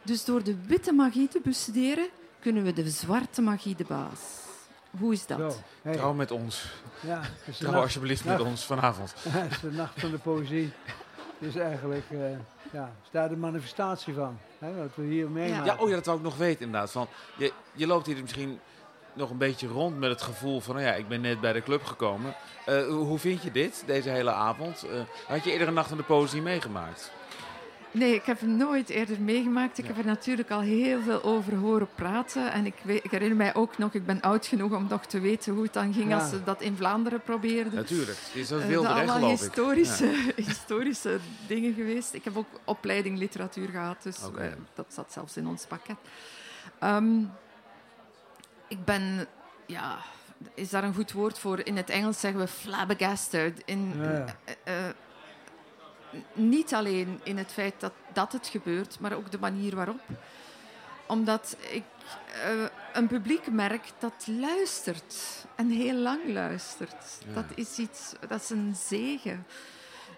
Dus 0.03 0.25
door 0.25 0.43
de 0.43 0.55
witte 0.65 0.91
magie 0.93 1.27
te 1.27 1.39
bestuderen, 1.43 2.07
kunnen 2.39 2.63
we 2.63 2.73
de 2.73 2.89
zwarte 2.89 3.41
magie 3.41 3.75
de 3.75 3.85
baas. 3.87 4.19
Hoe 4.99 5.13
is 5.13 5.25
dat? 5.25 5.39
Zo, 5.51 5.57
hey. 5.81 5.93
Trouw 5.93 6.13
met 6.13 6.31
ons. 6.31 6.65
Ja, 6.99 7.21
Trouw 7.57 7.71
nacht- 7.71 7.83
alsjeblieft 7.83 8.25
met 8.25 8.39
ons 8.41 8.65
vanavond. 8.65 9.13
het 9.27 9.51
is 9.51 9.59
de 9.59 9.71
nacht 9.71 9.99
van 9.99 10.11
de 10.11 10.17
poëzie. 10.17 10.71
Het 11.37 11.55
is 11.55 11.55
eigenlijk, 11.55 12.05
eh, 12.11 12.17
ja, 12.71 12.91
is 13.03 13.09
daar 13.11 13.29
de 13.29 13.35
manifestatie 13.37 14.13
van. 14.13 14.37
Hè, 14.59 14.75
wat 14.75 14.89
we 14.95 15.03
hier 15.03 15.29
meemaken. 15.29 15.65
Ja, 15.65 15.75
oh 15.79 15.89
ja, 15.89 15.95
dat 15.95 16.05
wou 16.05 16.17
ik 16.17 16.23
nog 16.23 16.37
weten 16.37 16.65
inderdaad. 16.65 16.91
Van, 16.91 17.07
je, 17.37 17.51
je 17.73 17.87
loopt 17.87 18.05
hier 18.05 18.21
misschien 18.21 18.59
nog 19.13 19.29
een 19.29 19.37
beetje 19.37 19.67
rond 19.67 19.97
met 19.99 20.09
het 20.09 20.21
gevoel 20.21 20.59
van... 20.59 20.75
Nou 20.75 20.87
ja, 20.87 20.93
ik 20.93 21.07
ben 21.07 21.21
net 21.21 21.41
bij 21.41 21.53
de 21.53 21.63
club 21.63 21.83
gekomen. 21.83 22.35
Eh, 22.65 22.85
hoe 22.87 23.05
hoe 23.05 23.19
vind 23.19 23.43
je 23.43 23.51
dit, 23.51 23.83
deze 23.85 24.09
hele 24.09 24.31
avond? 24.31 24.83
Eh, 24.83 24.99
had 25.27 25.43
je 25.43 25.51
eerder 25.51 25.67
een 25.67 25.73
nacht 25.73 25.87
van 25.89 25.97
de 25.97 26.03
poëzie 26.03 26.41
meegemaakt? 26.41 27.11
Nee, 27.93 28.13
ik 28.15 28.23
heb 28.25 28.39
het 28.39 28.49
nooit 28.49 28.89
eerder 28.89 29.21
meegemaakt. 29.21 29.77
Ik 29.77 29.85
heb 29.85 29.97
er 29.97 30.05
natuurlijk 30.05 30.51
al 30.51 30.59
heel 30.59 31.01
veel 31.01 31.23
over 31.23 31.55
horen 31.55 31.87
praten. 31.95 32.51
En 32.51 32.65
ik, 32.65 32.73
weet, 32.83 33.03
ik 33.03 33.11
herinner 33.11 33.37
mij 33.37 33.55
ook 33.55 33.77
nog, 33.77 33.93
ik 33.93 34.05
ben 34.05 34.21
oud 34.21 34.45
genoeg 34.45 34.71
om 34.71 34.85
nog 34.89 35.05
te 35.05 35.19
weten 35.19 35.53
hoe 35.53 35.63
het 35.63 35.73
dan 35.73 35.93
ging 35.93 36.09
Ja. 36.09 36.19
als 36.19 36.29
ze 36.29 36.43
dat 36.43 36.61
in 36.61 36.75
Vlaanderen 36.75 37.21
probeerden. 37.21 37.73
Natuurlijk. 37.75 38.17
Is 38.33 38.47
dat 38.47 38.61
Eh, 38.61 38.69
dat 38.71 38.83
recht, 38.85 39.09
allemaal 39.09 39.29
historische, 39.29 40.13
historische 40.45 41.19
dingen 41.47 41.73
geweest. 41.73 42.13
Ik 42.13 42.23
heb 42.23 42.37
ook 42.37 42.47
opleiding 42.63 43.17
literatuur 43.17 43.67
gehad, 43.69 44.03
dus 44.03 44.17
wij- 44.33 44.55
dat 44.73 44.85
zat 44.89 45.11
zelfs 45.13 45.37
in 45.37 45.47
ons 45.47 45.65
pakket. 45.65 45.97
Ehm, 46.79 47.19
ik 48.67 48.85
ben, 48.85 49.25
ja, 49.65 49.97
is 50.53 50.69
daar 50.69 50.83
een 50.83 50.93
goed 50.93 51.11
woord 51.11 51.39
voor? 51.39 51.59
In 51.65 51.77
het 51.77 51.89
Engels 51.89 52.19
zeggen 52.19 52.39
we 52.39 52.47
flabbergasted. 52.47 53.61
In, 53.65 53.93
eh, 54.01 54.17
eh, 54.63 54.89
niet 56.34 56.74
alleen 56.74 57.20
in 57.24 57.38
het 57.38 57.51
feit 57.51 57.74
dat, 57.80 57.93
dat 58.14 58.32
het 58.32 58.47
gebeurt, 58.47 58.99
maar 58.99 59.14
ook 59.14 59.32
de 59.32 59.39
manier 59.39 59.76
waarop. 59.76 60.01
Omdat 61.07 61.57
ik 61.70 61.84
eh, 62.43 62.66
een 62.93 63.07
publiek 63.07 63.51
merk 63.51 63.91
dat 63.99 64.28
luistert 64.28 65.45
en 65.55 65.70
heel 65.70 65.95
lang 65.95 66.20
luistert. 66.28 67.20
Ja. 67.28 67.34
Dat 67.34 67.45
is 67.55 67.78
iets, 67.78 68.14
dat 68.28 68.41
is 68.41 68.49
een 68.49 68.76
zegen. 68.76 69.45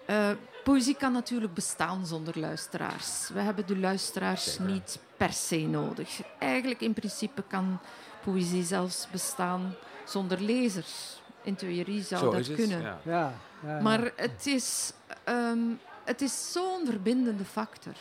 Eh, 0.06 0.30
poëzie 0.64 0.96
kan 0.96 1.12
natuurlijk 1.12 1.54
bestaan 1.54 2.06
zonder 2.06 2.40
luisteraars. 2.40 3.30
We 3.34 3.40
hebben 3.40 3.68
de 3.68 3.78
luisteraars 3.78 4.44
Zeker. 4.44 4.66
niet 4.66 5.00
per 5.18 5.34
se 5.34 5.58
nodig. 5.58 6.22
Eigenlijk 6.40 6.82
in 6.82 6.94
principe 6.94 7.44
kan 7.48 7.80
poëzie 8.24 8.64
zelfs 8.64 9.08
bestaan 9.12 9.76
zonder 10.06 10.42
lezers. 10.42 11.22
In 11.44 11.56
theorie 11.56 12.04
zou 12.04 12.22
Zo 12.22 12.32
dat 12.32 12.54
kunnen. 12.54 12.82
Ja. 12.82 13.00
Ja, 13.04 13.34
ja. 13.66 13.82
Maar 13.82 14.12
het 14.16 14.46
is, 14.48 14.94
ehm, 15.24 15.60
het 16.04 16.22
is 16.22 16.52
zo'n 16.52 16.86
verbindende 16.86 17.46
factor. 17.46 17.94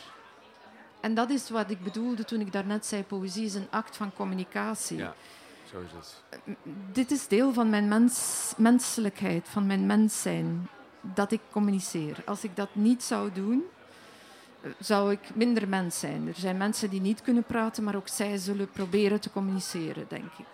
En 0.99 1.13
dat 1.13 1.29
is 1.29 1.49
wat 1.49 1.69
ik 1.69 1.83
bedoelde 1.83 2.23
toen 2.23 2.39
ik 2.39 2.51
daarnet 2.51 2.85
zei: 2.85 3.03
poëzie 3.03 3.45
is 3.45 3.53
een 3.55 3.67
act 3.69 3.95
van 3.97 4.13
communicatie. 4.13 4.97
Ja. 4.97 5.13
Zo 5.71 5.79
is 5.81 5.91
het. 5.91 6.55
Dit 6.91 7.11
is 7.11 7.27
deel 7.27 7.53
van 7.53 7.69
mijn 7.69 7.87
mens, 7.87 8.53
menselijkheid, 8.57 9.47
van 9.49 9.65
mijn 9.65 9.85
mens 9.85 10.21
zijn, 10.21 10.67
dat 11.01 11.31
ik 11.31 11.41
communiceer. 11.51 12.17
Als 12.25 12.43
ik 12.43 12.55
dat 12.55 12.69
niet 12.71 13.03
zou 13.03 13.31
doen, 13.31 13.63
zou 14.79 15.11
ik 15.11 15.35
minder 15.35 15.67
mens 15.67 15.99
zijn. 15.99 16.27
Er 16.27 16.35
zijn 16.35 16.57
mensen 16.57 16.89
die 16.89 17.01
niet 17.01 17.21
kunnen 17.21 17.43
praten, 17.43 17.83
maar 17.83 17.95
ook 17.95 18.07
zij 18.07 18.37
zullen 18.37 18.69
proberen 18.69 19.19
te 19.19 19.31
communiceren, 19.31 20.05
denk 20.07 20.31
ik. 20.37 20.45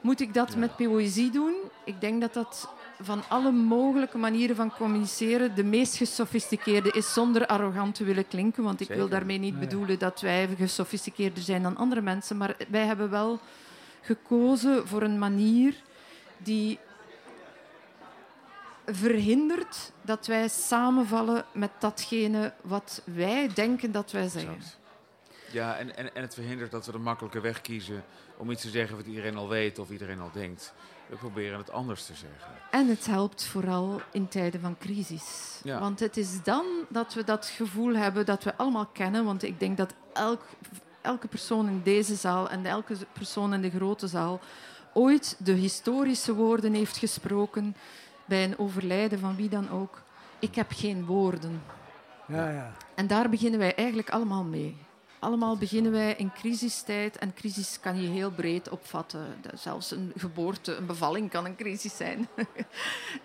Moet 0.00 0.20
ik 0.20 0.34
dat 0.34 0.52
Ja. 0.52 0.58
met 0.58 0.76
poëzie 0.76 1.30
doen? 1.30 1.54
Ik 1.84 2.00
denk 2.00 2.20
dat 2.20 2.34
dat 2.34 2.68
van 3.00 3.22
alle 3.28 3.50
mogelijke 3.50 4.18
manieren 4.18 4.56
van 4.56 4.72
communiceren 4.72 5.54
de 5.54 5.64
meest 5.64 5.96
gesofisticeerde 5.96 6.90
is, 6.90 7.12
zonder 7.12 7.46
arrogant 7.46 7.94
te 7.94 8.04
willen 8.04 8.28
klinken. 8.28 8.62
Want 8.62 8.80
ik 8.80 8.88
wil 8.88 9.08
daarmee 9.08 9.38
niet 9.38 9.58
bedoelen 9.58 9.98
dat 9.98 10.20
wij 10.20 10.48
gesofisticeerder 10.56 11.42
zijn 11.42 11.62
dan 11.62 11.76
andere 11.76 12.00
mensen. 12.00 12.36
Maar 12.36 12.56
wij 12.68 12.86
hebben 12.86 13.10
wel 13.10 13.40
gekozen 14.00 14.88
voor 14.88 15.02
een 15.02 15.18
manier 15.18 15.74
die 16.36 16.78
verhindert 18.86 19.92
dat 20.02 20.26
wij 20.26 20.48
samenvallen 20.48 21.44
met 21.52 21.70
datgene 21.78 22.52
wat 22.62 23.02
wij 23.04 23.50
denken 23.54 23.92
dat 23.92 24.10
wij 24.10 24.28
zeggen. 24.28 24.54
Exact. 24.54 24.78
Ja, 25.52 25.76
en, 25.76 25.96
en, 25.96 26.14
en 26.14 26.22
het 26.22 26.34
verhindert 26.34 26.70
dat 26.70 26.86
we 26.86 26.92
de 26.92 26.98
makkelijke 26.98 27.40
weg 27.40 27.60
kiezen 27.60 28.04
om 28.36 28.50
iets 28.50 28.62
te 28.62 28.68
zeggen 28.68 28.96
wat 28.96 29.06
iedereen 29.06 29.36
al 29.36 29.48
weet 29.48 29.78
of 29.78 29.90
iedereen 29.90 30.20
al 30.20 30.30
denkt. 30.32 30.74
We 31.06 31.16
proberen 31.16 31.58
het 31.58 31.70
anders 31.70 32.06
te 32.06 32.14
zeggen. 32.14 32.52
En 32.70 32.88
het 32.88 33.06
helpt 33.06 33.44
vooral 33.44 34.00
in 34.12 34.28
tijden 34.28 34.60
van 34.60 34.78
crisis. 34.78 35.60
Ja. 35.62 35.80
Want 35.80 36.00
het 36.00 36.16
is 36.16 36.42
dan 36.42 36.64
dat 36.88 37.14
we 37.14 37.24
dat 37.24 37.46
gevoel 37.46 37.94
hebben 37.94 38.26
dat 38.26 38.44
we 38.44 38.56
allemaal 38.56 38.86
kennen. 38.86 39.24
Want 39.24 39.42
ik 39.42 39.60
denk 39.60 39.76
dat 39.76 39.94
elk, 40.12 40.42
elke 41.00 41.28
persoon 41.28 41.68
in 41.68 41.80
deze 41.82 42.14
zaal 42.14 42.50
en 42.50 42.66
elke 42.66 42.94
persoon 43.12 43.54
in 43.54 43.60
de 43.60 43.70
grote 43.70 44.06
zaal 44.06 44.40
ooit 44.92 45.36
de 45.38 45.52
historische 45.52 46.34
woorden 46.34 46.74
heeft 46.74 46.96
gesproken 46.96 47.76
bij 48.24 48.44
een 48.44 48.58
overlijden 48.58 49.18
van 49.18 49.36
wie 49.36 49.48
dan 49.48 49.70
ook. 49.70 50.02
Ik 50.38 50.54
heb 50.54 50.70
geen 50.70 51.04
woorden. 51.04 51.62
ja, 52.26 52.48
ja. 52.48 52.72
En 52.94 53.06
daar 53.06 53.28
beginnen 53.28 53.58
wij 53.58 53.74
eigenlijk 53.74 54.10
allemaal 54.10 54.44
mee. 54.44 54.76
Allemaal 55.24 55.56
beginnen 55.56 55.92
wij 55.92 56.14
in 56.16 56.32
crisistijd. 56.32 57.18
En 57.18 57.34
crisis 57.34 57.78
kan 57.80 58.02
je 58.02 58.08
heel 58.08 58.30
breed 58.30 58.68
opvatten. 58.68 59.26
Zelfs 59.54 59.90
een 59.90 60.12
geboorte, 60.16 60.74
een 60.76 60.86
bevalling 60.86 61.30
kan 61.30 61.44
een 61.44 61.56
crisis 61.56 61.96
zijn. 61.96 62.28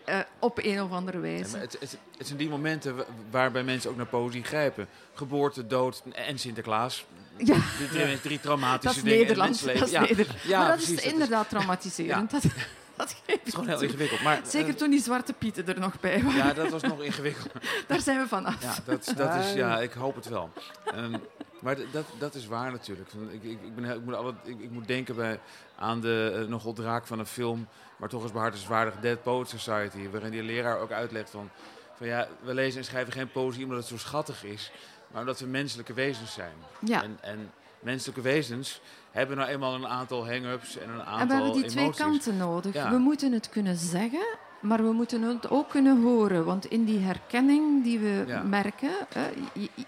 Eh, 0.06 0.20
op 0.40 0.58
een 0.62 0.82
of 0.82 0.92
andere 0.92 1.18
Ja, 1.18 1.24
wijze. 1.24 1.52
maar 1.52 1.62
het, 1.62 1.78
het, 1.80 1.98
het 2.18 2.26
zijn 2.28 2.38
die 2.40 2.50
momenten 2.50 2.96
wa- 2.96 3.06
waarbij 3.32 3.64
mensen 3.64 3.90
ook 3.90 3.96
naar 3.96 4.06
poëzie 4.06 4.44
grijpen. 4.44 4.88
Geboorte, 5.14 5.68
dood 5.68 6.04
en 6.14 6.40
Sinterklaas. 6.40 7.06
Ja, 7.38 7.56
Die 7.78 7.88
drie, 7.88 8.22
drie 8.22 8.40
traumatische 8.40 8.88
dat 8.88 8.96
is 8.96 9.04
dingen 9.04 9.20
in 9.20 9.28
het 9.28 9.38
Nederlands. 9.38 9.62
Dat 9.62 9.88
is 9.88 9.92
ja, 9.92 10.02
Nederlands. 10.02 10.44
ja, 10.44 10.58
maar 10.60 10.68
dat 10.68 10.76
precies, 10.78 10.96
is 10.98 11.04
dat 11.04 11.12
inderdaad 11.14 11.50
traumatiserend. 11.50 12.32
Dat, 12.32 12.44
is 12.44 13.54
gewoon 13.54 13.68
heel 13.68 13.78
toe. 13.78 13.86
ingewikkeld. 13.86 14.22
Maar, 14.22 14.42
Zeker 14.48 14.70
eh, 14.70 14.76
toen 14.76 14.90
die 14.90 15.02
zwarte 15.02 15.34
pieten 15.34 15.68
er 15.68 15.80
nog 15.80 16.00
bij 16.00 16.24
waren. 16.24 16.38
ja, 16.46 16.54
dat 16.54 16.70
was 16.70 16.82
nog 16.82 17.02
ingewikkeld. 17.04 17.52
Daar 17.88 18.02
zijn 18.02 18.20
we 18.20 18.28
vanaf. 18.28 18.62
Ja, 18.62 18.76
dat, 18.86 19.08
is- 19.08 19.14
dat 19.16 19.36
is, 19.36 19.54
ja, 19.54 19.80
ik 19.80 19.92
hoop 19.92 20.16
het 20.16 20.28
wel. 20.30 20.50
Ehm, 20.86 21.14
maar 21.60 21.76
dat, 21.92 22.06
dat 22.20 22.36
is 22.36 22.48
waar 22.48 22.72
natuurlijk. 22.72 23.10
Ik, 23.32 23.44
ik, 23.44 23.52
ik, 23.64 23.76
ben, 23.76 23.86
ik, 23.86 24.06
moet 24.06 24.34
ik, 24.44 24.72
moet 24.72 24.88
denken 24.88 25.16
bij, 25.16 25.40
aan 25.76 26.02
de 26.02 26.38
eh, 26.42 26.50
nogal 26.50 26.74
draak 26.74 27.08
van 27.08 27.20
een 27.20 27.26
film, 27.26 27.68
maar 27.98 28.10
toch 28.10 28.24
is 28.24 28.32
behartenswaardig 28.32 28.96
Dead 29.00 29.24
Poet 29.24 29.50
Society, 29.50 30.10
waarin 30.10 30.32
die 30.32 30.44
leraar 30.44 30.80
ook 30.80 30.92
uitlegt 30.92 31.30
van, 31.30 31.50
van 31.98 32.08
ja, 32.08 32.28
we 32.42 32.54
lezen 32.54 32.80
en 32.80 32.86
schrijven 32.86 33.14
geen 33.14 33.32
poëzie 33.32 33.64
omdat 33.64 33.78
het 33.78 33.88
zo 33.88 33.98
schattig 33.98 34.44
is, 34.44 34.72
maar 35.12 35.22
omdat 35.22 35.40
we 35.40 35.46
menselijke 35.46 35.94
wezens 35.94 36.34
zijn. 36.34 36.54
Ja. 36.80 37.04
En, 37.04 37.18
en 37.22 37.52
menselijke 37.80 38.22
wezens 38.22 38.82
hebben 39.12 39.38
nou 39.38 39.50
eenmaal 39.50 39.74
een 39.74 39.88
aantal 39.88 40.28
hang-ups 40.28 40.78
en 40.78 40.90
een 40.90 41.04
aantal 41.04 41.20
En 41.20 41.28
we 41.28 41.34
hebben 41.34 41.52
die 41.54 41.62
emoties. 41.64 41.96
twee 41.96 42.08
kanten 42.08 42.38
nodig. 42.38 42.74
Ja. 42.74 42.90
We 42.90 42.98
moeten 42.98 43.32
het 43.32 43.50
kunnen 43.50 43.76
zeggen, 43.76 44.38
maar 44.62 44.84
we 44.84 44.92
moeten 44.92 45.22
het 45.22 45.50
ook 45.50 45.70
kunnen 45.70 46.02
horen. 46.02 46.46
Want 46.46 46.66
in 46.66 46.84
die 46.86 47.00
herkenning 47.00 47.84
die 47.84 48.00
we 48.00 48.24
Ja. 48.28 48.42
merken, 48.44 48.92
hè, 49.14 49.30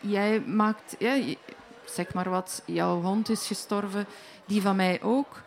jij 0.01 0.39
maakt, 0.39 0.95
ja, 0.99 1.13
zeg 1.93 2.13
maar 2.13 2.29
wat, 2.29 2.61
jouw 2.65 3.01
hond 3.01 3.29
is 3.29 3.47
gestorven, 3.47 4.05
die 4.45 4.61
van 4.61 4.75
mij 4.75 5.01
ook. 5.01 5.41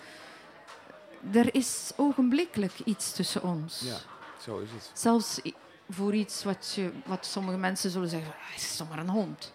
er 1.32 1.55
is 1.55 1.92
ogenblikkelijk 1.97 2.72
iets 2.84 3.12
tussen 3.12 3.42
ons. 3.42 3.80
Ja, 3.80 3.97
zo 4.42 4.59
is 4.59 4.70
het. 4.70 4.90
Zelfs 4.92 5.40
voor 5.90 6.14
iets 6.14 6.45
wat, 6.45 6.72
je, 6.74 6.90
wat 7.05 7.26
sommige 7.26 7.57
mensen 7.59 7.90
zullen 7.90 8.09
zeggen, 8.09 8.30
"Ah, 8.32 8.53
het 8.53 8.61
is 8.62 8.76
toch 8.76 8.88
maar 8.88 8.99
een 8.99 9.09
hond. 9.09 9.53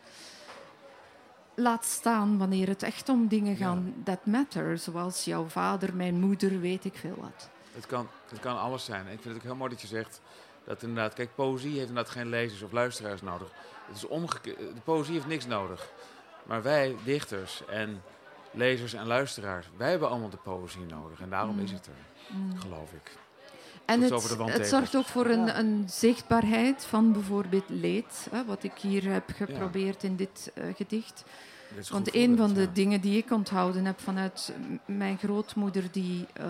Laat 1.56 1.86
staan 1.86 2.38
wanneer 2.38 2.68
het 2.68 2.84
echt 2.84 3.10
om 3.10 3.28
dingen 3.28 3.52
Ja. 3.52 3.58
gaan 3.58 3.94
that 4.04 4.26
matter, 4.26 4.78
zoals 4.78 5.24
jouw 5.26 5.48
vader, 5.48 5.96
mijn 5.96 6.20
moeder, 6.20 6.60
weet 6.60 6.86
ik 6.86 6.96
veel 6.98 7.16
wat. 7.18 7.50
Het 7.74 7.86
kan, 7.86 8.08
het 8.30 8.40
kan 8.40 8.60
alles 8.60 8.86
zijn. 8.86 9.02
Ik 9.02 9.12
vind 9.22 9.24
het 9.24 9.36
ook 9.36 9.44
heel 9.44 9.56
mooi 9.56 9.70
dat 9.70 9.82
je 9.82 9.88
zegt 9.88 10.22
dat 10.64 10.82
inderdaad, 10.84 11.14
kijk, 11.14 11.36
poëzie 11.36 11.74
heeft 11.78 11.88
inderdaad 11.90 12.14
geen 12.14 12.30
lezers 12.30 12.62
of 12.62 12.72
luisteraars 12.72 13.22
nodig. 13.22 13.48
Het 13.88 13.96
is 13.98 14.08
omgekeerd. 14.08 14.58
De 14.58 14.82
poëzie 14.84 15.14
heeft 15.14 15.28
niks 15.28 15.46
nodig. 15.46 15.90
Maar 16.50 16.62
wij, 16.62 16.96
dichters 17.04 17.62
en 17.68 18.02
lezers 18.52 18.94
en 18.94 19.08
luisteraars, 19.08 19.66
wij 19.78 19.90
hebben 19.90 20.10
allemaal 20.10 20.30
de 20.30 20.38
poëzie 20.38 20.86
nodig. 20.86 21.22
En 21.22 21.30
daarom 21.30 21.56
Mm. 21.56 21.64
is 21.64 21.72
het 21.72 21.86
er, 21.86 21.94
Mm. 22.36 22.58
geloof 22.60 22.92
ik. 22.92 23.12
En 23.86 24.02
het, 24.02 24.38
het 24.54 24.68
zorgt 24.68 24.96
ook 24.96 25.06
voor 25.06 25.26
een, 25.26 25.46
Ja. 25.46 25.58
een 25.60 25.84
zichtbaarheid 25.90 26.86
van 26.86 27.12
bijvoorbeeld 27.14 27.64
leed, 27.68 28.28
hè, 28.32 28.46
wat 28.46 28.64
ik 28.64 28.72
hier 28.82 29.12
heb 29.12 29.24
geprobeerd 29.36 30.04
in 30.04 30.16
dit 30.16 30.52
eh, 30.56 30.64
gedicht. 30.76 31.24
Dit 31.76 31.90
Want 31.90 32.16
een 32.16 32.38
van 32.38 32.54
de 32.54 32.62
ja. 32.62 32.68
dingen 32.74 33.02
die 33.02 33.18
ik 33.18 33.32
onthouden 33.32 33.86
heb 33.86 34.00
vanuit 34.00 34.54
mijn 34.86 35.18
grootmoeder, 35.18 35.84
die 35.92 36.26
eh, 36.34 36.46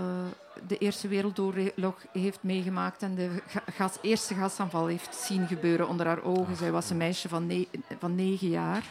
de 0.68 0.78
Eerste 0.78 1.08
Wereldoorlog 1.08 1.96
heeft 2.12 2.44
meegemaakt 2.44 3.02
en 3.02 3.16
de 3.16 3.30
ga- 3.48 3.64
gas, 3.76 3.98
eerste 4.02 4.34
gasaanval 4.34 4.86
heeft 4.88 5.16
zien 5.16 5.48
gebeuren 5.48 5.88
onder 5.88 6.06
haar 6.06 6.24
ogen. 6.24 6.56
Zij 6.56 6.72
was 6.72 6.90
een 6.90 6.98
meisje 6.98 7.30
van, 7.30 7.48
ne- 7.48 7.68
van 8.00 8.16
negen 8.16 8.50
jaar. 8.50 8.84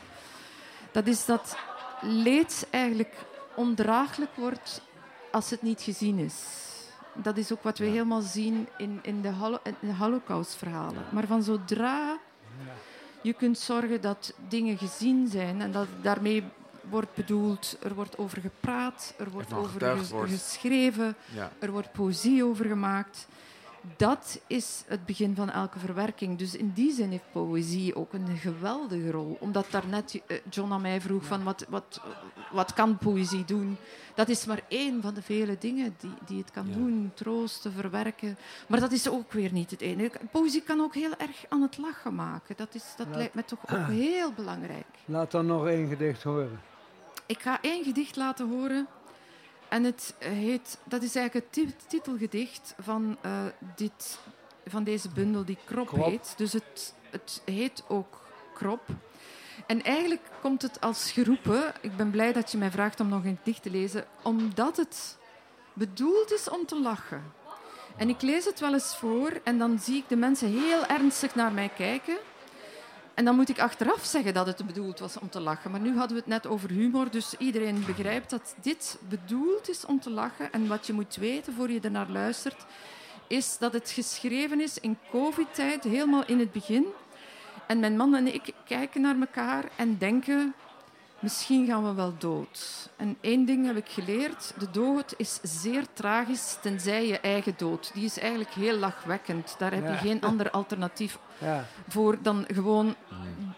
Dat 0.93 1.07
is 1.07 1.25
dat 1.25 1.57
leed 2.01 2.67
eigenlijk 2.71 3.15
ondraaglijk 3.55 4.35
wordt 4.35 4.83
als 5.31 5.51
het 5.51 5.63
niet 5.63 5.81
gezien 5.83 6.19
is. 6.19 6.35
Dat 7.15 7.37
is 7.37 7.53
ook 7.53 7.63
wat 7.63 7.79
we 7.79 7.85
Ja. 7.85 7.91
helemaal 7.91 8.21
zien 8.21 8.69
in, 8.79 8.99
in 9.03 9.23
de, 9.23 9.31
holo- 9.33 9.61
in 9.65 9.75
de 9.89 9.95
Holocaustverhalen. 9.95 11.05
Maar 11.11 11.27
van 11.27 11.43
zodra 11.43 12.19
je 13.21 13.33
kunt 13.33 13.59
zorgen 13.59 14.01
dat 14.01 14.33
dingen 14.49 14.79
gezien 14.79 15.29
zijn 15.29 15.61
en 15.61 15.73
dat 15.73 15.87
daarmee 16.03 16.45
wordt 16.91 17.15
bedoeld, 17.15 17.77
er 17.83 17.95
wordt 17.95 18.19
over 18.19 18.41
gepraat, 18.41 19.15
er 19.19 19.31
wordt 19.31 19.53
over 19.53 19.73
getuigd 19.73 19.99
ges- 20.01 20.11
wordt. 20.11 20.31
geschreven, 20.33 21.17
Ja. 21.35 21.51
er 21.59 21.71
wordt 21.71 21.93
poëzie 21.93 22.45
over 22.45 22.65
gemaakt. 22.65 23.27
Dat 23.97 24.41
is 24.47 24.85
het 24.87 25.07
begin 25.07 25.35
van 25.35 25.51
elke 25.51 25.79
verwerking. 25.79 26.39
Dus 26.39 26.57
in 26.57 26.73
die 26.75 26.93
zin 26.93 27.11
heeft 27.11 27.33
poëzie 27.33 27.95
ook 27.97 28.13
een 28.13 28.37
geweldige 28.37 29.11
rol. 29.11 29.37
Omdat 29.41 29.67
daarnet 29.71 30.21
eh, 30.27 30.37
John 30.51 30.73
aan 30.73 30.81
mij 30.81 31.01
vroeg 31.01 31.25
van 31.25 31.43
wat, 31.45 31.67
wat, 31.69 32.01
wat 32.53 32.73
kan 32.75 32.99
poëzie 32.99 33.45
doen? 33.45 33.77
Dat 34.15 34.29
is 34.29 34.45
maar 34.45 34.61
één 34.69 35.03
van 35.03 35.15
de 35.15 35.23
vele 35.23 35.57
dingen 35.59 35.95
die, 35.99 36.11
die 36.27 36.39
het 36.39 36.51
kan 36.51 36.67
Ja. 36.69 36.75
doen. 36.75 37.11
Troosten, 37.15 37.73
verwerken. 37.73 38.37
Maar 38.69 38.81
dat 38.81 38.93
is 38.93 39.09
ook 39.09 39.33
weer 39.33 39.53
niet 39.53 39.71
het 39.71 39.81
enige. 39.81 40.19
Poëzie 40.31 40.63
kan 40.63 40.81
ook 40.81 40.95
heel 40.95 41.17
erg 41.19 41.45
aan 41.49 41.63
het 41.63 41.79
lachen 41.79 42.15
maken. 42.15 42.57
Dat, 42.57 42.75
is, 42.75 42.85
dat 42.97 43.07
lijkt 43.13 43.35
me 43.35 43.45
toch 43.45 43.59
ook 43.73 43.87
heel 43.89 44.33
belangrijk. 44.33 44.87
Laat 45.05 45.31
dan 45.31 45.47
nog 45.47 45.67
één 45.67 45.89
gedicht 45.89 46.23
horen. 46.23 46.61
Ik 47.27 47.41
ga 47.41 47.59
één 47.61 47.85
gedicht 47.85 48.17
laten 48.17 48.49
horen. 48.49 48.87
En 49.69 49.85
het 49.85 50.15
heet, 50.19 50.79
dat 50.85 51.03
is 51.03 51.15
eigenlijk 51.15 51.47
het 51.47 51.55
ti- 51.67 51.75
titelgedicht 51.89 52.75
van, 52.81 53.17
eh, 53.21 53.31
dit, 53.77 54.19
van 54.67 54.85
deze 54.85 55.09
bundel 55.09 55.45
die 55.45 55.59
Krop, 55.65 55.87
Krop. 55.87 56.05
heet. 56.07 56.35
Dus 56.37 56.53
het, 56.53 56.95
het 57.11 57.43
heet 57.45 57.83
ook 57.89 58.21
Krop. 58.55 58.81
En 59.67 59.83
eigenlijk 59.83 60.23
komt 60.41 60.63
het 60.63 60.81
als 60.81 61.11
geroepen. 61.13 61.73
Ik 61.81 61.97
ben 61.97 62.11
blij 62.11 62.33
dat 62.33 62.53
je 62.53 62.59
mij 62.59 62.71
vraagt 62.71 63.01
om 63.01 63.09
nog 63.09 63.25
een 63.25 63.37
gedicht 63.45 63.63
te 63.63 63.71
lezen, 63.71 64.05
omdat 64.23 64.77
het 64.77 65.17
bedoeld 65.73 66.33
is 66.33 66.49
om 66.51 66.67
te 66.67 66.81
lachen. 66.81 67.23
En 67.97 68.09
ik 68.09 68.23
lees 68.23 68.45
het 68.45 68.61
wel 68.61 68.73
eens 68.73 68.97
voor 68.97 69.41
en 69.45 69.59
dan 69.59 69.79
zie 69.79 69.97
ik 69.97 70.09
de 70.09 70.17
mensen 70.17 70.49
heel 70.61 70.87
ernstig 70.87 71.35
naar 71.35 71.53
mij 71.53 71.69
kijken. 71.77 72.17
En 73.19 73.25
dan 73.25 73.37
moet 73.37 73.49
ik 73.49 73.61
achteraf 73.61 74.05
zeggen 74.05 74.35
dat 74.35 74.47
het 74.47 74.67
bedoeld 74.67 74.99
was 74.99 75.19
om 75.19 75.31
te 75.31 75.41
lachen. 75.41 75.71
Maar 75.71 75.81
nu 75.81 75.97
hadden 75.97 76.17
we 76.17 76.23
het 76.23 76.27
net 76.27 76.47
over 76.47 76.71
humor, 76.71 77.11
dus 77.11 77.35
iedereen 77.39 77.85
begrijpt 77.87 78.31
dat 78.31 78.55
dit 78.63 78.99
bedoeld 79.09 79.69
is 79.69 79.85
om 79.85 80.01
te 80.01 80.11
lachen. 80.11 80.53
En 80.53 80.69
wat 80.69 80.87
je 80.87 80.93
moet 80.93 81.17
weten 81.17 81.55
voor 81.55 81.71
je 81.71 81.81
ernaar 81.81 82.09
luistert, 82.09 82.67
is 83.27 83.59
dat 83.59 83.73
het 83.73 83.91
geschreven 83.91 84.61
is 84.61 84.79
in 84.81 84.99
covid-tijd, 85.11 85.85
helemaal 85.85 86.25
in 86.27 86.39
het 86.39 86.53
begin. 86.53 86.87
En 87.67 87.81
mijn 87.81 87.97
man 87.97 88.15
en 88.15 88.35
ik 88.35 88.53
kijken 88.65 89.01
naar 89.01 89.21
elkaar 89.21 89.65
en 89.77 89.99
denken, 89.99 90.55
misschien 91.21 91.67
gaan 91.67 91.85
we 91.85 91.93
wel 91.95 92.15
dood. 92.19 92.89
En 92.97 93.17
één 93.21 93.45
ding 93.45 93.67
heb 93.67 93.77
ik 93.77 93.89
geleerd, 93.89 94.55
de 94.59 94.71
dood 94.71 95.15
is 95.17 95.39
zeer 95.43 95.85
tragisch, 95.93 96.59
tenzij 96.61 97.07
je 97.07 97.21
eigen 97.21 97.55
dood. 97.57 97.91
Die 97.95 98.05
is 98.05 98.19
eigenlijk 98.19 98.51
heel 98.51 98.77
lachwekkend. 98.79 99.55
Daar 99.59 99.73
heb 99.73 99.83
je 99.83 99.89
Ja. 99.91 99.97
geen 99.97 100.21
ander 100.21 100.51
alternatief 100.61 101.19
Ja. 101.39 101.65
voor 101.89 102.19
dan 102.23 102.45
gewoon 102.55 102.95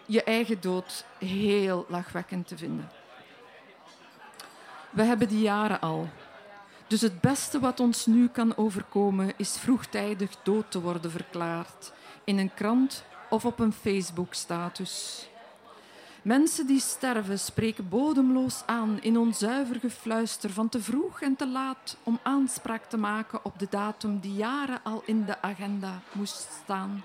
je 0.05 0.23
eigen 0.23 0.61
dood 0.61 1.05
heel 1.17 1.85
lachwekkend 1.89 2.47
te 2.47 2.57
vinden. 2.57 2.89
We 4.89 5.03
hebben 5.03 5.27
die 5.27 5.41
jaren 5.41 5.79
al. 5.79 6.09
Dus 6.87 7.01
het 7.01 7.21
beste 7.21 7.59
wat 7.59 7.79
ons 7.79 8.05
nu 8.05 8.27
kan 8.27 8.57
overkomen 8.57 9.33
is 9.37 9.57
vroegtijdig 9.57 10.35
dood 10.43 10.71
te 10.71 10.81
worden 10.81 11.11
verklaard. 11.11 11.91
In 12.23 12.37
een 12.37 12.53
krant 12.53 13.03
of 13.29 13.45
op 13.45 13.59
een 13.59 13.73
Facebook-status. 13.73 15.25
Mensen 16.21 16.67
die 16.67 16.79
sterven 16.79 17.39
spreken 17.39 17.89
bodemloos 17.89 18.63
aan 18.65 19.01
in 19.01 19.17
onzuiver 19.17 19.79
gefluister 19.79 20.49
van 20.49 20.69
te 20.69 20.81
vroeg 20.81 21.21
en 21.21 21.35
te 21.35 21.47
laat 21.47 21.97
om 22.03 22.19
aanspraak 22.23 22.83
te 22.83 22.97
maken 22.97 23.45
op 23.45 23.59
de 23.59 23.67
datum 23.69 24.19
die 24.19 24.33
jaren 24.33 24.79
al 24.83 25.03
in 25.05 25.25
de 25.25 25.41
agenda 25.41 26.01
moest 26.11 26.47
staan. 26.63 27.03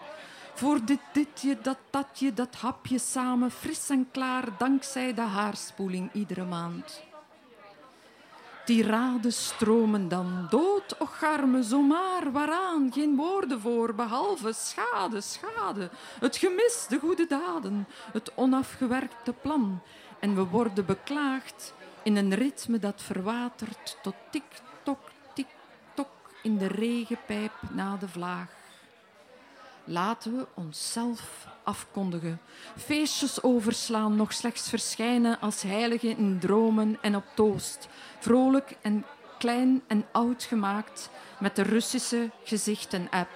Voor 0.54 0.84
dit 0.84 1.00
ditje, 1.12 1.58
dat 1.62 1.78
datje, 1.90 2.34
dat 2.34 2.54
hapje 2.54 2.98
samen, 2.98 3.50
fris 3.50 3.90
en 3.90 4.08
klaar, 4.10 4.44
dankzij 4.58 5.14
de 5.14 5.20
haarspoeling 5.20 6.10
iedere 6.12 6.44
maand. 6.44 7.05
Tiraden 8.66 9.32
stromen 9.32 10.08
dan, 10.08 10.46
dood, 10.50 10.96
och 10.98 11.22
arme, 11.22 11.62
zomaar, 11.62 12.32
waaraan, 12.32 12.92
geen 12.92 13.16
woorden 13.16 13.60
voor, 13.60 13.94
behalve 13.94 14.52
schade, 14.52 15.20
schade, 15.20 15.90
het 16.20 16.36
gemis, 16.36 16.86
de 16.88 16.98
goede 16.98 17.26
daden, 17.26 17.86
het 18.12 18.32
onafgewerkte 18.34 19.32
plan. 19.32 19.80
En 20.20 20.34
we 20.34 20.44
worden 20.44 20.86
beklaagd 20.86 21.74
in 22.02 22.16
een 22.16 22.34
ritme 22.34 22.78
dat 22.78 23.02
verwatert 23.02 23.98
tot 24.02 24.14
tik-tok, 24.30 25.10
tik-tok 25.34 26.10
in 26.42 26.58
de 26.58 26.66
regenpijp 26.66 27.52
na 27.70 27.96
de 27.96 28.08
vlaag. 28.08 28.65
Laten 29.88 30.36
we 30.36 30.46
onszelf 30.54 31.46
afkondigen. 31.62 32.40
Feestjes 32.76 33.42
overslaan, 33.42 34.16
nog 34.16 34.32
slechts 34.32 34.68
verschijnen 34.68 35.40
als 35.40 35.62
heiligen 35.62 36.16
in 36.16 36.38
dromen 36.38 36.98
en 37.00 37.16
op 37.16 37.24
toost. 37.34 37.88
Vrolijk 38.18 38.76
en 38.82 39.04
klein 39.38 39.82
en 39.86 40.06
oud 40.12 40.42
gemaakt 40.42 41.10
met 41.38 41.56
de 41.56 41.62
Russische 41.62 42.30
gezichten-app. 42.44 43.30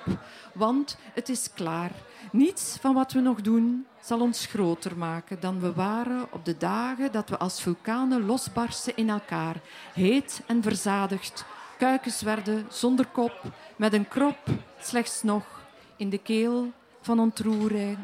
Want 0.55 0.97
het 1.15 1.29
is 1.29 1.53
klaar. 1.55 1.91
Niets 2.33 2.77
van 2.81 2.95
wat 2.95 3.13
we 3.13 3.21
nog 3.21 3.41
doen 3.41 3.87
zal 4.01 4.21
ons 4.21 4.47
groter 4.47 4.97
maken 4.97 5.41
dan 5.41 5.61
we 5.61 5.73
waren 5.73 6.33
op 6.33 6.45
de 6.45 6.57
dagen 6.57 7.13
dat 7.13 7.29
we 7.29 7.39
als 7.39 7.63
vulkanen 7.63 8.27
losbarsten 8.27 8.97
in 8.97 9.11
elkaar. 9.11 9.57
Heet 9.95 10.43
en 10.47 10.63
verzadigd. 10.63 11.45
Kuikens 11.79 12.23
werden 12.23 12.67
zonder 12.69 13.07
kop, 13.07 13.43
met 13.77 13.93
een 13.93 14.09
krop 14.09 14.39
slechts 14.81 15.23
nog 15.23 15.60
in 16.01 16.11
de 16.11 16.19
keel 16.19 16.73
van 17.01 17.19
ontroering, 17.21 17.99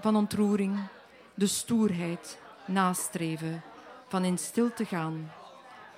van 0.00 0.16
ontroering, 0.16 0.78
de 1.34 1.46
stoerheid, 1.46 2.38
nastreven, 2.64 3.62
van 4.08 4.24
in 4.24 4.38
stilte 4.38 4.84
gaan, 4.84 5.32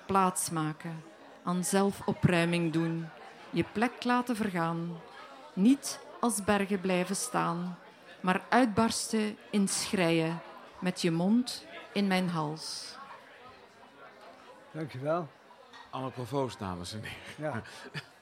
plaatsmaken, 0.05 1.03
aan 1.43 1.63
zelfopruiming 1.63 2.73
doen, 2.73 3.07
je 3.49 3.63
plek 3.63 4.03
laten 4.03 4.35
vergaan, 4.35 4.97
niet 5.53 5.99
als 6.19 6.43
bergen 6.43 6.81
blijven 6.81 7.15
staan, 7.15 7.77
maar 8.19 8.45
uitbarsten 8.49 9.37
in 9.51 9.67
schreien, 9.67 10.39
met 10.79 11.01
je 11.01 11.11
mond 11.11 11.65
in 11.93 12.07
mijn 12.07 12.29
hals. 12.29 12.97
Dankjewel. 14.71 15.27
Allemaal 15.89 16.11
provo's, 16.11 16.57
dames 16.57 16.93
en 16.93 17.01
heren. 17.03 17.53
Ja. 17.53 17.61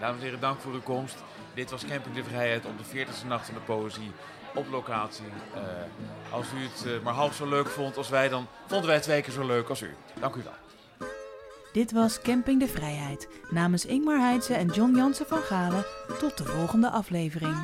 Dames 0.00 0.18
en 0.18 0.24
heren, 0.24 0.40
dank 0.40 0.60
voor 0.60 0.72
uw 0.72 0.80
komst. 0.80 1.16
Dit 1.54 1.70
was 1.70 1.86
Camping 1.86 2.14
de 2.14 2.24
Vrijheid 2.24 2.66
op 2.66 2.78
de 2.78 2.84
40e 2.84 3.26
Nacht 3.26 3.46
van 3.46 3.54
de 3.54 3.60
Poëzie 3.60 4.12
op 4.54 4.66
locatie. 4.70 5.24
Eh, 5.54 5.62
als 6.32 6.46
u 6.52 6.62
het 6.62 6.86
eh, 6.86 7.04
maar 7.04 7.14
half 7.14 7.34
zo 7.34 7.48
leuk 7.48 7.68
vond 7.68 7.96
als 7.96 8.08
wij, 8.08 8.28
dan 8.28 8.46
vonden 8.66 8.86
wij 8.86 8.94
het 8.94 9.04
twee 9.04 9.22
keer 9.22 9.32
zo 9.32 9.46
leuk 9.46 9.68
als 9.68 9.80
u. 9.80 9.94
Dank 10.20 10.34
u 10.34 10.42
wel. 10.42 11.08
Dit 11.72 11.92
was 11.92 12.20
Camping 12.20 12.60
de 12.60 12.68
Vrijheid. 12.68 13.28
Namens 13.50 13.86
Ingmar 13.86 14.18
Heidse 14.18 14.54
en 14.54 14.66
John 14.66 14.96
Jansen 14.96 15.26
van 15.26 15.38
Galen. 15.38 15.84
Tot 16.18 16.38
de 16.38 16.44
volgende 16.44 16.90
aflevering. 16.90 17.56